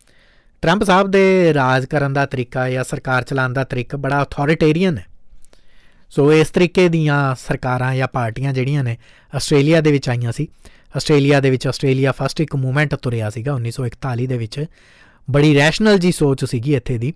[0.62, 5.06] ਟਰੰਪ ਸਾਹਿਬ ਦੇ ਰਾਜ ਕਰਨ ਦਾ ਤਰੀਕਾ ਜਾਂ ਸਰਕਾਰ ਚਲਾਉਣ ਦਾ ਤਰੀਕਾ ਬੜਾ ਅਥਾਰਟੇਰੀਅਨ ਹੈ।
[6.10, 8.96] ਸੋ ਇਸ ਤਰੀਕੇ ਦੀਆਂ ਸਰਕਾਰਾਂ ਜਾਂ ਪਾਰਟੀਆਂ ਜਿਹੜੀਆਂ ਨੇ,
[9.34, 10.48] ਆਸਟ੍ਰੇਲੀਆ ਦੇ ਵਿੱਚ ਆਈਆਂ ਸੀ।
[10.96, 14.64] ਆਸਟ੍ਰੇਲੀਆ ਦੇ ਵਿੱਚ ਆਸਟ੍ਰੇਲੀਆ ਫਸਟ ਇੱਕ ਮੂਵਮੈਂਟ ਤੁਰਿਆ ਸੀਗਾ 1941 ਦੇ ਵਿੱਚ।
[15.30, 17.14] ਬੜੀ ਰੈਸ਼ਨਲ ਜੀ ਸੋਚ ਸੀਗੀ ਇੱਥੇ ਦੀ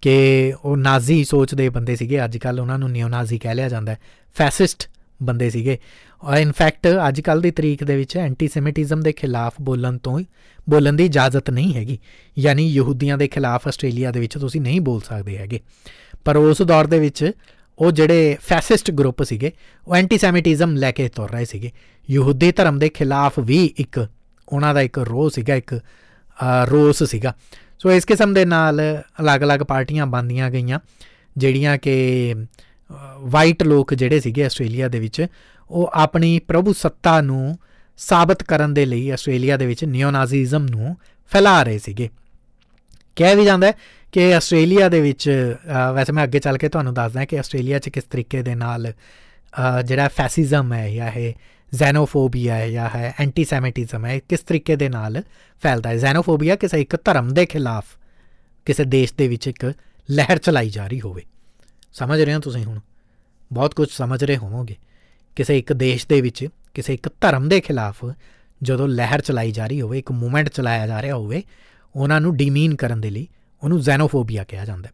[0.00, 3.68] ਕਿ ਉਹ ਨਾਜ਼ੀ ਸੋਚ ਦੇ ਬੰਦੇ ਸੀਗੇ। ਅੱਜ ਕੱਲ ਉਹਨਾਂ ਨੂੰ ਨਿਓ ਨਾਜ਼ੀ ਕਹਿ ਲਿਆ
[3.68, 3.98] ਜਾਂਦਾ ਹੈ।
[4.34, 4.90] ਫੈਸਿਸਟ
[5.22, 5.78] ਬੰਦੇ ਸੀਗੇ।
[6.22, 10.20] ਔਰ ਇਨਫੈਕਟ ਅੱਜ ਕੱਲ ਦੀ ਤਰੀਕ ਦੇ ਵਿੱਚ ਐਂਟੀਸੈਮਿਟਿਜ਼ਮ ਦੇ ਖਿਲਾਫ ਬੋਲਣ ਤੋਂ
[10.70, 11.98] ਬੋਲਣ ਦੀ ਇਜਾਜ਼ਤ ਨਹੀਂ ਹੈਗੀ।
[12.38, 15.60] ਯਾਨੀ ਯਹੂਦੀਆਂ ਦੇ ਖਿਲਾਫ ਆਸਟ੍ਰੇਲੀਆ ਦੇ ਵਿੱਚ ਤੁਸੀਂ ਨਹੀਂ ਬੋਲ ਸਕਦੇ ਹੈਗੇ।
[16.24, 17.30] ਪਰ ਉਸ ਦੌਰ ਦੇ ਵਿੱਚ
[17.78, 19.52] ਉਹ ਜਿਹੜੇ ਫੈਸਿਸਟ ਗਰੁੱਪ ਸੀਗੇ,
[19.86, 21.70] ਉਹ ਐਂਟੀਸੈਮਿਟਿਜ਼ਮ ਲੈ ਕੇ ਤੁਰ ਰਹੇ ਸੀਗੇ।
[22.10, 24.06] ਯਹੂਦੀ ਧਰਮ ਦੇ ਖਿਲਾਫ ਵੀ ਇੱਕ
[24.48, 25.80] ਉਹਨਾਂ ਦਾ ਇੱਕ ਰੋਹ ਸੀਗਾ, ਇੱਕ
[26.64, 27.34] ਰੋਸ ਸੀਗਾ।
[27.78, 28.80] ਸੋ ਇਸ ਕਿਸਮ ਦੇ ਨਾਲ
[29.20, 30.78] ਅਲੱਗ-ਅਲੱਗ ਪਾਰਟੀਆਂ ਬੰਦੀਆਂ ਗਈਆਂ,
[31.36, 32.34] ਜਿਹੜੀਆਂ ਕਿ
[33.20, 35.26] ਵਾਈਟ ਲੋਕ ਜਿਹੜੇ ਸੀਗੇ ਆਸਟ੍ਰੇਲੀਆ ਦੇ ਵਿੱਚ,
[35.70, 37.58] ਉਹ ਆਪਣੀ ਪ੍ਰਭੂ ਸੱਤਾ ਨੂੰ
[37.98, 40.96] ਸਾਬਤ ਕਰਨ ਦੇ ਲਈ ਆਸਟ੍ਰੇਲੀਆ ਦੇ ਵਿੱਚ ਨਿਓਨਾਜ਼ੀਜ਼ਮ ਨੂੰ
[41.32, 42.08] ਫੈਲਾ ਰਹੇ ਸੀਗੇ।
[43.16, 43.72] ਕਹਿ ਵੀ ਜਾਂਦਾ
[44.12, 45.28] ਕਿ ਆਸਟ੍ਰੇਲੀਆ ਦੇ ਵਿੱਚ
[45.94, 48.92] ਵੈਸੇ ਮੈਂ ਅੱਗੇ ਚੱਲ ਕੇ ਤੁਹਾਨੂੰ ਦੱਸਦਾ ਕਿ ਆਸਟ੍ਰੇਲੀਆ 'ਚ ਕਿਸ ਤਰੀਕੇ ਦੇ ਨਾਲ
[49.84, 51.32] ਜਿਹੜਾ ਫੈਸਿਜ਼ਮ ਹੈ ਜਾਂ ਹੈ
[51.72, 55.22] ਜ਼ੈਨੋਫੋਬੀਆ ਹੈ ਜਾਂ ਹੈ ਐਂਟੀਸੈਮਿਟਿਜ਼ਮ ਹੈ ਕਿਸ ਤਰੀਕੇ ਦੇ ਨਾਲ
[55.62, 55.96] ਫੈਲਦਾ ਹੈ?
[55.96, 57.96] ਜ਼ੈਨੋਫੋਬੀਆ ਕਿਸੇ ਇੱਕ ਧਰਮ ਦੇ ਖਿਲਾਫ
[58.66, 59.72] ਕਿਸੇ ਦੇਸ਼ ਦੇ ਵਿੱਚ ਇੱਕ
[60.08, 61.22] ਲਹਿਰ ਚਲਾਈ ਜਾ ਰਹੀ ਹੋਵੇ।
[61.98, 62.78] ਸਮਝ ਰਹੇ ਹੋ ਤੁਸੀਂ ਹੁਣ?
[63.50, 64.76] ਬਹੁਤ ਕੁਝ ਸਮਝ ਰਹੇ ਹੋਵੋਗੇ।
[65.36, 68.04] ਕਿਸੇ ਇੱਕ ਦੇਸ਼ ਦੇ ਵਿੱਚ, ਕਿਸੇ ਇੱਕ ਧਰਮ ਦੇ ਖਿਲਾਫ
[68.62, 71.42] ਜਦੋਂ ਲਹਿਰ ਚਲਾਈ ਜਾ ਰਹੀ ਹੋਵੇ, ਇੱਕ ਮੂਵਮੈਂਟ ਚਲਾਇਆ ਜਾ ਰਿਹਾ ਹੋਵੇ,
[71.94, 73.26] ਉਹਨਾਂ ਨੂੰ ਡਿਮੀਨ ਕਰਨ ਦੇ ਲਈ
[73.62, 74.92] ਉਹਨੂੰ ਜ਼ੈਨੋਫੋਬੀਆ ਕਿਹਾ ਜਾਂਦਾ ਹੈ।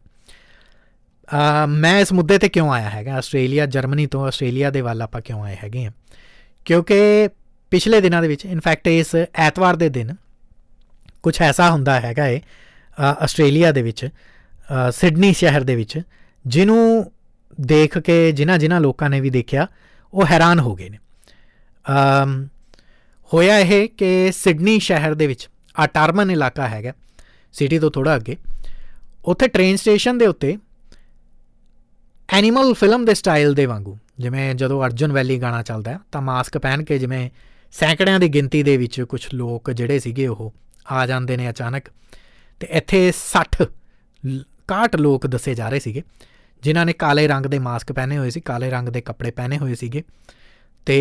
[1.33, 3.15] ਆ ਮੈਂ ਇਸ ਮੁੱਦੇ ਤੇ ਕਿਉਂ ਆਇਆ ਹੈਗਾ?
[3.15, 5.91] ਆਸਟ੍ਰੇਲੀਆ, ਜਰਮਨੀ ਤੋਂ ਆਸਟ੍ਰੇਲੀਆ ਦੇ ਵੱਲ ਆਪਾਂ ਕਿਉਂ ਆਏ ਹੈਗੇ ਆ
[6.65, 7.29] ਕਿਉਂਕਿ
[7.71, 10.15] ਪਿਛਲੇ ਦਿਨਾਂ ਦੇ ਵਿੱਚ ਇਨਫੈਕਟ ਇਸ ਐਤਵਾਰ ਦੇ ਦਿਨ
[11.23, 12.39] ਕੁਝ ਐਸਾ ਹੁੰਦਾ ਹੈਗਾ ਏ
[12.99, 14.07] ਆਸਟ੍ਰੇਲੀਆ ਦੇ ਵਿੱਚ
[14.91, 15.99] ਸਿਡਨੀ ਸ਼ਹਿਰ ਦੇ ਵਿੱਚ
[16.45, 17.11] ਜਿਹਨੂੰ
[17.61, 19.67] ਦੇਖ ਕੇ ਜਿਨ੍ਹਾਂ ਜਿਨ੍ਹਾਂ ਲੋਕਾਂ ਨੇ ਵੀ ਦੇਖਿਆ,
[20.13, 20.97] ਉਹ ਹੈਰਾਨ ਹੋ ਗਏ ਨੇ।
[21.85, 22.47] ਅਮ,
[23.31, 25.47] ਹੋਇਆ ਇਹ ਕਿ ਸਿਡਨੀ ਸ਼ਹਿਰ ਦੇ ਵਿੱਚ
[25.79, 26.93] ਆਟਾਰਮਨ ਇਲਾਕਾ ਹੈਗਾ,
[27.53, 28.37] ਸਿਟੀ ਤੋਂ ਥੋੜਾ ਅੱਗੇ,
[29.25, 30.57] ਉੱਥੇ ਟ੍ਰੇਨ ਸਟੇਸ਼ਨ ਦੇ ਉੱਤੇ
[32.29, 36.83] ਐਨੀਮਲ ਫਿਲਮ ਦੇ ਸਟਾਈਲ ਦੇ ਵਾਂਗੂ, ਜਿਵੇਂ ਜਦੋਂ ਅਰਜੁਨ ਵੈਲੀ ਗਾਣਾ ਚੱਲਦਾ ਤਾਂ ਮਾਸਕ ਪਹਿਨ
[36.83, 37.29] ਕੇ ਜਿਵੇਂ
[37.71, 40.53] ਸੈਂਕੜਿਆਂ ਦੀ ਗਿਣਤੀ ਦੇ ਵਿੱਚ ਕੁਝ ਲੋਕ ਜਿਹੜੇ ਸੀਗੇ ਉਹ
[40.91, 41.89] ਆ ਜਾਂਦੇ ਨੇ ਅਚਾਨਕ,
[42.61, 43.67] ਤੇ ਇੱਥੇ 60
[44.23, 46.03] 61 ਲੋਕ ਦੱਸੇ ਜਾ ਰਹੇ ਸੀਗੇ।
[46.65, 49.75] ਜਿਨ੍ਹਾਂ ਨੇ ਕਾਲੇ ਰੰਗ ਦੇ ਮਾਸਕ ਪਹਿਨੇ ਹੋਏ ਸੀ, ਕਾਲੇ ਰੰਗ ਦੇ ਕੱਪੜੇ ਪਹਿਨੇ ਹੋਏ
[49.75, 50.03] ਸੀਗੇ।
[50.85, 50.97] ਤੇ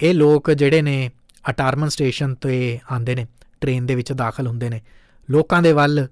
[0.00, 1.10] ਇਹ ਲੋਕ ਜਿਹੜੇ ਨੇ,
[1.50, 3.26] ਅਟਾਰਮਨ ਸਟੇਸ਼ਨ ਤੇ ਆਉਂਦੇ ਨੇ,
[3.60, 4.80] ਟ੍ਰੇਨ ਦੇ ਵਿੱਚ ਦਾਖਲ ਹੁੰਦੇ ਨੇ।
[5.28, 6.06] ਲੋਕਾਂ ਦੇ ਵੱਲ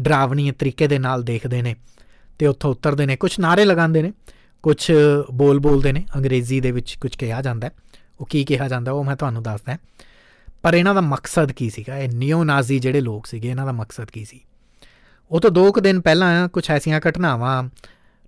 [0.00, 1.74] ਡਰਾਵਣੀ ਤਰੀਕੇ ਦੇ ਨਾਲ ਦੇਖਦੇ ਨੇ
[2.38, 4.12] ਤੇ ਉੱਥੋਂ ਉਤਰਦੇ ਨੇ। ਕੁਝ ਨਾਰੇ ਲਗਾਉਂਦੇ ਨੇ
[4.62, 4.90] ਕੁਝ
[5.32, 7.70] ਬੋਲ ਬੋਲਦੇ ਨੇ। ਅੰਗਰੇਜ਼ੀ ਦੇ ਵਿੱਚ ਕੁਝ ਕਿਹਾ ਜਾਂਦਾ
[8.20, 9.76] ਉਹ ਕੀ ਕਿਹਾ ਜਾਂਦਾ, ਉਹ ਮੈਂ ਤੁਹਾਨੂੰ ਦੱਸਦਾ
[10.62, 11.96] ਪਰ ਇਹਨਾਂ ਦਾ ਮਕਸਦ ਕੀ ਸੀਗਾ?
[11.96, 14.40] ਇਹ ਨਿਓ ਨਾਜ਼ੀ ਜਿਹੜੇ ਲੋਕ ਸੀਗੇ, ਇਹਨਾਂ ਦਾ ਮਕਸਦ ਕੀ ਸੀ?
[15.30, 17.62] ਉਹ ਤੋਂ ਦੋ ਕੁ ਦਿਨ ਪਹਿਲਾਂ ਕੁਝ ਐਸੀਆਂ ਘਟਨਾਵਾਂ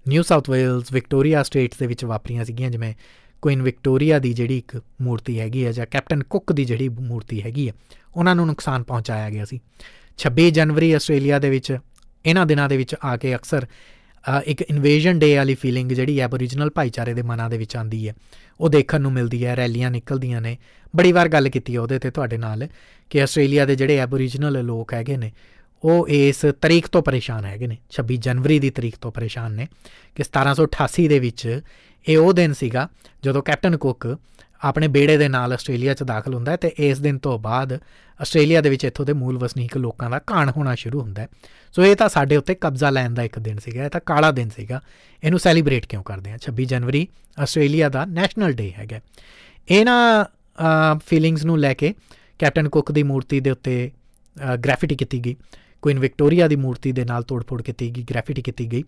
[0.06, 2.94] New South Wales Victoria states ਦੇ ਵਿੱਚ ਵਾਪਰੀਆਂ ਸੀਗੀਆਂ, ਜਿਵੇਂ
[3.42, 7.68] ਕੁਈਨ ਵਿਕਟੋਰੀਆ ਦੀ ਜਿਹੜੀ ਇੱਕ ਮੂਰਤੀ ਹੈਗੀ ਹੈ ਜਾਂ ਕੈਪਟਨ ਕੁੱਕ ਦੀ ਜਿਹੜੀ ਮੂਰਤੀ ਹੈਗੀ
[7.68, 7.72] ਹੈ
[8.16, 9.60] ਉਹਨਾਂ ਨੂੰ ਨੁਕਸਾਨ ਪਹੁੰਚਾਇਆ ਗਿਆ ਸੀ।
[10.18, 11.76] 26 ਜਨਵਰੀ ਆਸਟ੍ਰੇਲੀਆ ਦੇ ਵਿੱਚ,
[12.24, 13.66] ਇਹਨਾਂ ਦਿਨਾਂ ਦੇ ਵਿੱਚ ਆ ਕੇ ਅਕਸਰ
[14.46, 18.14] ਇੱਕ ਇਨਵੇਜਨ ਡੇ ਵਾਲੀ ਫੀਲਿੰਗ ਜਿਹੜੀ ਐਬੋਰੀਜਨਲ ਭਾਈਚਾਰੇ ਦੇ ਮਨਾਂ ਦੇ ਵਿੱਚ ਆਂਦੀ ਹੈ
[18.60, 20.56] ਉਹ ਦੇਖਣ ਨੂੰ ਮਿਲਦੀ ਹੈ ਰੈਲੀਆਂ ਨਿਕਲਦੀਆਂ ਨੇ।
[20.96, 22.66] ਬੜੀ ਵਾਰ ਗੱਲ ਕੀਤੀ ਉਹਦੇ ਤੇ ਤੁਹਾਡੇ ਨਾਲ
[23.10, 25.32] ਕਿ ਆਸਟ੍ਰੇਲੀਆ ਦੇ ਜਿਹੜੇ ਐਬੋਰੀਜਨਲ ਲੋਕ ਹੈਗੇ ਨੇ
[25.84, 29.66] ਉਹ ਇਸ ਤਰੀਕ ਤੋਂ ਪਰੇਸ਼ਾਨ ਹੈਗੇ ਨੇ 26 ਜਨਵਰੀ ਦੀ ਤਰੀਕ ਤੋਂ ਪਰੇਸ਼ਾਨ ਨੇ
[30.14, 31.60] ਕਿ 1788 ਦੇ ਵਿੱਚ
[32.06, 32.88] ਇਹ ਉਹ ਦਿਨ ਸੀਗਾ
[33.22, 34.16] ਜਦੋਂ ਕੈਪਟਨ ਕੁੱਕ
[34.62, 37.72] ਆਪਣੇ ਬੇੜੇ ਦੇ ਨਾਲ ਆਸਟ੍ਰੇਲੀਆ 'ਚ ਦਾਖਲ ਹੁੰਦਾ ਹੈ ਤੇ ਇਸ ਦਿਨ ਤੋਂ ਬਾਅਦ
[38.20, 41.28] ਆਸਟ੍ਰੇਲੀਆ ਦੇ ਵਿੱਚ ਇੱਥੋਂ ਦੇ ਮੂਲ ਵਸਨੀਕ ਲੋਕਾਂ ਦਾ ਕਾਣ ਹੋਣਾ ਸ਼ੁਰੂ ਹੁੰਦਾ ਹੈ।
[41.74, 44.48] ਸੋ ਇਹ ਤਾਂ ਸਾਡੇ ਉੱਤੇ ਕਬਜ਼ਾ ਲੈਣ ਦਾ ਇੱਕ ਦਿਨ ਸੀਗਾ, ਇਹ ਤਾਂ ਕਾਲਾ ਦਿਨ
[44.48, 44.80] ਸੀਗਾ,
[45.22, 46.38] ਇਹਨੂੰ ਸੈਲੀਬ੍ਰੇਟ ਕਿਉਂ ਕਰਦੇ ਆ?
[46.46, 47.06] 26 ਜਨਵਰੀ
[47.38, 49.00] ਆਸਟ੍ਰੇਲੀਆ ਦਾ ਨੈਸ਼ਨਲ ਡੇ ਹੈਗਾ।
[49.68, 51.94] ਇਹਨਾਂ ਫੀਲਿੰਗਸ ਨੂੰ ਲੈ ਕੇ
[52.38, 53.90] ਕੈਪਟਨ ਕੁੱਕ ਦੀ ਮੂਰਤੀ ਦੇ ਉੱਤੇ
[54.64, 55.36] ਗ੍ਰੈਫਿਟੀ ਕੀਤੀ ਗਈ।
[55.82, 58.84] ਕੁਈਨ ਵਿਕਟੋਰੀਆ ਦੀ ਮੂਰਤੀ ਦੇ ਨਾਲ ਤੋੜਫੋੜ ਕੀਤੀ ਗਈ ਗ੍ਰੈਫਿਟੀ ਕੀਤੀ ਗਈ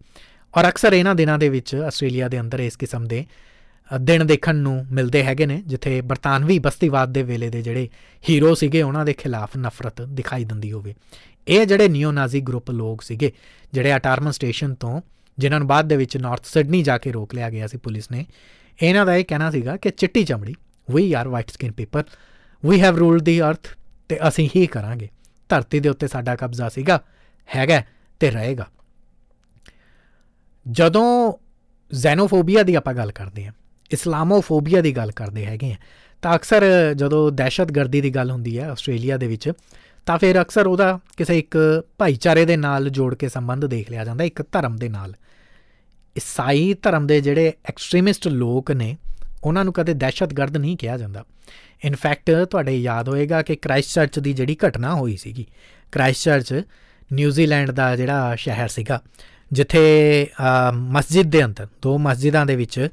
[0.55, 3.25] ਔਰ ਅਕਸਰ ਇਹਨਾਂ ਦਿਨਾਂ ਦੇ ਵਿੱਚ ਆਸਟ੍ਰੇਲੀਆ ਦੇ ਅੰਦਰ ਇਸ ਕਿਸਮ ਦੇ
[4.01, 7.89] ਦਿਨ ਦੇਖਣ ਨੂੰ ਮਿਲਦੇ ਹੈਗੇ ਨੇ, ਜਿੱਥੇ ਬਰਤਾਨਵੀ ਬਸਤੀਵਾਦ ਦੇ ਵੇਲੇ ਦੇ ਜਿਹੜੇ
[8.29, 10.95] ਹੀਰੋ ਸੀਗੇ, ਉਹਨਾਂ ਦੇ ਖਿਲਾਫ ਨਫ਼ਰਤ ਦਿਖਾਈ ਦਿੰਦੀ ਹੋਵੇ।
[11.49, 13.33] ਇਹ ਜਿਹੜੇ ਨਿਓ ਨਾਜ਼ੀ ਗਰੁੱਪ ਲੋਕ ਸੀਗੇ,
[13.73, 15.01] ਜਿਹੜੇ ਅਟਾਰਮਨ ਸਟੇਸ਼ਨ ਤੋਂ,
[15.39, 18.27] ਜਿਨ੍ਹਾਂ ਨੂੰ ਬਾਅਦ ਦੇ ਵਿੱਚ ਨਾਰਥ ਸਿਡਨੀ ਜਾ ਕੇ ਰੋਕ ਲਿਆ ਗਿਆ ਸੀ ਪੁਲਿਸ ਨੇ,
[18.83, 20.55] ਇਹਨਾਂ ਦਾ ਇਹ ਕਹਿਣਾ ਸੀਗਾ ਕਿ ਚਿੱਟੀ ਚਮੜੀ
[20.89, 22.03] we are white skin people
[22.63, 23.69] we have ruled the earth
[24.09, 25.09] ਤੇ ਅਸੀਂ ਹੀ ਕਰਾਂਗੇ।
[25.51, 27.01] ਧਰਤੀ ਦੇ ਉੱਤੇ ਸਾਡਾ ਕਬਜ਼ਾ ਸੀਗਾ,
[27.49, 27.83] ਹੈਗਾ
[28.21, 28.67] ਤੇ ਰਹੇਗਾ।
[30.67, 31.33] ਜਦੋਂ
[31.93, 33.53] ਜ਼ੈਨੋਫੋਬੀਆ ਦੀ ਆਪਾਂ ਗੱਲ ਕਰਦੇ ਹਾਂ,
[33.91, 35.77] ਇਸਲਾਮੋਫੋਬੀਆ ਦੀ ਗੱਲ ਕਰਦੇ ਹੈਗੇ ਆ
[36.23, 36.65] ਤਾਂ ਅਕਸਰ
[36.95, 39.51] ਜਦੋਂ ਦਹਿਸ਼ਤਗਰਦੀ ਦੀ ਗੱਲ ਹੁੰਦੀ ਹੈ ਆਸਟ੍ਰੇਲੀਆ ਦੇ ਵਿੱਚ,
[40.07, 41.57] ਤਾਂ ਫਿਰ ਅਕਸਰ ਉਹਦਾ ਕਿਸੇ ਇੱਕ
[41.99, 45.15] ਭਾਈਚਾਰੇ ਦੇ ਨਾਲ ਜੋੜ ਕੇ ਸੰਬੰਧ ਦੇਖ ਲਿਆ ਜਾਂਦਾ, ਇੱਕ ਧਰਮ ਦੇ ਨਾਲ।
[46.17, 48.97] ਈਸਾਈ ਧਰਮ ਦੇ ਜਿਹੜੇ ਐਕਸਟ੍ਰੀਮਿਸਟ ਲੋਕ ਨੇ
[49.45, 51.25] ਉਹਨਾਂ ਨੂੰ ਕਦੇ ਦਹਿਸ਼ਤਗਰਦ ਨਹੀਂ ਕਿਹਾ ਜਾਂਦਾ।
[51.85, 55.47] ਇਨਫੈਕਟ ਤੁਹਾਡੇ ਯਾਦ ਹੋਏਗਾ ਕਿ ਕ੍ਰਾਈਸਟ ਚਰਚ ਦੀ ਜਿਹੜੀ ਘਟਨਾ ਹੋਈ ਸੀਗੀ
[55.93, 56.63] ਕ੍ਰਾਈਸਟ ਚਰਚ
[57.11, 59.01] ਨਿਊਜ਼ੀਲੈਂਡ ਦਾ ਜਿਹੜਾ ਸ਼ਹਿਰ ਸੀਗਾ,
[59.53, 60.27] ਜਿੱਥੇ
[60.73, 62.89] ਮਸਜਿਦ ਦੇ ਅੰਦਰ, ਦੋ ਮਸਜਿਦਾਂ ਦੇ ਵਿੱਚ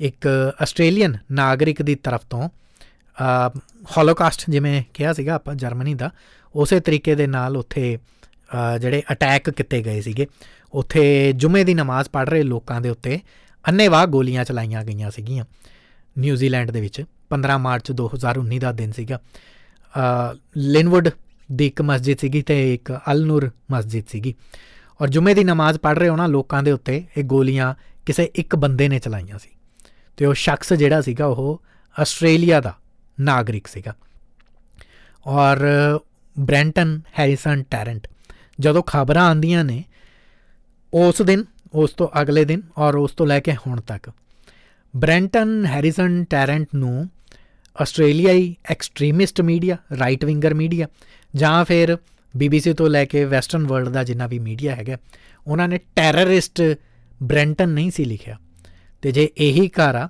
[0.00, 0.26] ਇੱਕ
[0.62, 2.48] ਆਸਟ੍ਰੇਲੀਅਨ ਨਾਗਰਿਕ ਦੀ ਤਰਫ ਤੋਂ
[3.96, 6.10] ਹੋਲੋਕਾਸਟ ਜਿਵੇਂ ਕਿਹਾ ਸੀਗਾ ਆਪਾਂ ਜਰਮਨੀ ਦਾ,
[6.54, 7.98] ਉਸੇ ਤਰੀਕੇ ਦੇ ਨਾਲ ਉੱਥੇ
[8.80, 10.26] ਜਿਹੜੇ ਅਟੈਕ ਕੀਤੇ ਗਏ ਸੀਗੇ।
[10.74, 13.18] ਉੱਥੇ ਜੁਮੇ ਦੀ ਨਮਾਜ਼ ਪੜ੍ਹ ਰਹੇ ਲੋਕਾਂ ਦੇ ਉੱਤੇ
[13.64, 15.44] ਅੰਨੇਵਾਹ ਗੋਲੀਆਂ ਚਲਾਈਆਂ ਗਈਆਂ ਸੀਗੀਆਂ।
[16.18, 19.20] ਨਿਊਜ਼ੀਲੈਂਡ ਦੇ ਵਿੱਚ 15 ਮਾਰਚ 2019 ਦਾ ਦਿਨ ਸੀਗਾ।
[20.56, 21.08] ਲਿਨਵੁੱਡ
[21.52, 24.34] ਦੀ ਇੱਕ ਮਸਜਿਦ ਸੀਗੀ ਤੇ ਇੱਕ ਅਲ ਨੂਰ ਮਸਜਿਦ ਸੀਗੀ।
[25.00, 27.74] ਔਰ ਜੁਮੇ ਦੀ ਨਮਾਜ਼ ਪੜ੍ਹ ਰਹੇ ਉਹਨਾਂ ਲੋਕਾਂ ਦੇ ਉੱਤੇ, ਇਹ ਗੋਲੀਆਂ
[28.06, 29.50] ਕਿਸੇ ਇੱਕ ਬੰਦੇ ਨੇ ਚਲਾਈਆਂ ਸੀ।
[30.16, 31.62] ਤੇ ਉਹ ਸ਼ਖਸ ਜਿਹੜਾ ਸੀਗਾ, ਉਹ
[32.00, 32.74] ਆਸਟ੍ਰੇਲੀਆ ਦਾ
[33.20, 33.94] ਨਾਗਰਿਕ ਸੀਗਾ।
[35.26, 35.56] ਔਰ
[36.38, 38.08] ਬ੍ਰੈਂਟਨ ਹੈਰਿਸਨ ਟੈਰੈਂਟ,
[38.60, 39.84] ਜਦੋਂ ਖਬਰਾਂ ਆਂਦੀਆਂ ਨੇ,
[40.94, 44.12] ਉਸ ਦਿਨ, ਉਸ ਤੋਂ ਅਗਲੇ ਦਿਨ ਔਰ ਉਸ ਤੋਂ ਲੈ ਕੇ ਹੁਣ ਤੱਕ
[44.96, 47.08] ਬ੍ਰੈਂਟਨ ਹੈਰਿਸਨ ਟੈਰੈਂਟ ਨੂੰ
[47.76, 50.86] ਆਸਟ੍ਰੇਲੀਆਈ extremist media right winger media
[51.36, 51.96] ਜਾਂ ਫਿਰ
[52.36, 54.96] BBC ਤੋਂ ਲੈ ਕੇ ਵੈਸਟਰਨ ਵਰਲਡ ਦਾ ਜਿੰਨਾ ਵੀ ਮੀਡੀਆ ਹੈਗਾ,
[55.46, 56.62] ਉਹਨਾਂ ਨੇ ਟੈਰਰਿਸਟ
[57.22, 58.38] ਬ੍ਰੈਂਟਨ ਨਹੀਂ ਸੀ ਲਿਖਿਆ।
[59.02, 60.08] ਤੇ ਜੇ ਇਹੀ ਘਰ ਆ,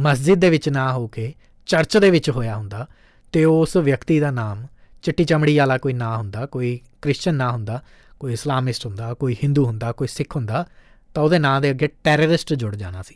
[0.00, 1.34] ਮਸਜਿਦ ਦੇ ਵਿੱਚ ਨਾ ਹੋ ਕੇ,
[1.66, 2.86] ਚਰਚ ਦੇ ਵਿੱਚ ਹੋਇਆ ਹੁੰਦਾ,
[3.32, 4.66] ਤੇ ਉਸ ਵਿਅਕਤੀ ਦਾ ਨਾਮ
[5.02, 7.82] ਚਿੱਟੀ ਚਮੜੀ ਵਾਲਾ ਕੋਈ ਨਾ ਹੁੰਦਾ, ਕੋਈ ਕ੍ਰਿਸਚੀਅਨ ਨਾ ਹੁੰਦਾ,
[8.20, 10.66] ਕੋਈ ਇਸਲਾਮਿਸਟ ਹੁੰਦਾ, ਕੋਈ ਹਿੰਦੂ ਹੁੰਦਾ, ਕੋਈ ਸਿੱਖ ਹੁੰਦਾ,
[11.14, 13.14] ਤਾਂ ਉਹਦੇ ਨਾਂ ਦੇ ਅੱਗੇ ਟੈਰਰਿਸਟ ਜੁੜ ਜਾਣਾ ਸੀ।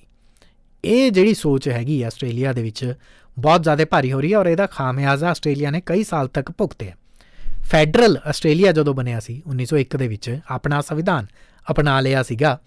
[0.85, 2.95] ਇਹ ਜਿਹੜੀ ਸੋਚ ਹੈਗੀ ਆਸਟ੍ਰੇਲੀਆ ਦੇ ਵਿੱਚ,
[3.37, 6.93] ਬਹੁਤ ਜ਼ਿਆਦਾ ਭਾਰੀ ਹੋ ਰਹੀ ਹੈ ਔਰ ਇਹਦਾ ਖਾਮਿਆਜ਼ਾ ਆਸਟ੍ਰੇਲੀਆ ਨੇ ਕਈ ਸਾਲ ਤੱਕ ਭੁਗਤਿਆ
[7.71, 11.27] ਫੈਡਰਲ ਆਸਟ੍ਰੇਲੀਆ ਜਦੋਂ ਬਣਿਆ ਸੀ 1901 ਦੇ ਵਿੱਚ ਆਪਣਾ ਸੰਵਿਧਾਨ
[11.67, 12.59] ਅਪਣਾ ਲਿਆ ਸੀਗਾ,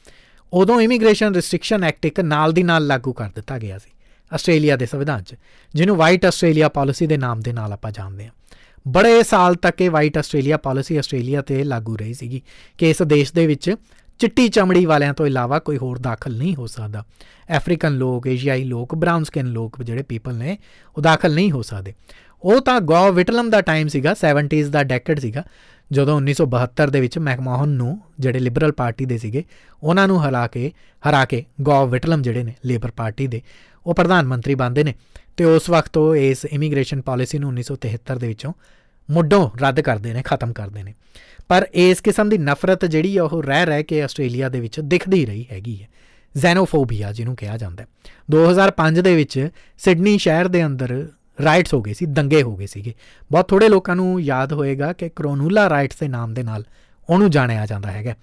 [0.54, 3.90] ਉਦੋਂ ਇਮੀਗ੍ਰੇਸ਼ਨ ਰੈਸਟ੍ਰਿਕਸ਼ਨ ਐਕਟ ਇੱਕ ਨਾਲ ਦੀ ਨਾਲ ਲਾਗੂ ਕਰ ਦਿੱਤਾ ਗਿਆ ਸੀ,
[4.32, 5.36] ਆਸਟ੍ਰੇਲੀਆ ਦੇ ਸੰਵਿਧਾਨ 'ਚ,
[5.74, 8.32] ਜਿਹਨੂੰ ਵਾਈਟ ਆਸਟ੍ਰੇਲੀਆ ਪਾਲਿਸੀ ਦੇ ਨਾਮ ਦੇ ਨਾਲ ਆਪਾਂ ਜਾਣਦੇ ਹਾਂ।
[8.86, 12.42] ਬੜੇ ਸਾਲ ਤੱਕ ਇਹ ਵਾਈਟ ਆਸਟ੍ਰੇਲੀਆ ਪਾਲਿਸੀ ਆਸਟ੍ਰੇਲੀਆ ਤੇ ਲਾਗੂ ਰਹੀ ਸੀਗੀ
[12.78, 13.76] ਕਿ ਇਸ ਦੇਸ਼ ਦੇ ਵਿੱਚ
[14.22, 17.04] ਚਿੱਟੀ ਚਮੜੀ ਵਾਲਿਆਂ ਤੋਂ ਇਲਾਵਾ ਕੋਈ ਹੋਰ ਦਾਖਲ ਨਹੀਂ ਹੋ ਸਕਦਾ।
[17.58, 20.58] ਅਫਰੀਕਨ ਲੋਕ ਏਸ਼ੀਆਈ ਲੋਕ ਬ੍ਰਾਊਨ ਸਕਿਨ ਲੋਕ ਜਿਹੜੇ ਪੀਪਲ ਨੇ,
[20.98, 21.94] ਉਹ ਦਾਖਲ ਨਹੀਂ ਹੋ ਸਕਦੇ।
[22.42, 25.44] ਉਹ ਤਾਂ ਗੋ ਵਿਟਲਮ ਦਾ ਟਾਈਮ ਸੀਗਾ 70s ਦਾ ਡੈਕੇਡ ਸੀਗਾ,
[25.92, 29.44] ਜਦੋਂ 1972 ਦੇ ਵਿੱਚ ਮੈਕਮੋਹਨ ਨੂੰ ਜਿਹੜੇ ਲਿਬਰਲ ਪਾਰਟੀ ਦੇ ਸੀਗੇ,
[29.84, 30.72] ਉਹਨਾਂ ਨੂੰ ਹਰਾ ਕੇ
[31.10, 33.42] ਹਰਾ ਕੇ ਗੋ ਵਿਟਲਮ ਜਿਹੜੇ ਨੇ ਲੇਬਰ ਪਾਰਟੀ ਦੇ,
[33.86, 34.94] ਉਹ ਪ੍ਰਧਾਨ ਮੰਤਰੀ ਬਣਦੇ ਨੇ।
[35.38, 38.54] ਤੇ ਉਸ ਵਕਤ ਉਹ ਇਸ ਇਮੀਗ੍ਰੇਸ਼ਨ ਪਾਲਿਸੀ ਨੂੰ 1973 ਦੇ ਵਿੱਚੋਂ
[39.12, 40.94] ਮੁੱਢੋਂ ਰੱਦ ਕਰਦੇ ਨੇ, ਖਤਮ ਕਰਦੇ ਨੇ।
[41.48, 45.26] ਪਰ ਇਸ ਕਿਸਮ ਦੀ ਨਫ਼ਰਤ ਜਿਹੜੀ ਆ ਉਹ ਰਹਿ ਰਹਿ ਕੇ ਆਸਟ੍ਰੇਲੀਆ ਦੇ ਵਿੱਚ ਦਿਖਦੀ
[45.26, 45.88] ਰਹੀ ਹੈਗੀ ਹੈ।
[46.38, 47.88] ਜ਼ੈਨੋਫੋਬੀਆ ਜਿਹਨੂੰ ਕਿਹਾ ਜਾਂਦਾ ਹੈ।
[48.32, 51.08] 2005 ਦੇ ਵਿੱਚ ਸਿਡਨੀ ਸ਼ਹਿਰ ਦੇ ਅੰਦਰ
[51.44, 52.94] ਰਾਈਟਸ ਹੋ ਗਏ ਸੀ, ਦੰਗੇ ਹੋ ਗਏ ਸੀਗੇ।
[53.32, 56.64] ਬਹੁਤ ਥੋੜੇ ਲੋਕਾਂ ਨੂੰ ਯਾਦ ਹੋਏਗਾ ਕਿ ਕਰੋਨੂਲਾ ਰਾਈਟਸ ਦੇ ਨਾਮ ਦੇ ਨਾਲ
[57.12, 58.16] ਉਹਨੂੰ ਜਾਣਿਆ ਜਾਂਦਾ ਹੈਗਾ।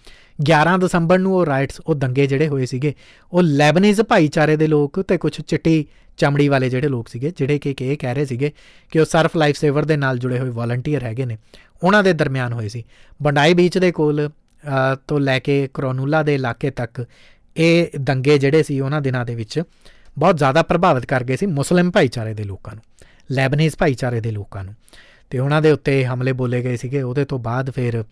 [0.42, 2.94] 11 ਦਸੰਬਰ ਨੂੰ ਉਹ ਰਾਈਟਸ, ਉਹ ਦੰਗੇ ਜਿਹੜੇ ਹੋਏ ਸੀਗੇ,
[3.32, 5.84] ਉਹ ਲੈਬਨੀਜ਼ ਭਾਈਚਾਰੇ ਦੇ ਲੋਕ ਤੇ ਕੁਝ ਚਿੱਟੀ
[6.16, 8.52] ਚਮੜੀ ਵਾਲੇ ਜਿਹੜੇ ਲੋਕ ਸੀਗੇ, ਜਿਹੜੇ ਕਿ ਇਹ ਕਹਿ ਰਹੇ ਸੀਗੇ
[8.90, 11.36] ਕਿ ਉਹ ਸਰਫ ਲਾਈਫ ਸੇਵਰ ਦੇ ਨਾਲ ਜੁੜੇ ਹੋਏ ਵਾਲੰਟੀਅਰ ਹੈਗੇ ਨੇ।
[11.82, 12.84] ਉਹਨਾਂ ਦੇ ਦਰਮਿਆਨ ਹੋਏ ਸੀ।
[13.22, 14.30] ਬੰਡਾਈ ਬੀਚ ਦੇ ਕੋਲ
[15.08, 17.04] ਤੋਂ ਲੈ ਕੇ ਕਰੋਨੂਲਾ ਦੇ ਇਲਾਕੇ ਤੱਕ
[17.56, 19.62] ਇਹ ਦੰਗੇ ਜਿਹੜੇ ਸੀ ਉਹਨਾਂ ਦਿਨਾਂ ਦੇ ਵਿੱਚ
[20.18, 22.82] ਬਹੁਤ ਜ਼ਿਆਦਾ ਪ੍ਰਭਾਵਿਤ ਕਰ ਗਏ ਸੀ ਮੁਸਲਿਮ ਭਾਈਚਾਰੇ ਦੇ ਲੋਕਾਂ ਨੂੰ,
[23.30, 24.74] ਲੈਬਨੀਜ਼ ਭਾਈਚਾਰੇ ਦੇ ਲੋਕਾਂ ਨੂੰ।
[25.30, 28.04] ਤੇ ਉਹਨਾਂ ਦੇ ਉੱਤੇ ਹਮਲੇ ਬੋਲੇ ਗਏ ਸੀਗੇ। ਉਹਦੇ ਤੋਂ ਬਾਅਦ ਫਿਰ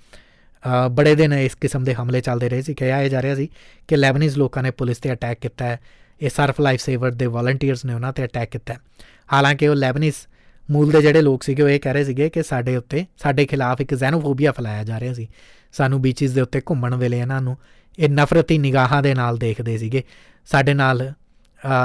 [0.91, 3.49] ਬੜੇ ਦਿਨ ਇਸ ਕਿਸਮ ਦੇ ਹਮਲੇ ਚੱਲਦੇ ਰਹੇ ਸੀ, ਕਿਹਾ ਇਹ ਜਾ ਰਿਹਾ ਸੀ
[3.89, 5.79] ਕਿ ਲੈਬਨੀਜ਼ ਲੋਕਾਂ ਨੇ ਪੁਲਿਸ ਤੇ ਅਟੈਕ ਕੀਤਾ ਹੈ।
[6.21, 8.75] ਇਹ ਸਰਫ ਲਾਈਫ ਸੇਵਰ ਦੇ ਵਾਲੰਟੀਅਰਸ ਨੇ ਉਹਨਾਂ ਤੇ ਅਟੈਕ ਕੀਤਾ
[9.33, 10.14] ਹਾਲਾਂਕਿ ਉਹ ਲੈਬਨੀਜ਼
[10.69, 13.81] ਮੂਲ ਦੇ ਜਿਹੜੇ ਲੋਕ ਸੀਗੇ, ਉਹ ਇਹ ਕਹਿ ਰਹੇ ਸੀਗੇ ਕਿ ਸਾਡੇ ਉੱਤੇ, ਸਾਡੇ ਖਿਲਾਫ
[13.81, 15.29] ਇੱਕ ਜ਼ੈਨੋਫੋਬੀਆ ਫਲਾਇਆ ਜਾ ਰਿਹਾ ਸੀ।
[15.73, 17.57] ਸਾਨੂੰ ਬੀਚਸ ਦੇ ਉੱਤੇ ਘੁੰਮਣ ਵੇਲੇ ਇਹਨਾਂ ਨੂੰ
[17.99, 20.03] ਇਹ ਨਫ਼ਰਤੀ ਨਿਗਾਹਾਂ ਦੇ ਨਾਲ ਦੇਖਦੇ ਸੀਗੇ।
[20.49, 21.12] ਸਾਡੇ ਨਾਲ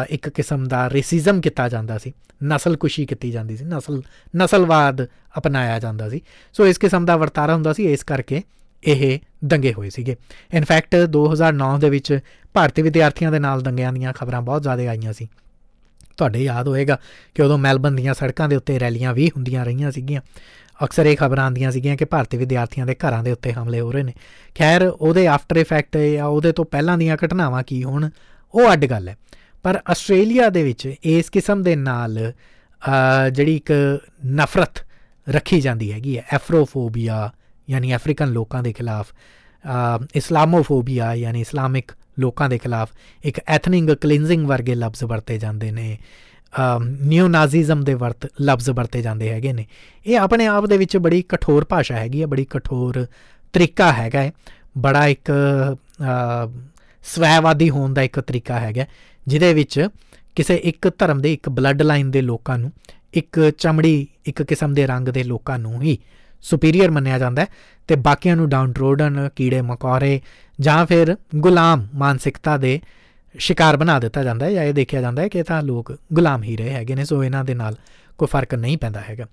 [0.09, 2.13] ਇੱਕ ਕਿਸਮ ਦਾ ਰੇਸਿਜ਼ਮ ਕੀਤਾ ਜਾਂਦਾ ਸੀ।
[2.43, 4.01] ਨਸਲਕੁਸ਼ੀ ਕੀਤੀ ਜਾਂਦੀ ਸੀ। ਨਸਲ,
[4.38, 5.05] ਨਸਲਵਾਦ
[5.38, 6.21] ਅਪਣਾਇਆ ਜਾਂਦਾ ਸੀ।
[6.53, 8.41] ਸੋ ਇਸ ਕਿਸਮ ਦਾ ਵਰਤਾਰਾ ਹੁੰਦਾ ਸੀ। ਇਸ ਕਰਕੇ
[8.84, 10.15] ਇਹ ਦੰਗੇ ਹੋਏ ਸੀਗੇ।
[10.53, 12.19] ਇਨਫੈਕਟ 2009 ਦੇ ਵਿੱਚ
[12.53, 15.27] ਭਾਰਤੀ ਵਿਦਿਆਰਥੀਆਂ ਦੇ ਨਾਲ ਦੰਗਿਆਂ ਦੀਆਂ ਖਬਰਾਂ ਬਹੁਤ ਜ਼ਿਆਦਾ ਆਈਆਂ ਸੀ।
[16.17, 16.97] ਤੁਹਾਡੇ ਯਾਦ ਹੋਏਗਾ
[17.36, 20.21] ਕਿ ਉਦੋਂ ਮੈਲਬਨ ਦੀਆਂ ਸੜਕਾਂ ਦੇ ਉੱਤੇ ਰੈਲੀਆਂ ਵੀ ਹੁੰਦੀਆਂ ਰਹੀਆਂ ਸੀਗੀਆਂ।
[20.84, 24.03] ਅਕਸਰ ਇਹ ਖਬਰਾਂ ਆਉਂਦੀਆਂ ਸੀਗੀਆਂ ਕਿ ਭਾਰਤੀ ਵਿਦਿਆਰਥੀਆਂ ਦੇ ਘਰਾਂ ਦੇ ਉੱਤੇ ਹਮਲੇ ਹੋ ਰਹੇ
[24.03, 24.13] ਨੇ।
[24.57, 28.09] ਖੈਰ, ਉਹਦੇ ਆਫਟਰ ਇਫੈਕਟ ਜਾਂ ਉਹਦੇ ਤੋਂ ਪਹਿਲਾਂ ਦੀਆਂ ਘਟਨਾਵਾਂ ਕੀ ਹੋਣ,
[28.53, 29.17] ਉਹ ਅੱਡ ਗੱਲ ਹੈ।
[29.63, 32.32] ਪਰ ਆਸਟ੍ਰੇਲੀਆ ਦੇ ਵਿੱਚ ਇਸ ਕਿਸਮ ਦੇ ਨਾਲ
[33.32, 33.71] ਜਿਹੜੀ ਇੱਕ
[34.25, 34.86] ਨਫ਼ਰਤ
[35.29, 37.32] ਰੱਖੀ ਜਾਂਦੀ ਹੈਗੀ ਹੈ। ਐਫਰੋਫੋਬੀਆ
[37.72, 39.13] ਯਾਨੀ ਅਫਰੀਕਨ ਲੋਕਾਂ ਦੇ ਖਿਲਾਫ
[40.15, 42.89] ਇਸਲਾਮੋਫੋਬੀਆ ਯਾਨੀ ਇਸਲਾਮਿਕ ਲੋਕਾਂ ਦੇ ਖਿਲਾਫ
[43.24, 45.97] ਇੱਕ ਐਥਨਿਕ ਕਲੀਨਜ਼ਿੰਗ ਵਰਗੇ ਲਫ਼ਜ਼ ਵਰਤੇ ਜਾਂਦੇ ਨੇ
[47.03, 49.65] ਨਿਓ ਨਾਜ਼ੀਜ਼ਮ ਦੇ ਵਰਤ, ਲਫ਼ਜ਼ ਵਰਤੇ ਜਾਂਦੇ ਹੈਗੇ ਨੇ।
[50.05, 53.05] ਇਹ ਆਪਣੇ ਆਪ ਦੇ ਵਿੱਚ ਬੜੀ ਕਠੋਰ ਭਾਸ਼ਾ ਹੈਗੀ ਹੈ, ਬੜੀ ਕਠੋਰ
[53.53, 54.32] ਤਰੀਕਾ ਹੈਗਾ ਹੈ।
[54.78, 55.32] ਬੜਾ ਇੱਕ
[57.05, 58.86] ਸਵੈਵਾਦੀ ਹੋਣ ਦਾ ਇੱਕ ਤਰੀਕਾ ਹੈਗਾ
[59.28, 59.88] ਜਿਹਦੇ ਵਿੱਚ
[60.36, 62.72] ਕਿਸੇ ਇੱਕ ਧਰਮ ਦੇ ਇੱਕ ਬਲੱਡ ਲਾਈਨ ਦੇ ਲੋਕਾਂ ਨੂੰ,
[63.13, 65.97] ਇੱਕ ਚਮੜੀ, ਇੱਕ ਕਿਸਮ ਦੇ ਰੰਗ ਦੇ ਲੋਕਾਂ ਨੂੰ ਹੀ
[66.41, 67.47] ਸੁਪੀਰੀਅਰ ਮੰਨਿਆ ਜਾਂਦਾ ਹੈ
[67.87, 70.21] ਤੇ ਬਾਕੀਆਂ ਨੂੰ ਡਾਊਨ ਟ੍ਰੋਡਨ ਕੀੜੇ ਮਕੌੜੇ
[70.59, 72.79] ਜਾਂ ਫਿਰ ਗੁਲਾਮ ਮਾਨਸਿਕਤਾ ਦੇ
[73.39, 76.57] ਸ਼ਿਕਾਰ ਬਣਾ ਦਿੱਤਾ ਜਾਂਦਾ ਹੈ ਜਾਂ ਇਹ ਦੇਖਿਆ ਜਾਂਦਾ ਹੈ ਕਿ ਤਾਂ ਲੋਕ ਗੁਲਾਮ ਹੀ
[76.57, 77.75] ਰਹੇ ਹੈਗੇ ਨੇ, ਸੋ ਇਹਨਾਂ ਦੇ ਨਾਲ
[78.17, 79.25] ਕੋਈ ਫ਼ਰਕ ਨਹੀਂ ਪੈਂਦਾ ਹੈਗਾ।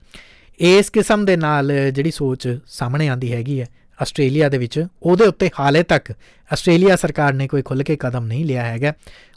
[0.60, 3.66] ਇਸ ਕਿਸਮ ਦੇ ਨਾਲ ਜਿਹੜੀ ਸੋਚ ਸਾਹਮਣੇ ਆਂਦੀ ਹੈਗੀ ਹੈ
[4.02, 6.12] ਆਸਟ੍ਰੇਲੀਆ ਦੇ ਵਿੱਚ, ਉਹਦੇ ਉੱਤੇ ਹਾਲੇ ਤੱਕ
[6.52, 8.92] ਆਸਟ੍ਰੇਲੀਆ ਸਰਕਾਰ ਨੇ ਕੋਈ ਖੁੱਲ ਕੇ ਕਦਮ ਨਹੀਂ ਲਿਆ ਹੈਗਾ।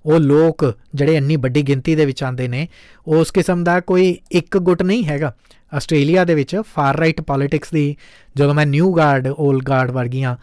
[0.06, 2.68] ਉਹ ਲੋਕ ਜਿਹੜੇ ਇੰਨੀ ਵੱਡੀ ਗਿਣਤੀ ਦੇ ਵਿੱਚ ਆਂਦੇ ਨੇ,
[3.08, 5.34] ਉਸ ਕਿਸਮ ਦਾ ਕੋਈ ਇੱਕ ਗੁੱਟ ਨਹੀਂ ਹੈਗਾ।
[5.74, 7.96] ਆਸਟ੍ਰੇਲੀਆ ਦੇ ਵਿੱਚ ਫਾਰ ਰਾਈਟ ਪੋਲਿਟਿਕਸ ਦੀ
[8.36, 10.36] ਜਦੋਂ ਮੈਂ ਨਿਊ ਗਾਰਡ 올ਡ ਗਾਰਡ ਵਰਗੀਆਂ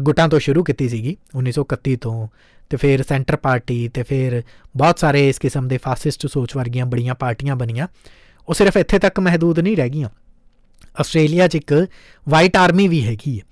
[0.00, 2.28] ਗੁੱਟਾਂ ਤੋਂ ਸ਼ੁਰੂ ਕੀਤੀ ਸੀਗੀ 1931 ਤੋਂ,
[2.70, 4.42] ਤੇ ਫਿਰ ਸੈਂਟਰ ਪਾਰਟੀ ਤੇ ਫਿਰ
[4.76, 7.88] ਬਹੁਤ ਸਾਰੇ ਇਸ ਕਿਸਮ ਦੇ ਫਾਸਿਸਟ ਸੋਚ ਵਰਗੀਆਂ ਬੜੀਆਂ ਪਾਰਟੀਆਂ ਬਣੀਆਂ।
[8.48, 10.08] ਉਹ ਸਿਰਫ ਇੱਥੇ ਤੱਕ ਮਹਦੂਦ ਨਹੀਂ ਰਹਿ ਗਈਆਂ।
[11.00, 11.72] ਆਸਟ੍ਰੇਲੀਆ 'ਚ ਇੱਕ
[12.28, 13.44] ਵਾਈਟ ਆਰਮੀ ਵੀ ਹੈਗੀ ਹੈ।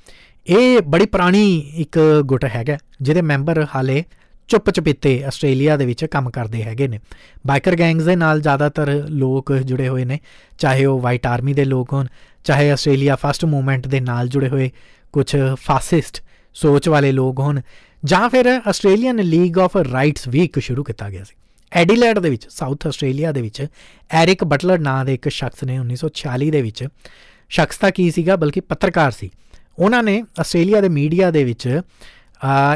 [0.46, 4.04] ਇਹ ਬੜੀ ਪੁਰਾਣੀ ਇੱਕ ਗੁੱਟ ਹੈਗਾ, ਜਿਹਦੇ ਮੈਂਬਰ ਹਾਲੇ
[4.52, 6.98] ਚੁੱਪ ਚਪੀਤੇ ਆਸਟ੍ਰੇਲੀਆ ਦੇ ਵਿੱਚ ਕੰਮ ਕਰਦੇ ਹੈਗੇ ਨੇ।
[7.46, 10.18] ਬਾਈਕਰ ਗੈਂਗਸ ਦੇ ਨਾਲ ਜ਼ਿਆਦਾਤਰ ਲੋਕ ਜੁੜੇ ਹੋਏ ਨੇ,
[10.58, 12.06] ਚਾਹੇ ਉਹ ਵਾਈਟ ਆਰਮੀ ਦੇ ਲੋਕ ਹੋਣ,
[12.44, 14.70] ਚਾਹੇ ਆਸਟ੍ਰੇਲੀਆ ਫਸਟ ਮੂਵਮੈਂਟ ਦੇ ਨਾਲ ਜੁੜੇ ਹੋਏ
[15.12, 16.22] ਕੁਝ ਫਾਸਿਸਟ
[16.54, 17.60] ਸੋਚ ਵਾਲੇ ਲੋਕ ਹੋਣ,
[18.04, 21.34] ਜਾਂ ਫਿਰ ਆਸਟ੍ਰੇਲੀਅਨ ਲੀਗ ਆਫ ਰਾਈਟਸ ਵੀ ਇੱਕ ਸ਼ੁਰੂ ਕੀਤਾ ਗਿਆ ਸੀ।
[21.72, 23.66] ਐਡੀਲੇਡ ਦੇ ਵਿੱਚ, ਸਾਊਥ ਆਸਟ੍ਰੇਲੀਆ ਦੇ ਵਿੱਚ,
[24.10, 26.88] ਐਰਿਕ ਬਟਲਰ ਨਾਂ ਦੇ ਇੱਕ ਸ਼ਖਸ ਨੇ 1946 ਦੇ ਵਿੱਚ।
[27.48, 29.30] ਸ਼ਖਸ ਤਾਂ ਕੀ ਸੀਗਾ, ਬਲਕਿ ਪੱਤਰਕਾਰ ਸੀ।
[29.78, 31.80] ਉਹਨਾਂ ਨੇ ਆਸਟ੍ਰੇਲੀਆ ਦੇ ਮੀਡੀਆ ਦੇ ਵਿੱਚ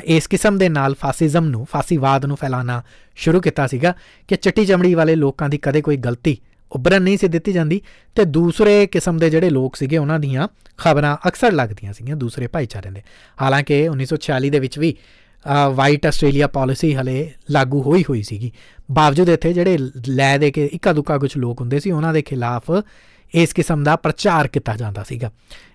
[0.04, 2.82] ਇਸ ਕਿਸਮ ਦੇ ਨਾਲ ਫਾਸਿਜ਼ਮ ਨੂੰ, ਫਾਸੀਵਾਦ ਨੂੰ ਫੈਲਾਉਣਾ
[3.16, 3.94] ਸ਼ੁਰੂ ਕੀਤਾ ਸੀਗਾ
[4.28, 6.36] ਕਿ ਚਿੱਟੀ ਚਮੜੀ ਵਾਲੇ ਲੋਕਾਂ ਦੀ ਕਦੇ ਕੋਈ ਗਲਤੀ
[6.72, 7.80] ਉੱਭਰਨ ਨਹੀਂ ਸੀ ਦਿੱਤੀ ਜਾਂਦੀ
[8.16, 10.46] ਤੇ ਦੂਸਰੇ ਕਿਸਮ ਦੇ ਜਿਹੜੇ ਲੋਕ ਸੀਗੇ ਉਹਨਾਂ ਦੀਆਂ
[10.78, 13.02] ਖਬਰਾਂ ਅਕਸਰ ਲੱਗਦੀਆਂ ਸੀਗੀਆਂ ਦੂਸਰੇ ਭਾਈਚਾਰਿਆਂ ਦੇ।
[13.42, 14.94] ਹਾਲਾਂਕਿ 1946 ਦੇ ਵਿੱਚ ਵੀ
[15.74, 17.18] ਵਾਈਟ ਆਸਟ੍ਰੇਲੀਆ ਪਾਲਿਸੀ ਹਲੇ
[17.50, 18.50] ਲਾਗੂ ਹੋਈ ਹੋਈ ਸੀਗੀ।
[18.92, 22.70] ਬਾਵਜੂਦ ਇੱਥੇ ਜਿਹੜੇ ਲੈ ਦੇ ਕੇ ਇੱਕਾ ਦੁੱਕਾ ਕੁਝ ਲੋਕ ਹੁੰਦੇ ਸੀ, ਉਹਨਾਂ ਦੇ ਖਿਲਾਫ
[23.34, 25.30] ਇਸ ਕਿਸਮ ਦਾ ਪ੍ਰਚਾਰ ਕੀਤਾ ਜਾਂਦਾ ਸੀਗਾ।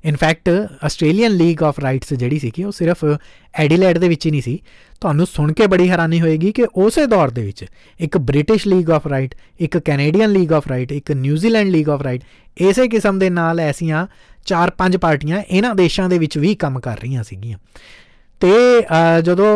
[0.06, 0.50] In fact
[0.84, 3.06] Australian league of rights ਜਿਹੜੀ ਸੀ ਕਿ ਉਹ ਸਿਰਫ
[3.54, 4.58] ਐਡੀਲੇਡ ਦੇ ਵਿੱਚ ਹੀ ਨਹੀਂ ਸੀ।
[5.02, 7.66] ਤੁਹਾਨੂੰ ਸੁਣ ਕੇ ਬੜੀ ਹੈਰਾਨੀ ਹੋਏਗੀ ਕਿ ਉਸੇ ਦੌਰ ਦੇ ਵਿੱਚ
[8.00, 12.24] ਇੱਕ ਬ੍ਰਿਟਿਸ਼ ਲੀਗ ਆਫ ਰਾਈਟ ਇੱਕ ਕੈਨੇਡੀਅਨ ਲੀਗ ਆਫ ਰਾਈਟ ਇੱਕ New Zealand league of right
[12.58, 14.06] ਇਸੇ ਕਿਸਮ ਦੇ ਨਾਲ ਐਸੀਆਂ
[14.48, 17.58] 4-5 ਪਾਰਟੀਆਂ ਇਹਨਾਂ ਦੇਸ਼ਾਂ ਦੇ ਵਿੱਚ ਵੀ ਕੰਮ ਕਰ ਰਹੀਆਂ ਸੀਗੀਆਂ।
[18.42, 18.52] ਤੇ
[19.24, 19.54] ਜਦੋਂ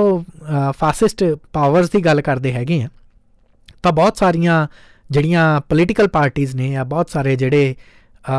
[0.71, 1.23] ਫਾਸਿਸਟ
[1.53, 2.89] ਪਾਵਰਸ ਦੀ ਗੱਲ ਕਰਦੇ ਹੈਗੇ ਆ,
[3.83, 4.67] ਤਾਂ ਬਹੁਤ ਸਾਰੀਆਂ
[5.11, 7.75] ਜਿਹੜੀਆਂ ਪੋਲੀਟੀਕਲ ਪਾਰਟੀਆਂ ਨੇ ਜਾਂ ਬਹੁਤ ਸਾਰੇ ਜਿਹੜੇ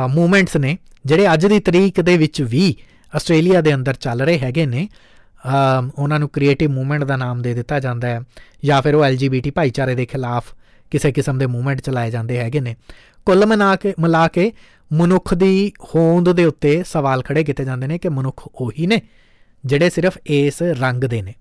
[0.07, 2.75] ਮੂਵਮੈਂਟਸ ਨੇ, ਜਿਹੜੇ ਅੱਜ ਦੀ ਤਰੀਕ ਦੇ ਵਿੱਚ ਵੀ
[3.17, 4.89] ਆਸਟ੍ਰੇਲੀਆ ਦੇ ਅੰਦਰ ਚੱਲ ਰਹੇ ਹੈਗੇ ਨੇ,
[5.45, 8.21] ਅਮ, ਉਹਨਾਂ ਨੂੰ ਕ੍ਰੀਏਟਿਵ ਮੂਵਮੈਂਟ ਦਾ ਨਾਮ ਦੇ ਦਿੱਤਾ ਜਾਂਦਾ ਹੈ
[8.65, 10.55] ਜਾਂ ਫਿਰ ਉਹ ਐਲਜੀਬੀਟੀ ਭਾਈਚਾਰੇ ਦੇ ਖਿਲਾਫ
[10.91, 12.77] ਕਿਸੇ ਕਿਸਮ ਦੇ ਮੂਵਮੈਂਟ ਚਲਾਏ ਜਾਂਦੇ ਹੈਗੇ ਨੇ।
[13.27, 14.51] ਕੁੱਲ ਮਿਲਾ ਕੇ ਮਿਲਾ ਕੇ
[14.93, 19.01] ਮਨੁੱਖ ਦੀ ਹੋਂਦ ਦੇ ਉੱਤੇ ਸਵਾਲ ਖੜੇ ਕੀਤੇ ਜਾਂਦੇ ਨੇ ਕਿ ਮਨੁੱਖ ਉਹੀ ਨੇ
[19.65, 21.35] ਜਿਹੜੇ ਸਿਰਫ ਇਸ ਰੰਗ ਦੇ ਨੇ।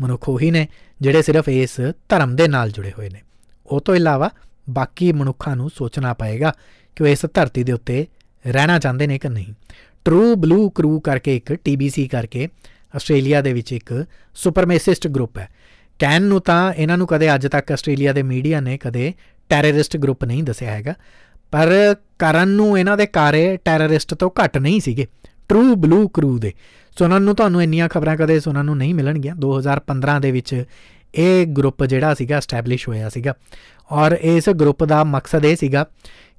[0.00, 0.66] ਮਨੁੱਖ ਉਹੀ ਨੇ
[1.00, 3.20] ਜਿਹੜੇ ਸਿਰਫ ਇਸ ਧਰਮ ਦੇ ਨਾਲ ਜੁੜੇ ਹੋਏ ਨੇ।
[3.66, 4.30] ਉਹ ਤੋਂ ਇਲਾਵਾ
[4.70, 6.52] ਬਾਕੀ ਮਨੁੱਖਾਂ ਨੂੰ ਸੋਚਣਾ ਪਏਗਾ
[6.96, 8.06] ਕਿ ਉਹ ਇਸ ਧਰਤੀ ਦੇ ਉੱਤੇ
[8.46, 9.52] ਰਹਿਣਾ ਚਾਹੁੰਦੇ ਨੇ ਕਿ ਨਹੀਂ।
[10.04, 12.48] ਟਰੂ ਬਲੂ ਕਰੂ ਕਰਕੇ ਇੱਕ TBC ਕਰਕੇ
[12.96, 14.04] ਆਸਟ੍ਰੇਲੀਆ ਦੇ ਵਿੱਚ ਇੱਕ
[14.34, 15.48] ਸੁਪਰਮੇਸਿਸਟ ਗਰੁੱਪ ਹੈ।
[15.98, 19.12] ਕੈਨ ਨੂੰ ਤਾਂ ਇਹਨਾਂ ਨੂੰ ਕਦੇ ਅੱਜ ਤੱਕ ਆਸਟ੍ਰੇਲੀਆ ਦੇ ਮੀਡੀਆ ਨੇ ਕਦੇ
[19.48, 20.94] ਟੈਰਰਿਸਟ ਗਰੁੱਪ ਨਹੀਂ ਦੱਸਿਆ ਹੈਗਾ,
[21.50, 25.06] ਪਰ ਕਰਨ ਨੂੰ ਇਹਨਾਂ ਦੇ ਕਾਰੇ ਟੈਰਰਿਸਟ ਤੋਂ ਘੱਟ ਨਹੀਂ ਸੀਗੇ।
[25.48, 26.52] ਟਰੂ ਬਲੂ ਕਰੂ ਦੇ।
[26.98, 30.64] ਸੁਣਨ ਨੂੰ ਤੁਹਾਨੂੰ ਇੰਨੀਆਂ ਖਬਰਾਂ ਕਦੇ ਸੁਣਨ ਨੂੰ ਨਹੀਂ ਮਿਲਣਗੀਆਂ। 2015 ਦੇ ਵਿੱਚ
[31.14, 33.34] ਇਹ ਗਰੁੱਪ ਜਿਹੜਾ ਸੀਗਾ ਐਸਟੈਬਲਿਸ਼ ਹੋਇਆ ਸੀਗਾ
[33.92, 35.86] ਔਰ ਇਸ ਗਰੁੱਪ ਦਾ ਮਕਸਦ ਇਹ ਸੀਗਾ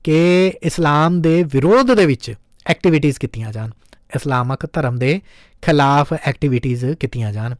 [0.03, 2.33] ਕਿ ਇਸਲਾਮ ਦੇ ਵਿਰੋਧ ਦੇ ਵਿੱਚ
[2.65, 3.69] ਐਕਟੀਵਿਟੀਆਂ ਕੀਤੀਆਂ ਜਾਣ,
[4.15, 5.19] ਇਸਲਾਮਕ ਧਰਮ ਦੇ
[5.61, 7.55] ਖਿਲਾਫ ਐਕਟੀਵਿਟੀਆਂ ਕੀਤੀਆਂ ਜਾਣ।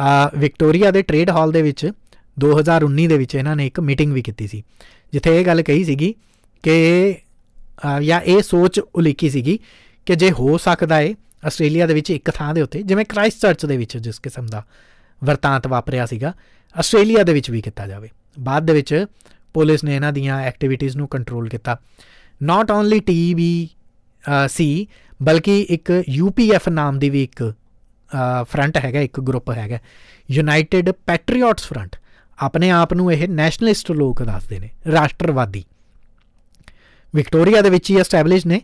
[0.00, 1.90] ਆ ਵਿਕਟੋਰੀਆ ਦੇ ਟ੍ਰੇਡ ਹਾਲ ਦੇ ਵਿੱਚ
[2.36, 4.62] 2019 ਦੇ ਵਿੱਚ ਇਹਨਾਂ ਨੇ ਇੱਕ ਮੀਟਿੰਗ ਵੀ ਕੀਤੀ ਸੀ,
[5.12, 6.14] ਜਿੱਥੇ ਇਹ ਗੱਲ ਕਹੀ ਸੀਗੀ
[6.64, 7.14] ਕਿ
[8.02, 9.58] ਜਾਂ ਇਹ ਸੋਚ ਉਲੀਕੀ ਸੀਗੀ
[10.06, 11.14] ਕਿ ਜੇ ਹੋ ਸਕਦਾ ਹੈ
[11.46, 14.64] ਆਸਟ੍ਰੇਲੀਆ ਦੇ ਵਿੱਚ ਇੱਕ ਥਾਂ ਦੇ ਉੱਤੇ, ਜਿਵੇਂ ਕ੍ਰਾਈਸਟ ਚਰਚ ਦੇ ਵਿੱਚ ਜਿਸ ਕਿਸਮ ਦਾ
[15.22, 16.32] ਵਰਤਾਂਤ ਵਾਪਰਿਆ ਸੀਗਾ,
[16.76, 19.04] ਆਸਟ੍ਰੇਲੀਆ ਦੇ ਵਿੱਚ ਵੀ ਕੀਤਾ ਜਾਵੇ। ਬਾਅਦ ਦੇ ਵਿੱਚ
[19.54, 21.76] ਪੁਲਿਸ ਨੇ ਇਹਨਾਂ ਦੀਆਂ ਐਕਟੀਵਿਟੀਆਂ ਨੂੰ ਕੰਟਰੋਲ ਕੀਤਾ।
[22.40, 23.68] ਨਾਟ ਓਨਲੀ ਟੀਬੀ
[24.48, 24.86] ਸੀ
[25.20, 27.52] ਬਲਕਿ ਇੱਕ ਯੂਪੀਐਫ ਨਾਮ ਦੀ ਵੀ ਇੱਕ
[28.48, 29.78] ਫਰੰਟ ਹੈਗਾ, ਇੱਕ ਗਰੁੱਪ ਹੈਗਾ।
[30.30, 31.96] ਯੂਨਾਈਟਿਡ ਪੈਟਰੀਓਟਸ ਫਰੰਟ
[32.38, 35.64] ਆਪਣੇ ਆਪ ਨੂੰ ਇਹ ਨੈਸ਼ਨਲਿਸਟ ਲੋਕ ਦੱਸਦੇ ਨੇ, ਰਾਸ਼ਟਰਵਾਦੀ।
[37.14, 38.60] ਵਿਕਟੋਰੀਆ ਦੇ ਵਿੱਚ ਹੀ ਐਸਟੈਬਲਿਸ਼ ਨੇ।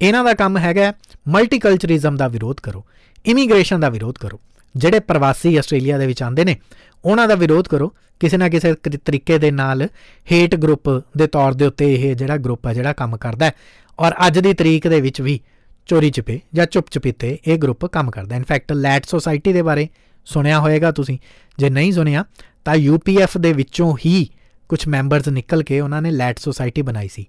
[0.00, 0.92] ਇਹਨਾਂ ਦਾ ਕੰਮ ਹੈਗਾ
[1.28, 2.84] ਮਲਟੀਕਲਚਰਿਜ਼ਮ ਦਾ ਵਿਰੋਧ ਕਰੋ
[3.24, 4.40] ਇਮੀਗ੍ਰੇਸ਼ਨ ਦਾ ਵਿਰੋਧ ਕਰੋ।
[4.76, 6.56] ਜਿਹੜੇ ਪ੍ਰਵਾਸੀ ਆਸਟ੍ਰੇਲੀਆ ਦੇ ਵਿੱਚ ਆਉਂਦੇ ਨੇ,
[7.04, 9.88] ਉਹਨਾਂ ਦਾ ਵਿਰੋਧ ਕਰੋ। ਕਿਸੇ ਨਾ ਕਿਸੇ ਤਰੀਕੇ ਦੇ ਨਾਲ
[10.32, 13.52] ਹੇਟ ਗਰੁੱਪ ਦੇ ਤੌਰ ਦੇ ਉੱਤੇ ਇਹ ਜਿਹੜਾ ਗਰੁੱਪ ਹੈ, ਜਿਹੜਾ ਕੰਮ ਕਰਦਾ ਹੈ।
[13.98, 15.40] ਔਰ ਅੱਜ ਦੀ ਤਰੀਕ ਦੇ ਵਿੱਚ ਵੀ
[15.86, 19.88] ਚੋਰੀ ਚਪੇ ਜਾਂ ਚੁੱਪ ਚਪੀਤੇ ਇਹ ਗਰੁੱਪ ਕੰਮ ਕਰਦਾ ਇਨਫੈਕਟ ਲੈਟ ਸੋਸਾਇਟੀ ਦੇ ਬਾਰੇ
[20.24, 21.18] ਸੁਣਿਆ ਹੋਵੇਗਾ ਤੁਸੀਂ।
[21.58, 22.24] ਜੇ ਨਹੀਂ ਸੁਣਿਆ,
[22.64, 24.28] ਤਾਂ ਯੂਪੀਐਫ ਦੇ ਵਿੱਚੋਂ ਹੀ
[24.68, 27.26] ਕੁਝ ਮੈਂਬਰਸ ਨਿਕਲ ਕੇ ਉਹਨਾਂ ਨੇ ਲੈਟ ਸੋਸਾਇਟੀ ਬਣਾਈ ਸੀ।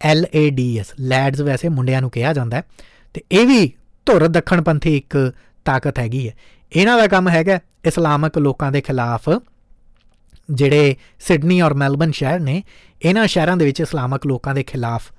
[0.00, 2.62] L A D S lads ਵੈਸੇ ਮੁੰਡਿਆਂ ਨੂੰ ਕਿਹਾ ਜਾਂਦਾ ਹੈ।
[3.14, 3.72] ਤੇ ਇਹ ਵੀ
[4.06, 5.32] ਧੁਰ ਦੱਖਣਪੰਥੀ ਇੱਕ
[5.64, 6.34] ਤਾਕਤ ਹੈਗੀ ਹੈ।
[6.72, 9.28] ਇਹਨਾਂ ਦਾ ਕੰਮ ਹੈਗਾ ਇਸਲਾਮਿਕ ਲੋਕਾਂ ਦੇ ਖਿਲਾਫ,
[10.50, 12.62] ਜਿਹੜੇ ਸਿਡਨੀ ਔਰ ਮੈਲਬਨ ਸ਼ਹਿਰ ਨੇ,
[13.02, 15.12] ਇਹਨਾਂ ਸ਼ਹਿਰਾਂ ਦੇ ਵਿੱਚ ਇਸਲਾਮਿਕ ਲੋਕਾਂ ਦੇ ਖਿਲਾਫ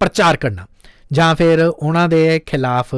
[0.00, 0.66] ਪ੍ਰਚਾਰ ਕਰਨਾ।
[1.12, 2.94] ਜਾਂ ਫਿਰ ਉਹਨਾਂ ਦੇ ਖਿਲਾਫ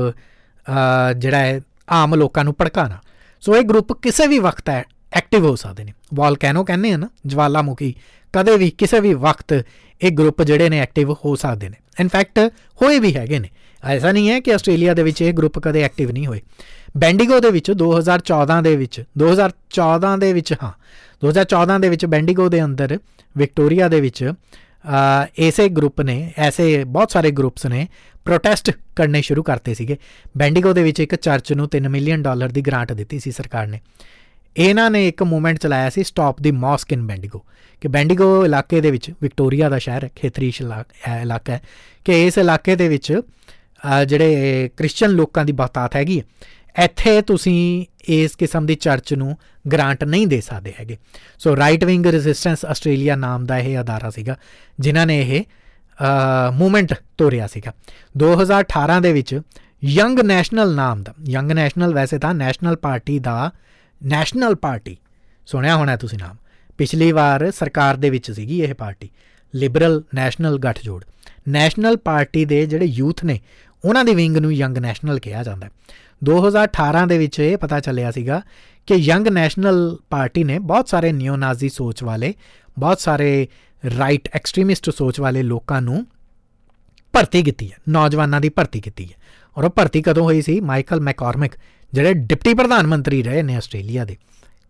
[1.17, 1.61] ਜਿਹੜਾ ਹੈ,
[1.93, 2.99] ਆਮ ਲੋਕਾਂ ਨੂੰ ਭੜਕਾਣਾ
[3.43, 7.95] ਸੋ ਇਹ ਗਰੁੱਪ ਕਿਸੇ ਵੀ ਵਕਤ ਹੈ ਐਕਟਿਵ ਹੋ ਸਕਦੇ ਨੇ। ਵੋਲਕੈਨੋ ਕਹਿੰਦੇ ਹਨ ਜਵਾਲਾਮੁਖੀ,
[8.35, 12.39] ਕਦੇ ਵੀ ਕਿਸੇ ਵੀ ਵਕਤ ਇਹ ਗਰੁੱਪ ਜਿਹੜੇ ਨੇ ਐਕਟਿਵ ਹੋ ਸਕਦੇ ਨੇ। ਇਨਫੈਕਟ
[12.83, 13.49] ਹੋਏ ਵੀ ਹੈਗੇ ਨੇ।
[13.83, 16.41] ਐਸਾ ਨਹੀਂ ਹੈ ਕਿ ਆਸਟ੍ਰੇਲੀਆ ਦੇ ਵਿੱਚ ਇਹ ਗਰੁੱਪ ਕਦੇ ਐਕਟਿਵ ਨਹੀਂ ਹੋਏ।
[16.97, 20.73] ਬੈਂਡੀਗੋ ਦੇ ਵਿੱਚ 2014 ਦੇ ਵਿੱਚ 2014 ਦੇ ਵਿੱਚ, ਹਾਂ
[21.23, 22.99] 2014 ਦੇ ਵਿੱਚ ਬੈਂਡੀਗੋ ਦੇ ਅੰਦਰ
[23.37, 24.33] ਵਿਕਟੋਰੀਆ ਦੇ ਵਿੱਚ
[25.39, 27.87] ਐਸੇ ਗਰੁੱਪ ਨੇ, ਐਸੇ ਬਹੁਤ ਸਾਰੇ ਗਰੁੱਪਸ ਨੇ
[28.25, 29.97] ਪ੍ਰੋਟੈਸਟ ਕਰਨੇ ਸ਼ੁਰੂ ਕਰਤੇ ਸੀਗੇ।
[30.39, 33.81] ਬੈਂਡੀਗੋ ਦੇ ਵਿੱਚ ਇੱਕ ਚਰਚ ਨੂੰ 3 ਮਿਲੀਅਨ ਡਾਲਰ ਦੀ ਗ੍ਰਾਂਟ ਦਿੱਤੀ ਸੀ ਸਰਕਾਰ ਨੇ।
[34.57, 37.45] ਇਹਨਾਂ ਨੇ ਇੱਕ ਮੂਵਮੈਂਟ ਚਲਾਇਆ ਸੀ stop the mosque in Bendigo,
[37.83, 41.61] ਕਿ ਬੈਂਡੀਗੋ ਇਲਾਕੇ ਦੇ ਵਿੱਚ, ਵਿਕਟੋਰੀਆ ਦਾ ਸ਼ਹਿਰ ਹੈ, ਖੇਤਰੀ ਇਲਾਕਾ ਹੈ,
[42.05, 43.13] ਕਿ ਇਸ ਇਲਾਕੇ ਦੇ ਵਿੱਚ
[44.07, 46.23] ਜਿਹੜੇ ਕ੍ਰਿਸਚੀਅਨ ਲੋਕਾਂ ਦੀ ਬਤਾਤ ਹੈਗੀ
[46.77, 49.37] ਇੱਥੇ ਤੁਸੀਂ ਇਸ ਕਿਸਮ ਦੀ ਚਰਚ ਨੂੰ
[49.73, 50.97] ਗ੍ਰਾਂਟ ਨਹੀਂ ਦੇ ਸਕਦੇ ਹੈਗੇ।
[51.39, 54.37] So right wing resistance Australia ਨਾਮ ਦਾ ਇਹ ਅਦਾਰਾ ਸੀਗਾ,
[54.81, 55.43] ਜਿਨ੍ਹਾਂ ਨੇ ਇਹ
[56.53, 57.73] ਮੂਵਮੈਂਟ ਤੋਰਿਆ ਸੀਗਾ।
[58.15, 59.41] 2018 ਦੇ ਵਿੱਚ
[59.85, 63.51] ਯੰਗ ਨੈਸ਼ਨਲ ਨਾਮ ਦਾ, ਯੰਗ ਨੈਸ਼ਨਲ ਵੈਸੇ ਤਾਂ ਨੈਸ਼ਨਲ ਪਾਰਟੀ ਦਾ
[64.01, 64.97] ਨੈਸ਼ਨਲ ਪਾਰਟੀ,
[65.49, 66.37] ਸੁਣਿਆ ਹੋਣਾ ਤੁਸੀਂ ਨਾਮ,
[66.79, 69.11] ਪਿਛਲੀ ਵਾਰ ਸਰਕਾਰ ਦੇ ਵਿੱਚ ਸੀਗੀ ਇਹ ਪਾਰਟੀ
[69.55, 71.03] ਲਿਬਰਲ ਨੈਸ਼ਨਲ ਗੱਠਜੋੜ
[71.49, 73.39] ਨੈਸ਼ਨਲ ਪਾਰਟੀ ਦੇ ਜਿਹੜੇ ਯੂਥ ਨੇ
[73.85, 75.69] ਉਹਨਾਂ ਦੀ ਵਿੰਗ ਨੂੰ ਯੰਗ ਨੈਸ਼ਨਲ ਕਿਹਾ ਜਾਂਦਾ
[76.23, 78.41] 2018 ਦੇ ਵਿੱਚ ਇਹ ਪਤਾ ਚੱਲਿਆ ਸੀਗਾ
[78.89, 82.33] ਕਿ ਯੰਗ ਨੈਸ਼ਨਲ ਪਾਰਟੀ ਨੇ ਬਹੁਤ ਸਾਰੇ ਨਿਓ ਨਾਜ਼ੀ ਸੋਚ ਵਾਲੇ,
[82.79, 83.49] ਬਹੁਤ ਸਾਰੇ
[83.99, 86.07] ਰਾਈਟ ਐਕਸਟ੍ਰੀਮਿਸਟ ਸੋਚ ਵਾਲੇ ਲੋਕਾਂ ਨੂੰ
[87.15, 89.17] ਭਰਤੀ ਕੀਤੀ ਹੈ, ਨੌਜਵਾਨਾਂ ਦੀ ਭਰਤੀ ਕੀਤੀ ਹੈ।
[89.57, 90.61] ਔਰ ਉਹ ਭਰਤੀ ਕਦੋਂ ਹੋਈ ਸੀ?
[90.61, 91.53] ਮਾਈਕਲ ਮੈਕੋਰਮਿਕ
[91.93, 94.17] ਜਿਹੜੇ ਡਿਪਟੀ ਪ੍ਰਧਾਨ ਮੰਤਰੀ ਰਹੇ ਨੇ ਆਸਟ੍ਰੇਲੀਆ ਦੇ।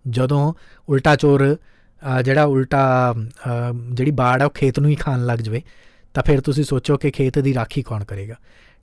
[0.09, 0.53] ਜਦੋਂ
[0.89, 1.57] ਉਲਟਾ ਚੋਰ
[2.23, 3.15] ਜਿਹੜਾ ਉਲਟਾ
[3.93, 5.63] ਜਿਹੜੀ ਬਾੜ ਆ, ਉਹ ਖੇਤ ਨੂੰ ਹੀ ਖਾਣ ਲੱਗ ਜਵੇ,
[6.15, 8.35] ਤਾਂ ਫਿਰ ਤੁਸੀਂ ਸੋਚੋ ਕਿ ਖੇਤ ਦੀ ਰਾਖੀ ਕੌਣ ਕਰੇਗਾ?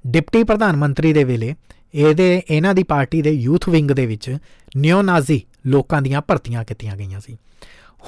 [0.07, 1.55] ਡਿਪਟੀ ਪ੍ਰਧਾਨ ਮੰਤਰੀ ਦੇ ਵੇਲੇ
[1.93, 4.37] ਇਹਦੇ, ਇਹਨਾਂ ਦੀ ਪਾਰਟੀ ਦੇ ਯੂਥ ਵਿੰਗ ਦੇ ਵਿੱਚ
[4.77, 7.37] ਨਿਓ ਨਾਜ਼ੀ ਲੋਕਾਂ ਦੀਆਂ ਭਰਤੀਆਂ ਕੀਤੀਆਂ ਗਈਆਂ ਸੀ।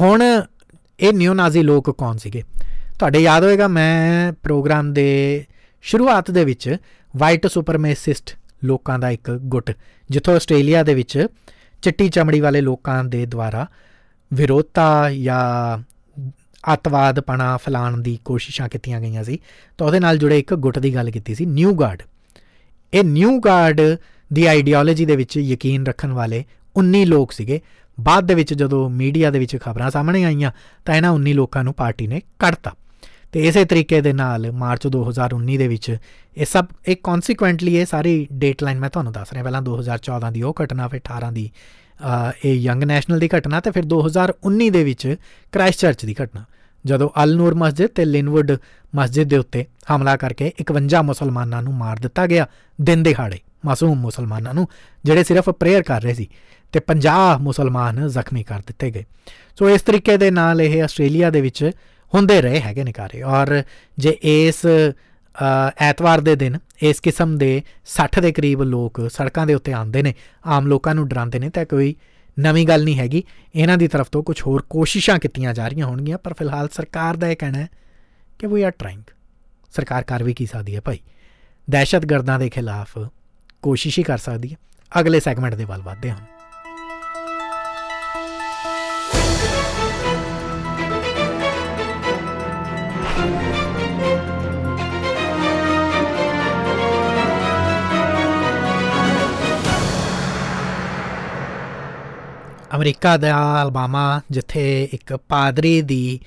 [0.02, 0.24] ਹੁਣ
[1.00, 2.44] ਇਹ ਨਿਓ ਨਾਜ਼ੀ ਲੋਕ ਕੌਣ ਸੀਗੇ?
[3.00, 5.46] ਤੁਹਾਡੇ ਯਾਦ ਹੋਵੇਗਾ ਮੈਂ ਪ੍ਰੋਗਰਾਮ ਦੇ
[5.82, 6.78] ਸ਼ੁਰੂਆਤ ਦੇ ਵਿੱਚ
[7.18, 9.72] ਵਾਈਟ ਸੁਪਰਮੇਸਿਸਟ ਲੋਕਾਂ ਦਾ ਇੱਕ ਗੁੱਟ,
[10.10, 11.28] ਜਿੱਥੋਂ ਆਸਟ੍ਰੇਲੀਆ ਦੇ ਵਿੱਚ
[11.82, 13.68] ਚਿੱਟੀ ਚਮੜੀ ਵਾਲੇ ਲੋਕਾਂ ਦੇ ਦੁਆਰਾ
[14.34, 15.78] ਵਿਰੋਧਤਾ ਜਾਂ
[16.74, 19.40] ਅਤਵਾਦ ਪਣਾ ਫਲਾਣ ਦੀ ਕੋਸ਼ਿਸ਼ਾਂ ਕੀਤੀਆਂ ਗਈਆਂ ਸੀ।
[19.78, 22.02] ਤਾਂ ਉਹਦੇ ਨਾਲ ਜੁੜੇ ਇੱਕ ਗੁੱਟ ਦੀ ਗੱਲ ਕੀਤੀ ਸੀ, ਨਿਊ ਗਾਰਡ।
[22.94, 23.82] ਇਹ ਨਿਊ ਗਾਰਡ
[24.32, 26.44] ਦੀ ਆਈਡੀਓਲੋਜੀ ਦੇ ਵਿੱਚ ਯਕੀਨ ਰੱਖਣ ਵਾਲੇ
[26.76, 27.62] 19 ਲੋਕ ਸੀਗੇ।
[27.98, 30.52] ਬਾਅਦ ਦੇ ਵਿੱਚ ਜਦੋਂ ਮੀਡੀਆ ਦੇ ਵਿੱਚ ਖਬਰਾਂ ਸਾਹਮਣੇ ਆਈਆਂ,
[30.86, 32.74] ਤਾਂ ਇਹਨਾਂ 19 ਲੋਕਾਂ ਨੂੰ ਪਾਰਟੀ ਨੇ ਕੱਢਤਾ।
[33.32, 35.98] ਤੇ ਇਸੇ ਤਰੀਕੇ ਦੇ ਨਾਲ ਮਾਰਚ 2019 ਦੇ ਵਿੱਚ
[36.38, 40.42] ਇਹ ਸਭ ਇੱਕ ਕਨਸੀਕੁਐਂਟਲੀ ਇਹ ਸਾਰੀ ਡੇਟ ਲਾਈਨ ਮੈਂ ਤੁਹਾਨੂੰ ਦੱਸ ਰਿਹਾ, ਪਹਿਲਾਂ 2014 ਦੀ
[40.42, 41.50] ਉਹ ਘਟਨਾ, ਫਿਰ 18 ਦੀ
[42.46, 45.16] ਇਹ ਯੰਗ ਨੈਸ਼ਨਲ ਦੀ ਘਟਨਾ, ਤੇ ਫਿਰ 2019 ਦੇ ਵਿੱਚ
[45.52, 46.46] ਕ੍ਰਾਈਸਟ ਚਰਚ ਦੀ ਘਟਨਾ।
[46.88, 48.52] ਜਦੋਂ ਅਲ ਨੂਰ ਮਸਜਿਦ ਤੇ ਲਿਨਵੁੱਡ
[48.96, 52.48] ਮਸਜਿਦ ਦੇ ਉੱਤੇ ਹਮਲਾ ਕਰਕੇ 51 ਮੁਸਲਮਾਨਾਂ ਨੂੰ ਮਾਰ ਦਿੱਤਾ ਗਿਆ,
[52.82, 54.68] ਦਿਨ ਦਿਹਾੜੇ ਮਾਸੂਮ ਮੁਸਲਮਾਨਾਂ ਨੂੰ,
[55.06, 56.28] ਜਿਹੜੇ ਸਿਰਫ ਪ੍ਰੇਅਰ ਕਰ ਰਹੇ ਸੀ
[56.74, 59.04] ਤੇ 50 ਮੁਸਲਮਾਨ ਜ਼ਖਮੀ ਕਰ ਦਿੱਤੇ ਗਏ।
[59.60, 61.64] ਸੋ ਇਸ ਤਰੀਕੇ ਦੇ ਨਾਲ ਇਹ ਆਸਟ੍ਰੇਲੀਆ ਦੇ ਵਿੱਚ
[62.14, 63.62] ਹੁੰਦੇ ਰਹੇ ਹੈਗੇ ਨਿਕਾਰੇ ਔਰ
[63.98, 64.66] ਜੇ ਇਸ
[65.82, 67.50] ਐਤਵਾਰ ਦੇ ਦਿਨ ਇਸ ਕਿਸਮ ਦੇ
[67.94, 70.14] 60 ਦੇ ਕਰੀਬ ਲੋਕ ਸੜਕਾਂ ਦੇ ਉੱਤੇ ਆਉਂਦੇ ਨੇ,
[70.46, 71.96] ਆਮ ਲੋਕਾਂ ਨੂੰ ਡਰਾਉਂਦੇ ਨੇ, ਤਾਂ ਕੋਈ
[72.40, 73.24] ਨਵੀਂ ਗੱਲ ਨਹੀਂ ਹੈਗੀ।
[73.56, 77.28] ਇਹਨਾਂ ਦੀ ਤਰਫ ਤੋਂ ਕੁਝ ਹੋਰ ਕੋਸ਼ਿਸ਼ਾਂ ਕੀਤੀਆਂ ਜਾ ਰਹੀਆਂ ਹੋਣਗੀਆਂ, ਪਰ ਫਿਲਹਾਲ ਸਰਕਾਰ ਦਾ
[77.28, 77.68] ਇਹ ਕਹਿਣਾ ਹੈ
[78.40, 79.02] ਕਿ ਵੀ ਆਰ ਟ੍ਰਾਈਂਗ
[79.76, 81.00] ਸਰਕਾਰ ਕਰ ਵੀ ਕੀ ਸਕਦੀ ਹੈ ਭਾਈ?
[81.70, 83.00] ਦਹਿਸ਼ਤਗਰਦਾਂ ਦੇ ਖਿਲਾਫ
[83.62, 84.58] ਕੋਸ਼ਿਸ਼ ਹੀ ਕਰ ਸਕਦੀ ਹੈ।
[85.00, 86.37] ਅਗਲੇ ਸੈਗਮੈਂਟ ਦੇ ਵੱਲ ਵਧਦੇ ਹਾਂ।
[102.78, 106.20] ਅਮਰੀਕਾ ਦਾ ਅਲਬਾਮਾ, ਜਿੱਥੇ ਇੱਕ ਪਾਦਰੀ ਦੀ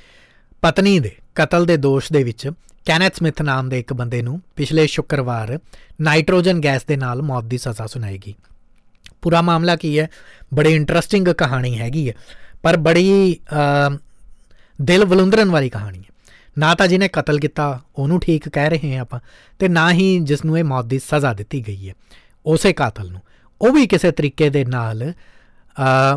[0.62, 2.50] ਪਤਨੀ ਦੇ ਕਤਲ ਦੇ ਦੋਸ਼ ਦੇ ਵਿੱਚ
[2.86, 5.58] ਕੈਨੇਥ ਸਮਿਥ ਨਾਮ ਦੇ ਇੱਕ ਬੰਦੇ ਨੂੰ ਪਿਛਲੇ ਸ਼ੁੱਕਰਵਾਰ
[6.00, 8.34] ਨਾਈਟ੍ਰੋਜਨ ਗੈਸ ਦੇ ਨਾਲ ਮੌਤ ਦੀ ਸਜ਼ਾ ਸੁਣਾਈ ਗਈ
[9.22, 10.08] ਪੂਰਾ ਮਾਮਲਾ ਕੀ ਹੈ?
[10.54, 12.14] ਬੜੀ ਇੰਟਰਸਟਿੰਗ ਕਹਾਣੀ ਹੈਗੀ ਹੈ,
[12.62, 13.36] ਪਰ ਬੜੀ
[14.78, 16.08] ਦਿਲ ਵਲੁੰਦਰਨ ਵਾਲੀ ਕਹਾਣੀ ਹੈ।
[16.58, 19.20] ਨਾ ਤਾਂ ਜਿਹਨੇ ਕਤਲ ਕੀਤਾ, ਉਹਨੂੰ ਠੀਕ ਕਹਿ ਰਹੇ ਹਾਂ ਆਪਾਂ,
[19.60, 21.94] ਤੇ ਨਾ ਹੀ ਜਿਸ ਨੂੰ ਇਹ ਮੌਤ ਦੀ ਸਜ਼ਾ ਦਿੱਤੀ ਗਈ ਹੈ,
[22.46, 23.20] ਉਸੇ ਕਾਤਲ ਨੂੰ।
[23.60, 25.12] ਉਹ ਵੀ ਕਿਸੇ ਤਰੀਕੇ ਦੇ ਨਾਲ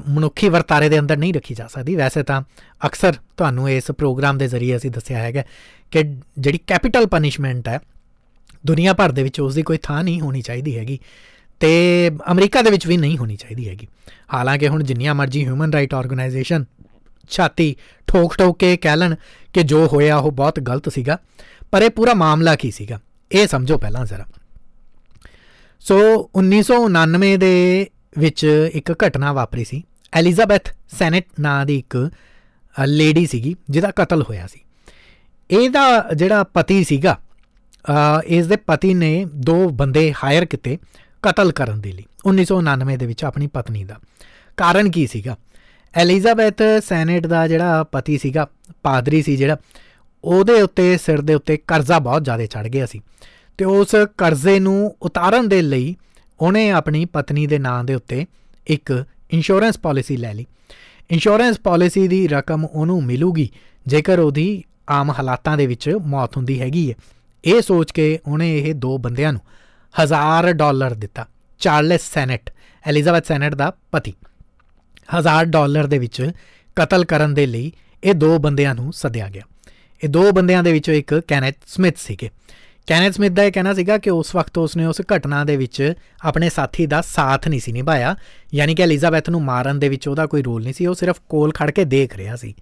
[0.09, 2.41] ਮਨੁੱਖੀ ਵਰਤਾਰੇ ਦੇ ਅੰਦਰ ਨਹੀਂ ਰੱਖੀ ਜਾ ਸਕਦੀ। ਵੈਸੇ ਤਾਂ
[2.85, 5.43] ਅਕਸਰ ਤੁਹਾਨੂੰ ਇਸ ਪ੍ਰੋਗਰਾਮ ਦੇ ਜ਼ਰੀਏ ਅਸੀਂ ਦੱਸਿਆ ਹੈਗਾ
[5.91, 6.03] ਕਿ
[6.39, 7.79] ਜਿਹੜੀ ਕੈਪੀਟਲ ਪਨਿਸ਼ਮੈਂਟ ਹੈ,
[8.65, 10.99] ਦੁਨੀਆ ਭਰ ਦੇ ਵਿੱਚ ਉਸ ਦੀ ਕੋਈ ਥਾਂ ਨਹੀਂ ਹੋਣੀ ਚਾਹੀਦੀ ਹੈਗੀ
[11.59, 11.71] ਤੇ
[12.31, 13.87] ਅਮਰੀਕਾ ਦੇ ਵਿੱਚ ਵੀ ਨਹੀਂ ਹੋਣੀ ਚਾਹੀਦੀ ਹੈਗੀ।
[14.33, 16.65] ਹਾਲਾਂਕਿ ਹੁਣ ਜਿੰਨੀਆਂ ਮਰਜ਼ੀ ਹਿਊਮਨ ਰਾਈਟ ਆਰਗੇਨਾਈਜੇਸ਼ਨ
[17.29, 17.75] ਛਾਤੀ
[18.07, 19.15] ਠੋਕ ਠੋਕ ਕੇ ਕਹਿ ਲੈਣ
[19.53, 21.17] ਕਿ ਜੋ ਹੋਇਆ ਉਹ ਬਹੁਤ ਗਲਤ ਸੀਗਾ,
[21.71, 22.99] ਪਰ ਇਹ ਪੂਰਾ ਮਾਮਲਾ ਕੀ ਸੀਗਾ?
[23.31, 24.25] ਇਹ ਸਮਝੋ ਪਹਿਲਾਂ ਜ਼ਰਾ।
[25.81, 25.97] ਸੋ
[26.35, 27.87] 1999 ਦੇ
[28.17, 29.83] ਵਿੱਚ ਇੱਕ ਘਟਨਾ ਵਾਪਰੀ ਸੀ।
[30.13, 32.09] ਐਲਿਜ਼ਾਬੈਥ ਸੈਨੇਟ ਨਾਂ ਦੀ ਇੱਕ
[32.77, 34.59] ਲੇਡੀ ਸੀਗੀ, ਜਿਹਦਾ ਕਤਲ ਹੋਇਆ ਸੀ।
[35.51, 37.19] ਇਹਦਾ ਜਿਹੜਾ ਪਤੀ ਸੀਗਾ
[38.25, 40.77] ਇਸ ਦੇ ਪਤੀ ਨੇ ਦੋ ਬੰਦੇ ਹਾਇਰ ਕੀਤੇ
[41.23, 43.97] ਕਤਲ ਕਰਨ ਦੇ ਲਈ 1999 ਦੇ ਵਿੱਚ ਆਪਣੀ ਪਤਨੀ ਦਾ।
[44.57, 45.35] ਕਾਰਨ ਕੀ ਸੀਗਾ?
[45.95, 48.47] ਐਲਿਜ਼ਾਬੈਥ ਸੈਨੇਟ ਦਾ ਜਿਹੜਾ ਪਤੀ ਸੀਗਾ,
[48.83, 49.57] ਪਾਦਰੀ ਸੀ ਜਿਹੜਾ,
[50.23, 53.01] ਉਹਦੇ ਉੱਤੇ, ਸਿਰ ਦੇ ਉੱਤੇ ਕਰਜ਼ਾ ਬਹੁਤ ਜ਼ਿਆਦਾ ਚੜ ਗਿਆ ਸੀ।
[53.57, 55.95] ਤੇ ਉਸ ਕਰਜ਼ੇ ਨੂੰ ਉਤਾਰਨ ਦੇ ਲਈ
[56.39, 58.25] ਉਹਨੇ ਆਪਣੀ ਪਤਨੀ ਦੇ ਨਾਂ ਦੇ ਉੱਤੇ
[58.67, 60.45] ਇੱਕ ਇੰਸ਼ੋਰੈਂਸ ਪਾਲਿਸੀ ਲੈ ਲਈ।
[61.11, 63.49] ਇੰਸ਼ੋਰੈਂਸ ਪਾਲਿਸੀ ਦੀ ਰਕਮ ਉਹਨੂੰ ਮਿਲੂਗੀ,
[63.87, 66.95] ਜੇਕਰ ਉਹਦੀ ਆਮ ਹਾਲਾਤਾਂ ਦੇ ਵਿੱਚ ਮੌਤ ਹੁੰਦੀ ਹੈਗੀ ਹੈ।
[67.45, 69.41] ਇਹ ਸੋਚ ਕੇ ਉਹਨੇ ਇਹ ਦੋ ਬੰਦਿਆਂ ਨੂੰ
[69.99, 71.27] 1000 ਡਾਲਰ ਦਿੱਤਾ,
[71.59, 72.49] ਚਾਰਲਸ ਸੈਨੇਟ,
[72.87, 74.13] ਐਲਿਜ਼ਾਬੈਥ ਸੈਨੇਟ ਦਾ ਪਤੀ।
[75.17, 76.31] 1000 ਡਾਲਰ ਦੇ ਵਿੱਚ
[76.75, 77.71] ਕਤਲ ਕਰਨ ਦੇ ਲਈ
[78.03, 79.43] ਇਹ ਦੋ ਬੰਦਿਆਂ ਨੂੰ ਸੱਦਿਆ ਗਿਆ।
[80.03, 82.29] ਇਹ ਦੋ ਬੰਦਿਆਂ ਦੇ ਵਿੱਚੋਂ ਇੱਕ ਕੈਨੇਥ ਸਮਿਥ ਸੀਗੇ।
[82.87, 86.49] ਕੈਨੇਥ ਸਮਿਥ ਦਾ ਇਹ ਕਹਿਣਾ ਸੀਗਾ ਕਿ ਉਸ ਵਕਤ ਉਸਨੇ ਉਸ ਘਟਨਾ ਦੇ ਵਿੱਚ ਆਪਣੇ
[86.49, 88.15] ਸਾਥੀ ਦਾ ਸਾਥ ਨਹੀਂ ਸੀ ਨਿਭਾਇਆ।
[88.53, 91.51] ਯਾਨੀ ਕਿ ਐਲਿਜ਼ਾਬੈਥ ਨੂੰ ਮਾਰਨ ਦੇ ਵਿੱਚ ਉਹਦਾ ਕੋਈ ਰੋਲ ਨਹੀਂ ਸੀ, ਉਹ ਸਿਰਫ ਕੋਲ
[91.51, 92.53] ਖੜ ਕੇ ਦੇਖ ਰਿਹਾ ਸੀ।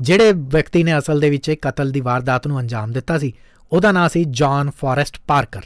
[0.00, 3.32] ਜਿਹੜੇ ਵਿਅਕਤੀ ਨੇ ਅਸਲ ਦੇ ਵਿੱਚ ਇਹ ਕਤਲ ਦੀ ਵਾਰਦਾਤ ਨੂੰ ਅੰਜਾਮ ਦਿੱਤਾ ਸੀ,
[3.72, 5.62] ਉਹਦਾ ਨਾਮ ਸੀ ਜੌਨ ਫੋਰੈਸਟ ਪਾਰਕਰ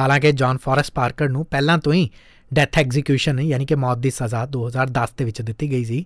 [0.00, 2.10] ਹਾਲਾਂਕਿ ਜੌਨ ਫੋਰੈਸਟ ਪਾਰਕਰ ਨੂੰ ਪਹਿਲਾਂ ਤੋਂ ਹੀ
[2.54, 6.04] ਡੈਥ ਐਗਜ਼ੀਕਿਊਸ਼ਨ ਯਾਨੀ ਕਿ ਮੌਤ ਦੀ ਸਜ਼ਾ 2010 ਦੇ ਵਿੱਚ ਦਿੱਤੀ ਗਈ ਸੀ।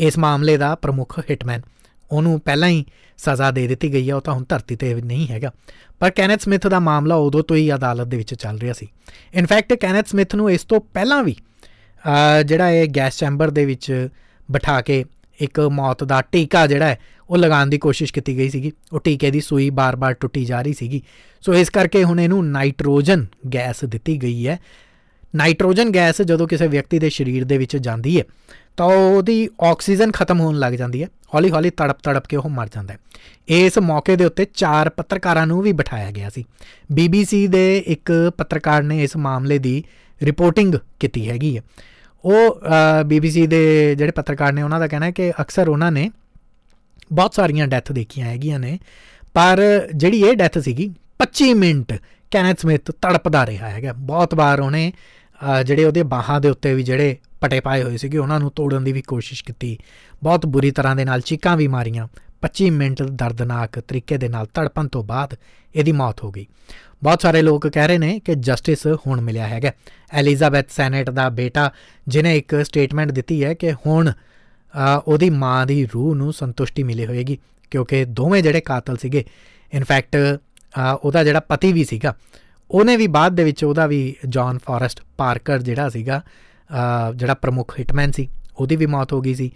[0.00, 1.60] ਇਸ ਮਾਮਲੇ ਦਾ ਪ੍ਰਮੁੱਖ ਹਿਟਮੈਨ
[2.10, 2.84] ਉਹਨੂੰ ਪਹਿਲਾਂ ਹੀ
[3.18, 5.52] ਸਜ਼ਾ ਦੇ ਦਿੱਤੀ ਗਈ ਹੈ ਉਹ ਤਾਂ ਹੁਣ ਧਰਤੀ ਤੇ ਨਹੀਂ ਹੈਗਾ।
[6.00, 8.88] ਪਰ ਕੈਨੇਥ ਸਮਿਥ ਦਾ ਮਾਮਲਾ ਉਦੋਂ ਤੋਂ ਹੀ ਅਦਾਲਤ ਦੇ ਵਿੱਚ ਚੱਲ ਰਿਹਾ ਸੀ।
[9.34, 11.36] ਇਨਫੈਕਟ ਕੈਨੇਥ ਸਮਿਥ ਨੂੰ ਇਸ ਤੋਂ ਪਹਿਲਾਂ ਵੀ
[12.46, 14.08] ਜਿਹੜਾ ਇਹ ਗੈਸ ਚੈਂਬਰ ਦੇ ਵਿੱਚ
[14.48, 15.04] ਬਿਠਾ ਕੇ
[15.40, 16.98] ਇੱਕ ਮੌਤ ਦਾ ਟੀਕਾ ਜਿਹੜਾ ਹੈ,
[17.30, 20.72] ਉਹ ਲਗਾਉਣ ਦੀ ਕੋਸ਼ਿਸ਼ ਕੀਤੀ ਗਈ ਸੀਗੀ। ਉਹ ਟੀਕੇ ਦੀ ਸੂਈ ਬਾਰ-ਬਾਰ ਟੁੱਟੀ ਜਾ ਰਹੀ
[20.72, 21.02] ਸੀਗੀ।
[21.42, 24.58] ਸੋ ਇਸ ਕਰਕੇ ਹੁਣ ਇਹਨੂੰ ਨਾਈਟ੍ਰੋਜਨ ਗੈਸ ਦਿੱਤੀ ਗਈ ਹੈ।
[25.34, 28.24] ਨਾਈਟ੍ਰੋਜਨ ਗੈਸ ਜਦੋਂ ਕਿਸੇ ਵਿਅਕਤੀ ਦੇ ਸਰੀਰ ਦੇ ਵਿੱਚ ਜਾਂਦੀ ਹੈ
[28.78, 32.98] ਤਾਂ ਉਹਦੀ ਆਕਸੀਜਨ ਖਤਮ ਹੋਣ ਲੱਗ ਜਾਂਦੀ ਹੈ। ਹੌਲੀ-ਹੌਲੀ ਤੜਪ-ਤੜਪ ਕੇ ਉਹ ਮਰ ਜਾਂਦਾ ਹੈ।
[33.48, 36.44] ਇਸ ਮੌਕੇ ਦੇ ਉੱਤੇ ਚਾਰ ਪੱਤਰਕਾਰਾਂ ਨੂੰ ਵੀ ਬਿਠਾਇਆ ਗਿਆ ਸੀ।
[36.92, 39.84] BBC ਦੇ ਇੱਕ ਪੱਤਰਕਾਰ ਨੇ ਇਸ ਮਾਮਲੇ ਦੀ
[40.22, 41.62] ਰਿਪੋਰਟਿੰਗ ਕੀਤੀ ਹੈਗੀ ਹੈ।
[42.24, 42.60] ਉਹ
[43.02, 46.10] BBC ਦੇ ਜਿਹੜੇ ਪੱਤਰਕਾਰ ਨੇ, ਉਹਨਾਂ ਦਾ ਕਹਿਣਾ ਹੈ ਕਿ ਅਕਸਰ ਉਹਨਾਂ ਨੇ
[47.12, 48.78] ਬਹੁਤ ਸਾਰੀਆਂ ਡੈਥ ਦੇਖੀਆਂ ਹੈਗੀਆਂ ਨੇ,
[49.34, 51.94] ਪਰ ਜਿਹੜੀ ਇਹ ਡੈਥ ਸੀਗੀ 25 ਮਿੰਟ
[52.30, 54.92] ਕੈਨਥ ਸਮਿਥ ਤੜਪਦਾ ਰਿਹਾ ਹੈਗਾ। ਬਹੁਤ ਵਾਰ ਉਹਨੇ
[55.64, 58.92] ਜਿਹੜੇ ਉਹਦੇ ਬਾਹਾਂ ਦੇ ਉੱਤੇ ਵੀ ਜਿਹੜੇ ਪਟੇ ਪਾਏ ਹੋਏ ਸੀਗੇ, ਉਹਨਾਂ ਨੂੰ ਤੋੜਨ ਦੀ
[58.92, 59.76] ਵੀ ਕੋਸ਼ਿਸ਼ ਕੀਤੀ।
[60.22, 62.06] ਬਹੁਤ ਬੁਰੀ ਤਰ੍ਹਾਂ ਦੇ ਨਾਲ ਚੀਕਾਂ ਵੀ ਮਾਰੀਆਂ।
[62.42, 65.34] 25 ਮਿੰਟ ਦਰਦਨਾਕ ਤਰੀਕੇ ਦੇ ਨਾਲ ਤੜਪਣ ਤੋਂ ਬਾਅਦ
[65.74, 66.46] ਇਹਦੀ ਮੌਤ ਹੋ ਗਈ।
[67.02, 69.72] ਬਹੁਤ ਸਾਰੇ ਲੋਕ ਕਹਿ ਰਹੇ ਨੇ ਕਿ ਜਸਟਿਸ ਹੁਣ ਮਿਲਿਆ ਹੈਗਾ।
[70.12, 71.70] ਐਲਿਜ਼ਾਬੈਥ ਸੈਨੇਟ ਦਾ ਬੇਟਾ
[72.06, 74.12] ਜਿਨੇ ਇੱਕ ਸਟੇਟਮੈਂਟ ਦਿੱਤੀ ਹੈ ਕਿ ਹੁਣ
[75.04, 77.38] ਉਹਦੀ ਮਾਂ ਦੀ ਰੂਹ ਨੂੰ ਸੰਤੁਸ਼ਟੀ ਮਿਲੇ ਹੋਏਗੀ,
[77.72, 79.24] ਕਿਉਂਕਿ ਦੋਵੇਂ ਜਿਹੜੇ ਕਾਤਲ ਸੀਗੇ
[79.72, 80.16] ਇਨਫੈਕਟ
[81.02, 82.14] ਉਹਦਾ ਜਿਹੜਾ ਪਤੀ ਵੀ ਸੀਗਾ,
[82.70, 86.22] ਉਹਨੇ ਵੀ ਬਾਅਦ ਦੇ ਵਿੱਚ ਉਹਦਾ ਵੀ ਜੌਨ ਫੋਰੈਸਟ ਪਾਰਕਰ ਜਿਹੜਾ ਸੀਗਾ
[87.16, 89.50] ਜਿਹੜਾ ਪ੍ਰਮੁੱਖ ਹਿਟਮੈਨ ਸੀ ਉਹਦੀ ਵੀ ਮੌਤ ਹੋ ਗਈ ਸੀ।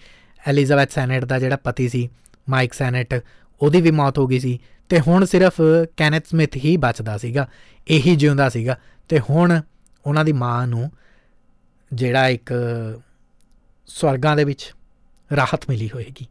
[0.46, 2.08] ਐਲਿਜ਼ਾਬੈਥ ਸੈਨੇਟ ਦਾ ਜਿਹੜਾ ਪਤੀ ਸੀ
[2.48, 3.22] ਮਾਈਕ ਸੈਨੇਟ
[3.62, 4.58] ਉਹਦੀ ਵੀ ਮੌਤ ਹੋ ਗਈ ਸੀ।
[4.88, 5.60] ਤੇ ਹੁਣ ਸਿਰਫ
[5.96, 7.48] ਕੈਨਥ ਸਮਿਥ ਹੀ ਬਚਦਾ ਸੀਗਾ
[7.88, 9.60] ਇਹੀ ਜਿਉਂਦਾ ਸੀਗਾ। ਤੇ ਹੁਣ
[10.06, 10.90] ਉਹਨਾਂ ਦੀ ਮਾਂ ਨੂੰ
[11.92, 12.52] ਜਿਹੜਾ ਇੱਕ
[13.86, 14.74] ਸਵਰਗਾਂ ਦੇ ਵਿੱਚ
[15.36, 16.26] ਰਾਹਤ ਮਿਲੀ ਹੋਏਗੀ।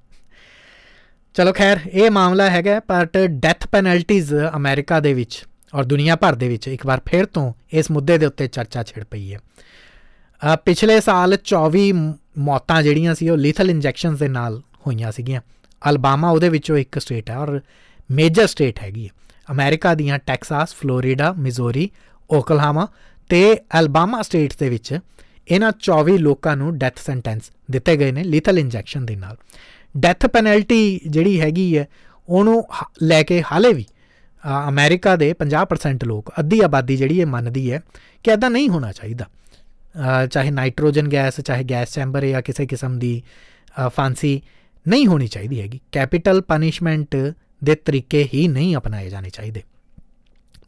[1.34, 6.48] ਚਲੋ ਖੈਰ ਇਹ ਮਾਮਲਾ ਹੈਗਾ ਬਟ ਡੈਥ ਪੈਨਲਟੀਜ਼ ਅਮਰੀਕਾ ਦੇ ਵਿੱਚ ਔਰ ਦੁਨੀਆ ਭਰ ਦੇ
[6.48, 9.42] ਵਿੱਚ ਇੱਕ ਵਾਰ ਫਿਰ ਤੋਂ ਇਸ ਮੁੱਦੇ ਦੇ ਉੱਤੇ ਚਰਚਾ ਛਿੜ ਪਈ ਹੈ। ਅ,
[10.66, 15.42] ਪਿਛਲੇ ਸਾਲ 24 ਮ- ਮੌਤਾਂ ਜਿਹੜੀਆਂ ਸੀ ਉਹ ਲੀਥਲ ਇੰਜੈਕਸ਼ਨਸ ਦੇ ਨਾਲ ਹੋਈਆਂ ਸੀਗੀਆਂ।
[15.90, 17.62] ਅਲਬਾਮਾ ਉਹਦੇ ਵਿੱਚੋਂ ਇੱਕ ਸਟੇਟ ਹੈ ਔਰ
[18.12, 19.10] ਮੇਜਰ ਸਟੇਟ ਹੈਗੀ ਹੈ।
[19.52, 21.90] ਅਮਰੀਕਾ ਦੀਆਂ ਟੈਕਸਾਸ ਫਲੋਰੀਡਾ ਮਿਜ਼ੋਰੀ
[22.30, 22.88] ਓਕਲਾਹਾਮਾ
[23.30, 25.00] ਤੇ ਅਲਬਾਮਾ ਸਟੇਟਸ ਦੇ ਵਿੱਚ
[25.48, 29.38] ਇਹਨਾਂ 24 ਲੋਕਾਂ ਨੂੰ ਡੈਥ ਸੈਂਟੈਂਸ ਦਿੱਤੇ ਗਏ ਨੇ ਲੀਥਲ ਇੰਜੈਕਸ਼ਨ ਦੇ ਨਾਲ।
[29.98, 31.88] ਡੈਥ ਪੈਨਲਟੀ ਜਿਹੜੀ ਹੈਗੀ ਹੈ
[32.30, 33.86] ਉਹਨੂੰ ਹ- ਲੈ ਕੇ ਹਾਲੇ ਵੀ
[34.44, 37.82] ਅ, ਅਮਰੀਕਾ ਦੇ 50% ਲੋਕ ਅੱਧੀ ਆਬਾਦੀ ਜਿਹੜੀ ਇਹ ਮੰਨਦੀ ਹੈ
[38.24, 39.41] ਕਿ ਐਦਾਂ ਨਹੀਂ ਹੋਣਾ ਚਾਹੀਦਾ। ਅ,
[40.32, 43.24] ਚਾਹੇ ਨਾਈਟ੍ਰੋਜਨ ਗੈਸ ਚਾਹੇ ਗੈਸ ਚੈਂਬਰ ਜਾਂ ਕਿਸੇ ਕਿਸਮ ਦੀ
[43.88, 44.42] ਅ, ਫਾਂਸੀ
[44.88, 47.16] ਨਹੀਂ ਹੋਣੀ ਚਾਹੀਦੀ ਹੈਗੀ। ਕੈਪੀਟਲ ਪਨਿਸ਼ਮੈਂਟ
[47.64, 49.64] ਦੇ ਤਰੀਕੇ ਹੀ ਨਹੀਂ ਅਪਣਾਏ ਜਾਣੇ ਚਾਹੀਦੇ।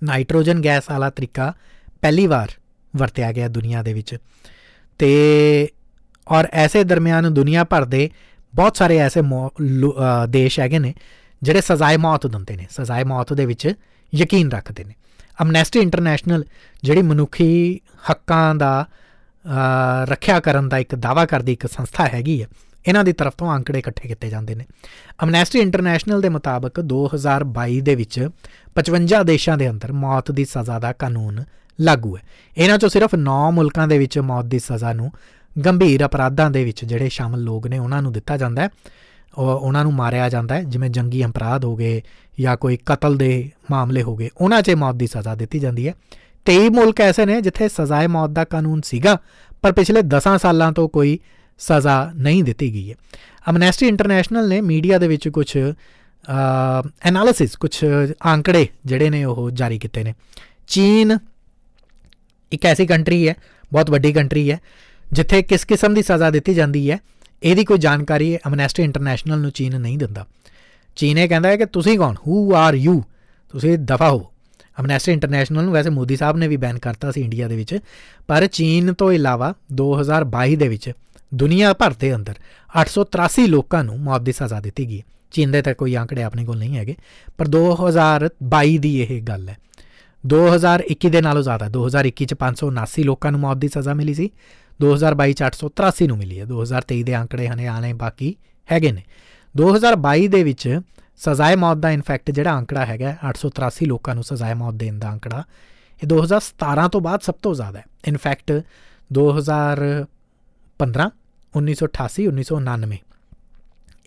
[0.03, 1.53] ਨਾਈਟ੍ਰੋਜਨ ਗੈਸ ਵਾਲਾ ਤਰੀਕਾ
[2.01, 2.51] ਪਹਿਲੀ ਵਾਰ
[2.95, 4.17] ਵਰਤਿਆ ਗਿਆ ਦੁਨੀਆ ਦੇ ਵਿੱਚ।
[4.99, 5.67] ਤੇ
[6.27, 8.09] ਔਰ ਐਸੇ ਦਰਮਿਆਨ ਦੁਨੀਆ ਭਰ ਦੇ
[8.55, 10.93] ਬਹੁਤ ਸਾਰੇ ਐਸੇ ਮੌ- ਲੋ- ਅ, ਦੇਸ਼ ਹੈਗੇ ਨੇ
[11.43, 13.73] ਜਿਹੜੇ ਸਜ਼ਾਏ ਮੌਤ ਦਿੰਦੇ ਨੇ। ਸਜ਼ਾਏ ਮੌਤ ਦੇ ਵਿੱਚ
[14.15, 14.93] ਯਕੀਨ ਰੱਖਦੇ ਨੇ।
[15.41, 16.43] ਅਮਨੈਸਟੀ ਇੰਟਰਨੈਸ਼ਨਲ
[16.83, 19.02] ਜਿਹੜੀ ਮਨੁੱਖੀ ਹੱਕਾਂ ਦਾ ਅ,
[20.03, 22.47] ਰੱਖਿਆ ਕਰਨ ਦਾ ਇੱਕ ਦਾਵਾ ਕਰਦੀ ਇੱਕ ਸੰਸਥਾ ਹੈਗੀ ਹੈ।
[22.87, 24.65] ਇਹਨਾਂ ਦੀ ਤਰਫ ਤੋਂ ਅੰਕੜੇ ਇਕੱਠੇ ਕੀਤੇ ਜਾਂਦੇ ਨੇ।
[25.23, 28.29] ਅਮਨੈਸਟੀ ਇੰਟਰਨੈਸ਼ਨਲ ਦੇ ਮੁਤਾਬਕ 2022 ਦੇ ਵਿੱਚ
[28.75, 31.43] 55 ਦੇਸ਼ਾਂ ਦੇ ਅੰਦਰ ਮੌਤ ਦੀ ਸਜ਼ਾ ਦਾ ਕਾਨੂੰਨ
[31.81, 32.21] ਲਾਗੂ ਹੈ।
[32.57, 35.11] ਇਹਨਾਂ ਚੋਂ ਸਿਰਫ 9 ਮੁਲਕਾਂ ਦੇ ਵਿੱਚ ਮੌਤ ਦੀ ਸਜ਼ਾ ਨੂੰ
[35.65, 38.69] ਗੰਭੀਰ ਅਪਰਾਧਾਂ ਦੇ ਵਿੱਚ ਜਿਹੜੇ ਸ਼ਾਮਲ ਲੋਕ ਨੇ, ਉਹਨਾਂ ਨੂੰ ਦਿੱਤਾ ਜਾਂਦਾ ਹੈ।
[39.37, 42.01] ਉਹ- ਉਹਨਾਂ ਨੂੰ ਮਾਰਿਆ ਜਾਂਦਾ ਹੈ, ਜਿਵੇਂ ਜੰਗੀ ਅਪਰਾਧ ਹੋ ਗਏ
[42.39, 45.93] ਜਾਂ ਕੋਈ ਕਤਲ ਦੇ ਮਾਮਲੇ ਹੋ ਗਏ, ਉਹਨਾਂ 'ਚ ਮੌਤ ਦੀ ਸਜ਼ਾ ਦਿੱਤੀ ਜਾਂਦੀ ਹੈ।
[46.45, 49.17] 23 ਮੁਲਕ ਐਸੇ ਨੇ ਜਿੱਥੇ ਸਜ਼ਾਏ ਮੌਤ ਦਾ ਕਾਨੂੰਨ ਸੀਗਾ,
[49.63, 51.17] ਪਰ ਪਿਛਲੇ 10 ਸਾਲਾਂ ਤੋਂ ਕੋਈ
[51.59, 52.95] ਸਜ਼ਾ ਨਹੀਂ ਦਿੱਤੀ ਗਈ ਹੈ।
[53.49, 55.57] ਅਮਨੈਸਟੀ ਇੰਟਰਨੈਸ਼ਨਲ ਨੇ ਮੀਡੀਆ ਦੇ ਵਿੱਚ ਕੁਝ
[57.05, 57.83] ਐਨਾਲਿਸਿਸ ਕੁਝ
[58.25, 60.13] ਆંકੜੇ ਜਿਹੜੇ ਨੇ ਉਹ ਜਾਰੀ ਕੀਤੇ ਨੇ।
[60.67, 61.17] ਚੀਨ
[62.51, 63.35] ਇੱਕ ਐਸੀ ਕੰਟਰੀ ਹੈ,
[63.71, 64.59] ਬਹੁਤ ਵੱਡੀ ਕੰਟਰੀ ਹੈ,
[65.05, 66.99] ਜਿੱਥੇ ਕਿਸ ਕਿਸਮ ਦੀ ਸਜ਼ਾ ਦਿੱਤੀ ਜਾਂਦੀ ਹੈ,
[67.43, 70.25] ਇਹਦੀ ਕੋਈ ਜਾਣਕਾਰੀ ਅਮਨੈਸਟੀ ਇੰਟਰਨੈਸ਼ਨਲ ਨੂੰ ਚੀਨ ਨਹੀਂ ਦਿੰਦਾ।
[70.97, 72.15] ਚੀਨ ਇਹ ਕਹਿੰਦਾ ਹੈ ਕਿ ਤੁਸੀਂ ਕੌਣ?
[72.27, 73.01] ਹੂ ਆਰ ਯੂ
[73.53, 74.32] ਤੁਸੀਂ ਦਫਾ ਹੋ।
[74.79, 77.79] ਅਮਨੈਸਟੀ ਇੰਟਰਨੈਸ਼ਨਲ ਨੂੰ ਵੈਸੇ ਮੋਦੀ ਸਾਹਿਬ ਨੇ ਵੀ ਬੈਨ ਕਰਤਾ ਸੀ ਇੰਡੀਆ ਦੇ ਵਿੱਚ,
[78.27, 80.91] ਪਰ ਚੀਨ ਤੋਂ ਇਲਾਵਾ 2022 ਦੇ ਵਿੱਚ
[81.33, 82.33] ਦੁਨੀਆ ਭਰ ਦੇ ਅੰਦਰ
[82.81, 85.01] 883 ਲੋਕਾਂ ਨੂੰ ਮੌਤ ਦੀ ਸਜ਼ਾ ਦਿੱਤੀ ਗਈ
[85.31, 86.95] ਚੀਨ ਦੇ ਤਾਂ ਕੋਈ ਆંકੜੇ ਆਪਣੇ ਕੋਲ ਨਹੀਂ ਹੈਗੇ,
[87.37, 89.57] ਪਰ 2022 ਦੀ ਇਹ ਗੱਲ ਹੈ।
[90.23, 94.29] 2021 ਦੇ ਨਾਲੋਂ ਜ਼ਿਆਦਾ 2021 ਚ 579 ਲੋਕਾਂ ਨੂੰ ਮੌਤ ਦੀ ਸਜ਼ਾ ਮਿਲੀ ਸੀ
[94.81, 98.35] 2022 ਚ 883 ਨੂੰ ਮਿਲੀ ਹੈ। 2023 ਦੇ ਆંકੜੇ ਹਨੇ, ਆਣੇ ਬਾਕੀ
[98.71, 99.03] ਹੈਗੇ ਨੇ।
[99.55, 100.79] 2022 ਦੇ ਵਿੱਚ
[101.17, 105.43] ਸਜ਼ਾਏ ਮੌਤ ਦਾ ਇਨਫੈਕਟ ਜਿਹੜਾ ਅੰਕੜਾ ਹੈਗਾ 883 ਲੋਕਾਂ ਨੂੰ ਸਜ਼ਾਏ ਮੌਤ ਦੇਣ ਦਾ ਅੰਕੜਾ।
[106.03, 108.63] ਇਹ 2017 ਤੋਂ ਬਾਅਦ ਸਭ ਤੋਂ ਜ਼ਿਆਦਾ ਹੈ। ਇਨਫੈਕਟ
[109.13, 111.09] 2015
[111.55, 112.97] 1988 1999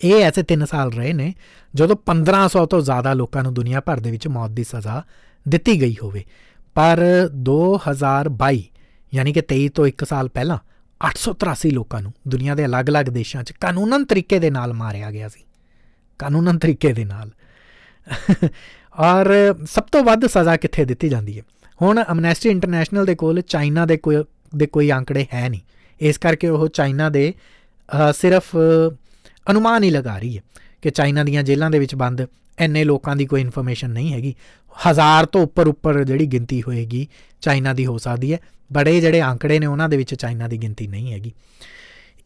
[0.03, 1.33] ਇਹ ਐਸੇ 3 ਸਾਲ ਰਹੇ ਨੇ
[1.75, 5.03] ਜਦੋਂ 1500 ਤੋਂ ਜ਼ਿਆਦਾ ਲੋਕਾਂ ਨੂੰ ਦੁਨੀਆ ਭਰ ਦੇ ਵਿੱਚ ਮੌਤ ਦੀ ਸਜ਼ਾ
[5.47, 6.25] ਦਿੱਤੀ ਗਈ ਹੋਵੇ।
[6.75, 6.99] ਪਰ
[7.33, 8.61] 2022
[9.13, 10.57] ਯਾਨੀ ਕਿ 23 ਤੋਂ 1 ਸਾਲ ਪਹਿਲਾਂ
[11.01, 15.46] 883 ਲੋਕਾਂ ਨੂੰ ਦੁਨੀਆ ਦੇ ਅਲੱਗ-ਅਲੱਗ ਦੇਸ਼ਾਂ 'ਚ ਕਾਨੂੰਨਨ ਤਰੀਕੇ ਦੇ ਨਾਲ ਮਾਰਿਆ ਗਿਆ ਸੀ।
[16.19, 17.31] ਕਾਨੂੰਨਨ ਤਰੀਕੇ ਦੇ ਨਾਲ।
[18.99, 21.43] ਔਰ ਸਭ ਤੋਂ ਵੱਧ ਸਜ਼ਾ ਕਿੱਥੇ ਦਿੱਤੀ ਜਾਂਦੀ ਹੈ?
[21.81, 24.23] ਹੁਣ ਅਮਨੈਸਟੀ ਇੰਟਰਨੈਸ਼ਨਲ ਦੇ ਕੋਲ ਚਾਈਨਾ ਦੇ ਕੋਈ
[24.55, 25.61] ਦੇ ਕੋਈ ਅੰਕੜੇ ਹੈ ਨਹੀਂ।
[26.01, 27.33] ਇਸ ਕਰਕੇ ਉਹ ਚਾਈਨਾ ਦੇ
[27.89, 28.55] ਅ, ਸਿਰਫ
[29.49, 30.41] ਅਨੁਮਾਨ ਹੀ ਲਗਾ ਰਹੀ ਹੈ
[30.81, 32.25] ਕਿ ਚਾਈਨਾ ਦੀਆਂ ਜੇਲ੍ਹਾਂ ਦੇ ਵਿੱਚ ਬੰਦ
[32.59, 34.35] ਐਨੇ ਲੋਕਾਂ ਦੀ ਕੋਈ ਇਨਫੋਰਮੇਸ਼ਨ ਨਹੀਂ ਹੈਗੀ।
[34.89, 37.07] ਹਜ਼ਾਰ ਤੋਂ ਉੱਪਰ ਉੱਪਰ ਜਿਹੜੀ ਗਿਣਤੀ ਹੋਏਗੀ
[37.41, 38.39] ਚਾਈਨਾ ਦੀ ਹੋ ਸਕਦੀ ਹੈ।
[38.73, 41.31] ਬੜੇ ਜਿਹੜੇ ਅੰਕੜੇ ਨੇ ਉਹਨਾਂ ਦੇ ਵਿੱਚ ਚਾਈਨਾ ਦੀ ਗਿਣਤੀ ਨਹੀਂ ਹੈਗੀ।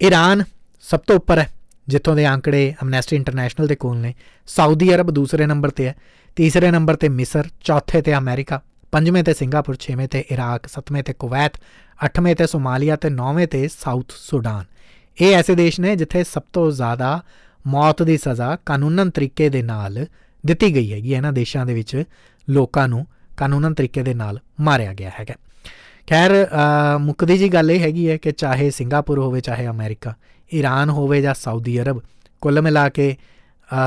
[0.04, 0.44] ਈਰਾਨ
[0.82, 1.50] ਸਭ ਤੋਂ ਉੱਪਰ ਹੈ।
[1.88, 4.14] ਜਿੱਥੋਂ ਦੇ ਅੰਕੜੇ ਅਮਨੈਸਟੀ ਇੰਟਰਨੈਸ਼ਨਲ ਦੇ ਕੋਲ ਨੇ।
[4.48, 5.96] ਸਾਊਦੀ ਅਰਬ ਦੂਸਰੇ ਨੰਬਰ ਤੇ ਹੈ।
[6.36, 8.62] ਤੀਸਰੇ ਨੰਬਰ ਤੇ ਮਿਸਰ ਚੌਥੇ ਤੇ ਅਮਰੀਕਾ
[8.92, 11.52] ਪੰਜਵੇਂ ਤੇ ਸਿੰਗਾਪੁਰ ਛੇਵੇਂ ਤੇ ਇਰਾਕ ਸੱਤਵੇਂ ਤੇ ਕੁਵੈਤ
[12.06, 14.66] ਅੱਠਵੇਂ ਤੇ ਸੋਮਾਲੀਆ ਤੇ ਨੌਵੇਂ ਤੇ ਸਾਊਥ ਸੁਡਾਨ।
[15.22, 17.24] ਇਹ ਐਸੇ ਦੇਸ਼ ਨੇ ਜਿੱਥੇ ਸਭ ਤੋਂ ਜ਼ਿਆਦਾ
[17.68, 20.06] ਮੌਤ ਦੀ ਸਜ਼ਾ ਕਾਨੂੰਨਨ ਤਰੀਕੇ ਦੇ ਨਾਲ
[20.46, 22.04] ਦਿੱਤੀ ਗਈ ਹੈਗੀ ਇਹਨਾਂ ਦੇਸ਼ਾਂ ਦੇ ਵਿੱਚ
[22.50, 23.08] ਲੋਕਾਂ ਨੂੰ
[23.38, 25.34] ਕਾਨੂੰਨਨ ਤਰੀਕੇ ਦੇ ਨਾਲ ਮਾਰਿਆ ਗਿਆ ਹੈਗਾ।
[26.10, 30.14] ਖੈਰ ਅ, ਮੁੱਕਦੀ ਜੀ ਗੱਲ ਇਹ ਹੈਗੀ ਹੈ ਕਿ ਚਾਹੇ ਸਿੰਗਾਪੁਰ ਹੋਵੇ ਚਾਹੇ ਅਮਰੀਕਾ
[30.54, 32.02] ਈਰਾਨ ਹੋਵੇ ਜਾਂ ਸਾਊਦੀ ਅਰਬ
[32.42, 33.18] ਕੁੱਲ ਮਿਲਾ ਕੇ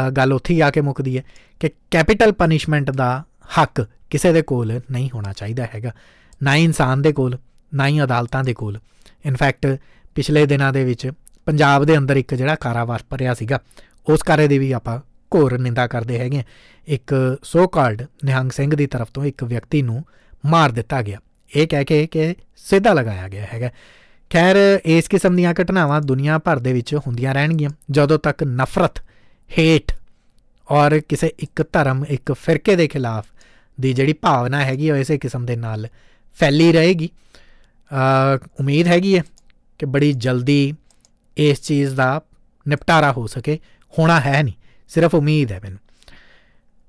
[0.08, 1.22] ਅ, ਗੱਲ ਉੱਥੇ ਹੀ ਆ ਕੇ ਮੁੱਕਦੀ ਹੈ
[1.60, 3.24] ਕਿ ਕੈਪੀਟਲ ਪਨਿਸ਼ਮੈਂਟ ਦਾ
[3.58, 5.92] ਹੱਕ ਕਿਸੇ ਦੇ ਕੋਲ ਨਹੀਂ ਹੋਣਾ ਚਾਹੀਦਾ ਹੈਗਾ।
[6.42, 7.38] ਨਾ ਹੀ ਇਨਸਾਨ ਦੇ ਕੋਲ
[7.74, 8.78] ਨਾ ਹੀ ਅਦਾਲਤਾਂ ਦੇ ਕੋਲ।
[9.26, 9.78] ਇਨਫੈਕਟ
[10.14, 11.10] ਪਿਛਲੇ ਦਿਨਾਂ ਦੇ ਵਿੱਚ
[11.46, 13.58] ਪੰਜਾਬ ਦੇ ਅੰਦਰ ਇੱਕ ਜਿਹੜਾ ਕਾਰਾ ਵਾਪਰਿਆ ਸੀਗਾ
[14.08, 15.00] ਉਸ ਕਾਰੇ ਦੀ ਵੀ ਆਪਾਂ
[15.34, 16.44] ਘੋਰ ਨਿੰਦਾ ਕਰਦੇ ਹੈਗੇ ਹਾਂ।
[16.88, 20.04] ਇੱਕ ਸੋ ਕਾਲਡ ਨਿਹੰਗ ਸਿੰਘ ਦੀ ਤਰਫ ਤੋਂ ਇੱਕ ਵਿਅਕਤੀ ਨੂੰ
[20.46, 21.18] ਮਾਰ ਦਿੱਤਾ ਗਿਆ।
[21.56, 23.70] ਇਹ ਕਹਿ ਕੇ ਕਿ ਸਿੱਧਾ ਲਗਾਇਆ ਗਿਆ ਹੈਗਾ।
[24.34, 28.98] ਖੈਰ, ਇਸ ਕਿਸਮ ਦੀਆਂ ਘਟਨਾਵਾਂ ਦੁਨੀਆ ਭਰ ਦੇ ਵਿੱਚ ਹੁੰਦੀਆਂ ਰਹਿਣਗੀਆਂ, ਜਦੋਂ ਤੱਕ ਨਫ਼ਰਤ
[29.58, 29.92] ਹੇਟ
[30.70, 33.26] ਔਰ ਕਿਸੇ ਇੱਕ ਧਰਮ, ਇੱਕ ਫਿਰਕੇ ਦੇ ਖਿਲਾਫ
[33.80, 35.88] ਦੀ ਜਿਹੜੀ ਭਾਵਨਾ ਹੈਗੀ ਉਹ ਇਸੇ ਕਿਸਮ ਦੇ ਨਾਲ
[36.36, 37.10] ਫੈਲੀ ਰਹੇਗੀ।
[38.36, 39.24] ਅ, ਉਮੀਦ ਹੈਗੀ ਹੈ
[39.78, 40.74] ਕਿ ਬੜੀ ਜਲਦੀ
[41.36, 42.20] ਇਸ ਚੀਜ਼ ਦਾ
[42.68, 43.58] ਨਿਪਟਾਰਾ ਹੋ ਸਕੇ।
[43.98, 44.54] ਹੋਣਾ ਹੈ ਨਹੀਂ,
[44.88, 45.78] ਸਿਰਫ ਉਮੀਦ ਹੈ ਮੈਨੂੰ।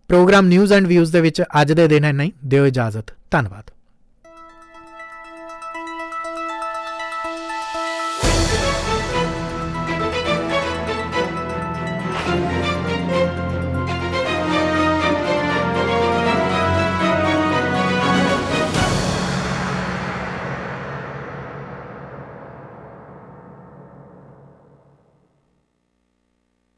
[0.08, 3.75] ਪ੍ਰੋਗਰਾਮ ਨਿਊਜ਼ ਐਂਡ ਵਿਊਜ਼ ਦੇ ਵਿੱਚ ਅੱਜ ਦੇ ਦਿਨ ਇੰਨਾ ਹੀ। ਦਿਓ ਇਜਾਜ਼ਤ। ਧੰਨਵਾਦ।